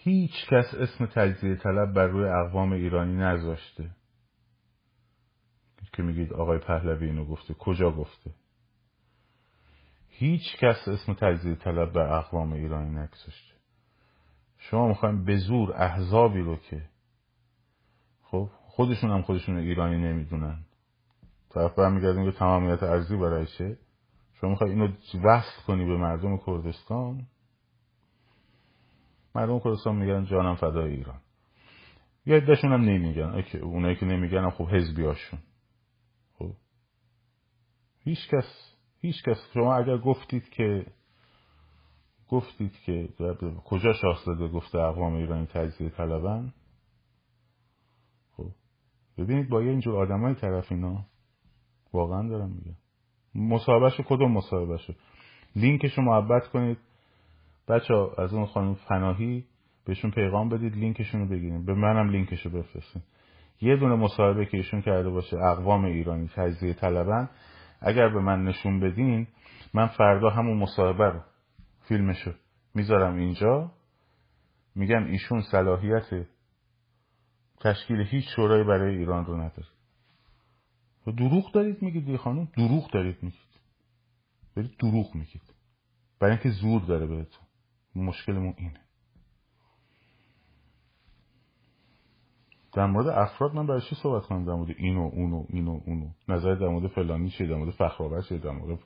هیچ 0.09 0.47
کس 0.51 0.75
اسم 0.75 1.07
تجزیه 1.07 1.57
طلب 1.57 1.93
بر 1.93 2.07
روی 2.07 2.29
اقوام 2.29 2.73
ایرانی 2.73 3.17
نذاشته. 3.17 3.91
که 5.93 6.03
میگید 6.03 6.33
آقای 6.33 6.59
پهلوی 6.59 7.07
اینو 7.07 7.25
گفته. 7.25 7.55
کجا 7.55 7.91
گفته؟ 7.91 8.31
هیچ 10.09 10.57
کس 10.61 10.89
اسم 10.89 11.15
تجزیه 11.15 11.55
طلب 11.55 11.93
بر 11.93 12.19
اقوام 12.19 12.53
ایرانی 12.53 12.91
نگذاشته. 12.91 13.55
شما 14.59 14.89
می‌خوایم 14.89 15.25
به 15.25 15.37
زور 15.37 15.73
احزابی 15.73 16.41
رو 16.41 16.57
که 16.57 16.83
خب 18.23 18.51
خودشون 18.67 19.11
هم 19.11 19.23
خودشون 19.23 19.57
ایرانی 19.57 19.99
نمی‌دونن. 19.99 20.59
طرف 21.51 21.75
برمیگردیم 21.75 22.25
یه 22.25 22.33
تمامیت 22.33 22.83
ارزی 22.83 23.17
برایشه 23.17 23.79
شما 24.33 24.51
می‌خوای 24.51 24.71
اینو 24.71 24.89
وصل 25.25 25.63
کنی 25.67 25.85
به 25.85 25.97
مردم 25.97 26.37
کردستان؟ 26.47 27.27
مردم 29.35 29.59
کردستان 29.59 29.97
میگن 29.97 30.25
جانم 30.25 30.55
فدای 30.55 30.95
ایران. 30.95 31.21
یه 32.27 32.37
عدهشون 32.37 32.73
هم 32.73 32.81
نمیگن. 32.81 33.45
اونایی 33.63 33.97
که 33.97 34.07
نمیگن 34.07 34.39
هم 34.39 34.51
خب 34.51 34.69
هاشون 34.99 35.41
خب. 36.39 36.53
هیچ 38.05 38.19
کس 38.31 38.75
هیچ 39.01 39.23
کس. 39.23 39.37
شما 39.55 39.77
اگر 39.77 39.99
گفتید 39.99 40.49
که 40.49 40.87
گفتید 42.29 42.73
که 42.87 43.09
کجا 43.65 43.93
شاهزاده 43.93 44.49
گفته 44.49 44.79
اقوام 44.79 45.15
ایرانی 45.15 45.47
تجزیه 45.47 45.91
طلبن؟ 45.91 46.55
خب. 48.37 48.51
ببینید 49.19 49.49
با 49.49 49.63
یه 49.63 49.71
اینجور 49.71 49.97
آدمای 49.97 50.35
طرف 50.35 50.73
اینا 50.73 51.05
واقعا 51.93 52.29
دارم 52.29 52.51
میگم 52.51 52.77
مصاحبهشو 53.35 54.03
کدوم 54.03 54.33
مصاحبهشو 54.33 54.93
لینکشو 55.57 56.03
محبت 56.03 56.49
کنید. 56.49 56.79
بچه 57.69 57.95
ها 57.95 58.15
از 58.19 58.35
اون 58.35 58.47
خانم 58.47 58.75
فناهی 58.75 59.45
بهشون 59.85 60.11
پیغام 60.11 60.49
بدید 60.49 60.77
لینکشون 60.77 61.21
رو 61.21 61.27
بگیریم. 61.27 61.65
به 61.65 61.75
منم 61.75 62.11
لینکش 62.11 62.47
رو 62.47 62.51
بفرستیم 62.51 63.03
یه 63.61 63.77
دونه 63.77 63.95
مصاحبه 63.95 64.47
که 64.47 64.57
ایشون 64.57 64.83
کرده 64.83 65.11
باشه 65.11 65.37
اقوام 65.37 65.85
ایرانی 65.85 66.29
تجزیه 66.35 66.75
طلبن. 66.75 67.31
اگر 67.81 68.09
به 68.09 68.21
من 68.21 68.45
نشون 68.45 68.81
بدین 68.81 69.27
من 69.75 69.87
فردا 69.87 70.31
همون 70.31 70.57
مصاحبه 70.57 71.05
رو 71.05 71.21
فیلمشو 71.81 72.33
می‌ذارم 72.75 73.17
اینجا. 73.17 73.73
میگم 74.75 75.05
ایشون 75.05 75.43
صلاحیت 75.43 76.27
تشکیل 77.61 78.01
هیچ 78.01 78.25
شورایی 78.37 78.65
برای 78.65 78.97
ایران 78.97 79.25
رو 79.25 79.37
نداره. 79.37 79.69
دروغ 81.07 81.53
دارید 81.53 81.83
میگید 81.83 82.17
خانم؟ 82.17 82.49
دروغ 82.57 82.91
دارید 82.91 83.23
میگید. 83.23 83.41
دارید 84.57 84.77
دروغ 84.79 85.15
میگید. 85.15 85.55
برای 86.21 86.33
اینکه 86.33 86.51
زور 86.51 86.83
داره 86.83 87.07
بهتون. 87.07 87.48
مشکلمون 88.05 88.55
اینه. 88.57 88.81
در 92.73 92.87
مورد 92.87 93.07
افراد 93.07 93.55
من 93.55 93.67
برای 93.67 93.81
چی 93.81 93.97
صحبت 94.03 94.23
کنم؟ 94.23 94.45
در 94.45 94.53
مورد 94.53 94.75
اینو 94.79 95.11
اونو 95.15 95.45
اینو 95.49 95.81
اونو. 95.87 96.11
نظر 96.29 96.55
در 96.55 96.69
مورد 96.69 96.87
فلانی 96.87 97.31
چیه؟ 97.31 97.47
در 97.47 97.55
مورد 97.55 97.71
فخرآور 97.71 98.23
چیه؟ 98.23 98.39
در 98.39 98.51
مورد 98.51 98.79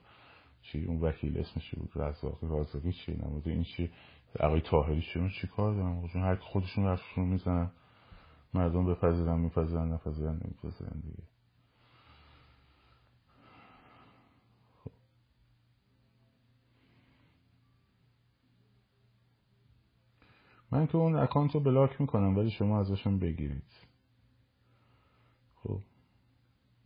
چی؟ 0.61 0.85
اون 0.85 1.01
وکیل 1.01 1.37
اسمش 1.37 1.75
بود؟ 1.75 1.89
رزاقی 1.95 2.47
رازقی 2.47 2.91
چیه 2.91 3.15
در 3.15 3.27
مورد 3.27 3.47
این 3.47 3.63
چی؟ 3.63 3.91
آقای 4.39 4.61
طاهری 4.61 5.01
چی؟ 5.01 5.47
کار 5.47 5.73
دارم 5.73 6.07
چون 6.07 6.21
هر 6.21 6.35
خودشون 6.35 6.85
حرفشون 6.85 7.25
می‌زنن. 7.25 7.71
مردم 8.53 8.85
بپذیرن 8.85 9.39
میپذیرن 9.39 9.93
نپذیرن 9.93 10.33
نمیپذیرن 10.33 10.99
دیگه. 11.01 11.23
من 20.73 20.87
که 20.87 20.97
اون 20.97 21.15
اکانت 21.15 21.55
رو 21.55 21.59
بلاک 21.61 22.01
می‌کنم 22.01 22.37
ولی 22.37 22.51
شما 22.51 22.79
ازشون 22.79 23.19
بگیرید. 23.19 23.73
خب. 25.55 25.81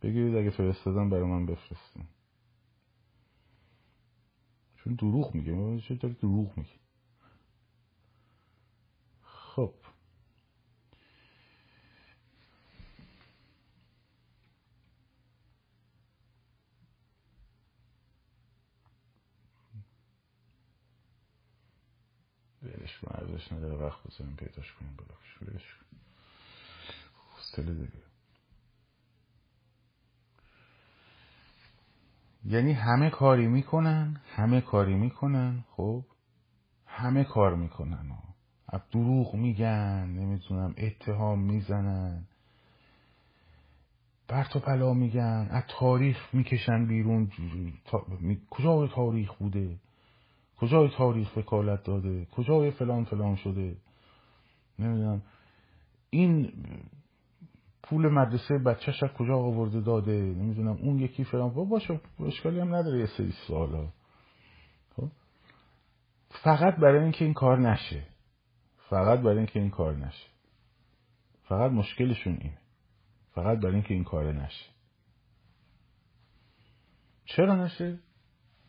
بگیرید 0.02 0.36
اگه 0.36 0.50
فرستادن 0.50 1.10
برای 1.10 1.24
من 1.24 1.46
بفرستین 1.46 2.04
چون 4.76 4.94
دروغ 4.94 5.34
میگه. 5.34 5.80
چه 5.80 5.94
دروغ 5.94 6.58
میگه 6.58 6.80
خب 9.22 9.74
ولش 22.88 22.98
کن 22.98 23.14
ارزش 23.14 23.52
نداره 23.52 23.74
وقت 23.74 23.98
بزنیم 24.06 24.36
پیداش 24.36 24.72
کنیم 24.72 24.96
بلاکش 24.96 25.42
ولش 25.42 25.74
کن. 25.74 25.96
حوصله 27.36 27.88
یعنی 32.44 32.72
همه 32.72 33.10
کاری 33.10 33.46
می‌کنن 33.46 34.20
همه 34.34 34.60
کاری 34.60 34.94
می‌کنن 34.94 35.64
خب؟ 35.70 36.04
همه 36.86 37.24
کار 37.24 37.54
می‌کنن 37.54 38.10
ها. 38.10 38.22
دروغ 38.92 39.34
میگن 39.34 40.06
نمی‌دونم 40.06 40.74
اتهام 40.78 41.38
می‌زنن. 41.38 42.24
برت 44.28 44.56
و 44.56 44.58
پلا 44.58 44.94
میگن 44.94 45.48
از 45.50 45.62
تاریخ 45.68 46.34
می‌کشن 46.34 46.86
بیرون. 46.86 47.32
تا... 47.84 48.06
می... 48.20 48.40
کجای 48.50 48.88
تاریخ 48.88 49.34
بوده؟ 49.34 49.76
کجای 50.60 50.90
تاریخ 50.96 51.36
وکالت 51.36 51.84
داده؟ 51.84 52.24
کجای 52.24 52.70
فلان 52.70 53.04
فلان 53.04 53.36
شده؟ 53.36 53.76
نمی‌دونم. 54.78 55.22
این 56.10 56.52
پول 57.82 58.08
مدرسه 58.08 58.58
بچهش 58.58 59.02
از 59.02 59.10
کجا 59.10 59.36
آورده 59.36 59.80
داده؟ 59.80 60.12
نمی‌دونم. 60.12 60.76
اون 60.82 60.98
یکی 60.98 61.24
فلان. 61.24 61.50
باشه 61.50 62.00
اشکالی 62.26 62.60
هم 62.60 62.74
نداره 62.74 62.98
یه 62.98 63.06
سری 63.06 63.32
سوالا 63.46 63.88
خب؟ 64.96 65.08
فقط 66.30 66.76
برای 66.76 67.02
اینکه 67.02 67.24
این 67.24 67.34
کار 67.34 67.58
نشه. 67.58 68.06
فقط 68.90 69.18
برای 69.18 69.36
اینکه 69.36 69.60
این 69.60 69.70
کار 69.70 69.96
نشه. 69.96 70.26
فقط 71.42 71.72
مشکلشون 71.72 72.38
اینه. 72.40 72.58
فقط 73.34 73.58
برای 73.58 73.74
اینکه 73.74 73.94
این 73.94 74.04
کار 74.04 74.32
نشه. 74.32 74.64
چرا 77.24 77.64
نشه؟ 77.64 77.98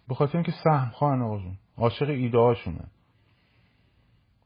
به 0.07 0.15
خاطر 0.15 0.37
اینکه 0.37 0.53
سهم 0.63 0.89
خواهن 0.89 1.21
آقا 1.21 1.39
جون. 1.39 1.57
عاشق 1.79 2.09
ایده 2.09 2.37
هاشونه. 2.37 2.85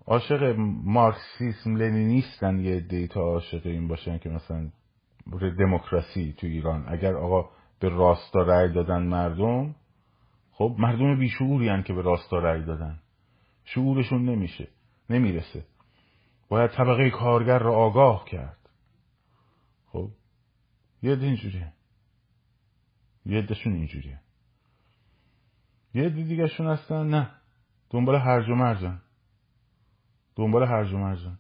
عاشق 0.08 0.56
مارکسیسم 0.84 1.76
لنینیستن 1.76 2.60
یه 2.60 2.80
دیتا 2.80 3.22
عاشق 3.22 3.62
این 3.66 3.88
باشن 3.88 4.18
که 4.18 4.30
مثلا 4.30 4.70
دموکراسی 5.60 6.34
تو 6.38 6.48
ایران. 6.48 6.86
اگر 6.88 7.14
آقا 7.16 7.50
به 7.80 7.90
راستا 7.90 8.42
رأی 8.42 8.74
دادن 8.74 9.04
مردم 9.04 9.76
خب 10.52 10.76
مردم 10.80 11.20
بیشعوری 11.20 11.84
که 11.84 11.94
به 11.94 12.02
راستا 12.02 12.38
رأی 12.38 12.66
دادن. 12.66 13.00
شعورشون 13.66 14.30
نمیشه 14.30 14.68
نمی‌رسه. 15.10 15.66
باید 16.50 16.72
طبقه 16.72 17.10
کارگر 17.10 17.60
را 17.60 17.76
آگاه 17.76 18.26
کرد. 18.26 18.70
خب 19.88 20.10
یه 21.04 21.12
اینجوریه. 21.12 21.74
یه 23.26 23.42
دشون 23.42 23.74
اینجوریه. 23.74 24.23
یه 25.94 26.10
دیگه 26.10 26.48
شون 26.48 26.68
هستن. 26.68 27.08
نه. 27.08 27.30
دنبال 27.90 28.16
هرج 28.16 28.50
و 28.50 28.56
مرجن. 28.56 29.02
دنبال 30.36 30.64
هرج 30.64 30.94
و 30.94 30.98
مرجن. 30.98 31.40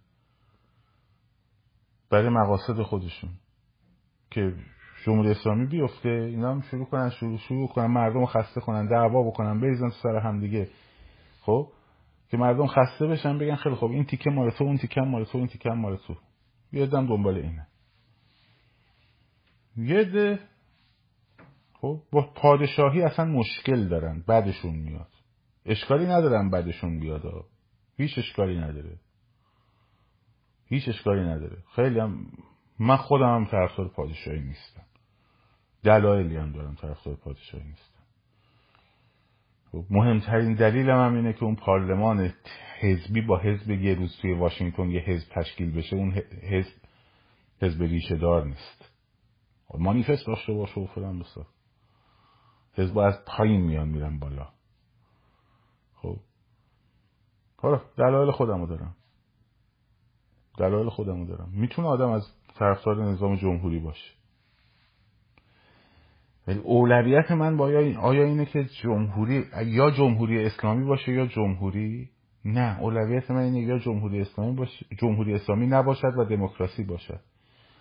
برای 2.10 2.30
مقاصد 2.30 2.82
خودشون. 2.82 3.30
که 4.32 4.56
جمهوری 5.06 5.32
اسلامی 5.32 5.66
بیفته 5.66 6.10
اینا 6.10 6.51
هم 6.51 6.62
شروع 6.62 6.86
کنن 6.86 7.10
شروع 7.10 7.38
شروع 7.38 7.68
کنن. 7.68 7.88
مردم 7.88 8.26
خسته 8.26 8.62
کنن 8.62 8.88
دعوا 8.88 9.24
بکنن 9.24 9.60
بریزن 9.60 9.89
سر 10.04 10.16
هم 10.16 10.39
دیگه. 10.39 10.70
خب؟ 11.41 11.72
که 12.30 12.38
مردم 12.38 12.68
خسته 12.68 13.08
بشن 13.08 13.38
بگن 13.38 13.56
خیلی 13.56 13.76
خب 13.76 13.86
این 13.86 14.06
تیکه 14.06 14.30
مال 14.30 14.49
تو 14.49 14.64
اون 14.64 14.78
تیکه 14.78 15.01
مال 15.01 15.26
تو 15.26 15.38
این 15.38 15.47
تیکه 15.47 15.70
مال 15.70 15.97
تو. 15.97 16.16
بیادم 16.72 17.08
دنبال 17.08 17.38
اینه. 17.38 17.68
یه 19.78 20.04
خب 21.84 22.02
با 22.12 22.22
پادشاهی 22.36 23.02
اصلا 23.02 23.26
مشکل 23.26 23.88
دارن 23.88 24.24
بعدشون 24.28 24.76
میاد. 24.76 25.08
اشکالی 25.66 26.06
ندارن 26.06 26.50
بعدشون 26.50 27.00
بیاد 27.00 27.46
هیچ 27.98 28.18
اشکالی 28.18 28.58
نداره. 28.58 29.00
هیچ 30.66 30.90
اشکالی 30.90 31.22
نداره. 31.22 31.58
خیلی 31.76 32.00
هم 32.00 32.26
من 32.80 32.96
خودم 32.96 33.36
هم 33.36 33.46
طرفدار 33.46 33.88
پادشاهی 33.88 34.40
نیستم. 34.40 34.84
دلایلی 35.84 36.36
هم 36.36 36.52
دارم 36.52 36.76
طرفدار 36.76 37.16
پادشاهی 37.16 37.64
نیستم. 37.64 38.04
خب 39.72 39.86
مهمترین 39.90 40.54
دلیلم 40.54 41.00
هم 41.00 41.16
اینه 41.16 41.34
که 41.34 41.44
اون 41.44 41.56
پارلمان 41.56 42.34
حزبی 42.80 43.22
با 43.22 43.38
حزب 43.38 43.70
یه 43.70 43.96
روز 43.96 44.18
توی 44.22 44.34
واشنگتن 44.34 44.90
یه 44.90 45.02
حزب 45.02 45.30
تشکیل 45.32 45.72
بشه 45.72 45.96
اون 45.96 46.12
حزب 46.44 46.74
حزب 47.62 47.84
ریشه 47.84 48.16
دار 48.16 48.46
نیست 48.46 48.92
مانیفست 49.78 50.28
داشته 50.28 50.54
باشه 50.54 50.82
و 50.82 50.86
فلان 50.86 51.20
بسا. 51.20 51.53
حزب 52.74 52.98
از 52.98 53.26
پایین 53.26 53.62
میان 53.62 53.90
میرن 53.90 54.20
بالا. 54.20 54.48
خب. 55.96 56.20
حالا 57.58 57.82
دلایل 57.98 58.32
خودم 58.32 58.62
رو 58.62 58.68
دارم. 58.68 58.96
دلایل 60.58 60.90
خودم 60.90 61.20
رو 61.20 61.26
دارم. 61.26 61.50
می‌تونه 61.54 61.88
آدم 61.88 62.10
از 62.10 62.28
طرفدار 62.56 63.04
نظام 63.04 63.36
جمهوری 63.36 63.80
باشه. 63.80 64.12
ولی 66.48 66.60
اولویت 66.60 67.32
من 67.32 67.58
با 67.58 67.66
آیا 68.02 68.24
اینه 68.24 68.46
که 68.46 68.64
جمهوری 68.64 69.46
یا 69.66 69.92
جمهوری 69.92 70.46
اسلامی 70.46 70.86
باشه 70.86 71.12
یا 71.12 71.26
جمهوری؟ 71.26 72.10
نه. 72.46 72.80
اولویت 72.80 73.32
من 73.32 73.42
اینه 73.42 73.62
یا 73.62 73.80
جمهوری 73.80 74.22
اسلامی 74.22 74.56
باشه 74.56 74.86
جمهوری 75.00 75.34
اسلامی 75.34 75.68
نباشد 75.68 76.18
و 76.18 76.26
دموکراسی 76.26 76.84
باشد. 76.84 77.20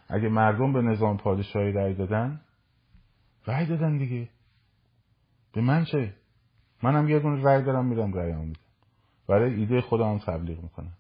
اگه 0.09 0.29
مردم 0.29 0.73
به 0.73 0.83
نظام 0.83 1.17
پادشاهی 1.17 1.73
رأی 1.73 1.95
دادن 1.95 2.41
رأی 3.47 3.67
دادن 3.67 3.99
دیگه. 3.99 4.29
به 5.53 5.61
من 5.61 5.85
چه؟ 5.85 6.15
منم 6.83 7.09
یه 7.09 7.19
دونه 7.19 7.43
رأی 7.43 7.63
دارم 7.63 7.87
میرم 7.87 8.13
رأی 8.15 8.33
میدم. 8.33 8.61
برای 9.29 9.55
ایده 9.55 9.81
خودم 9.81 10.19
تبلیغ 10.19 10.63
می‌کنم. 10.63 10.93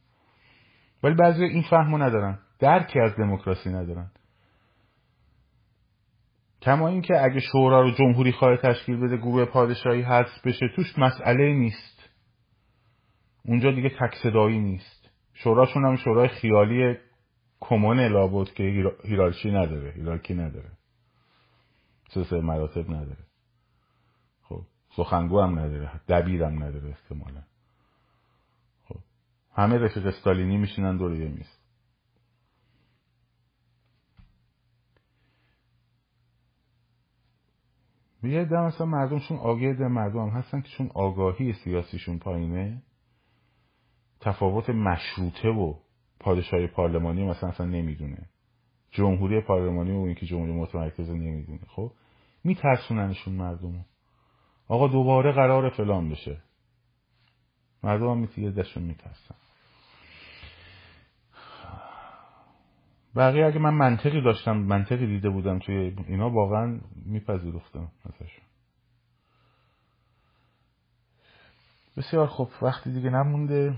ولی 1.03 1.15
بعضی 1.15 1.45
این 1.45 1.63
فهمو 1.63 1.99
ندارن. 1.99 2.39
درکی 2.59 3.01
از 3.01 3.17
دموکراسی 3.17 3.71
ندارن. 3.71 4.11
کما 6.63 6.89
اینکه 6.89 7.25
اگه 7.25 7.41
شورا 7.41 7.81
رو 7.81 7.91
جمهوری 7.91 8.33
خواهی 8.33 8.57
تشکیل 8.57 8.97
بده 8.97 9.17
گروه 9.17 9.45
پادشاهی 9.45 10.03
حذف 10.03 10.47
بشه 10.47 10.69
توش 10.77 10.99
مسئله 10.99 11.53
نیست. 11.53 12.11
اونجا 13.45 13.71
دیگه 13.71 13.89
تک 13.89 14.15
صدایی 14.23 14.59
نیست. 14.59 15.11
شوراشون 15.35 15.85
هم 15.85 15.97
شورای 15.97 16.29
خیالی 16.29 16.97
کمون 17.61 18.01
لابد 18.01 18.49
که 18.49 18.93
هیرارشی 19.05 19.51
نداره 19.51 19.93
هیرارکی 19.93 20.35
نداره. 20.35 20.71
سه 22.11 22.41
مراتب 22.41 22.91
نداره. 22.91 23.32
سخنگو 24.97 25.41
هم 25.41 25.59
نداره 25.59 26.01
دبیرم 26.09 26.63
نداره 26.63 26.89
احتمالا. 26.89 27.43
خب 28.85 28.97
همه 29.55 29.79
رفیق 29.79 30.07
استالینی 30.07 30.57
میشینن 30.57 30.97
دور 30.97 31.15
یه 31.15 31.29
میز. 31.29 31.59
یه 38.23 38.45
دم 38.45 38.67
مثلا 38.67 38.87
مردمشون 38.87 39.39
آگه 39.39 39.73
ده 39.73 39.89
مردم 39.89 40.29
هستن 40.29 40.61
که 40.61 40.69
چون 40.69 40.91
آگاهی 40.95 41.53
سیاسیشون 41.53 42.19
پایینه 42.19 42.83
تفاوت 44.21 44.71
مشروطه 44.71 45.49
و 45.49 45.75
پادشاهی 46.21 46.67
پارلمانی 46.67 47.25
مثلا 47.25 47.49
اصلا 47.49 47.67
نمی‌دونه. 47.67 48.29
جمهوری 48.91 49.41
پارلمانی 49.41 49.91
و 49.91 50.01
این 50.01 50.15
که 50.15 50.27
جمهوری 50.27 50.53
متمرکز 50.53 51.11
نمی‌دونه. 51.11 51.61
خب 51.69 51.93
میترسوننشون 52.45 53.35
مردم 53.35 53.85
آقا 54.69 54.89
دوباره 54.89 55.33
قرار 55.33 55.71
فلان 55.71 56.09
بشه. 56.09 56.43
مردم 57.83 58.11
هم 58.11 58.19
میتیگه 58.19 58.51
دشون 58.51 58.83
میترسن. 58.83 59.35
بقیه 63.17 63.47
اگه 63.47 63.59
من 63.59 63.75
منطقی 63.75 64.23
داشتم 64.23 64.57
منطقی 64.57 65.07
دیده 65.07 65.31
بودم 65.31 65.59
توی 65.59 65.97
اینا 66.09 66.31
واقعا 66.31 66.81
میپذیرفتم 67.07 67.89
ازشون. 68.05 68.45
بسیار 71.97 72.27
خب 72.27 72.49
وقتی 72.63 72.93
دیگه 72.93 73.11
نمونده. 73.11 73.77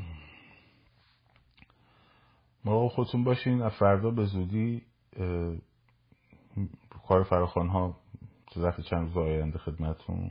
مراقب 2.65 2.89
خودتون 2.89 3.25
باشین 3.25 3.63
از 3.63 3.73
فردا 3.73 4.11
به 4.11 4.25
زودی 4.25 4.83
کار 7.09 7.23
فراخان 7.23 7.69
ها 7.69 7.97
تو 8.47 8.61
ظرف 8.61 8.81
چند 8.81 9.07
روز 9.07 9.17
آینده 9.17 9.59
خدمتون 9.59 10.31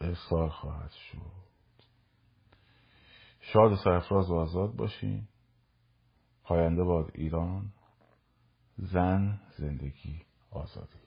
ارسال 0.00 0.48
خواهد 0.48 0.90
شد. 0.90 1.18
شاد 3.40 3.72
و 3.72 3.76
سرفراز 3.76 4.30
و 4.30 4.34
آزاد 4.34 4.76
باشین. 4.76 5.28
پاینده 6.42 6.84
باد 6.84 7.10
ایران 7.14 7.72
زن 8.76 9.40
زندگی 9.58 10.22
آزادی 10.50 10.97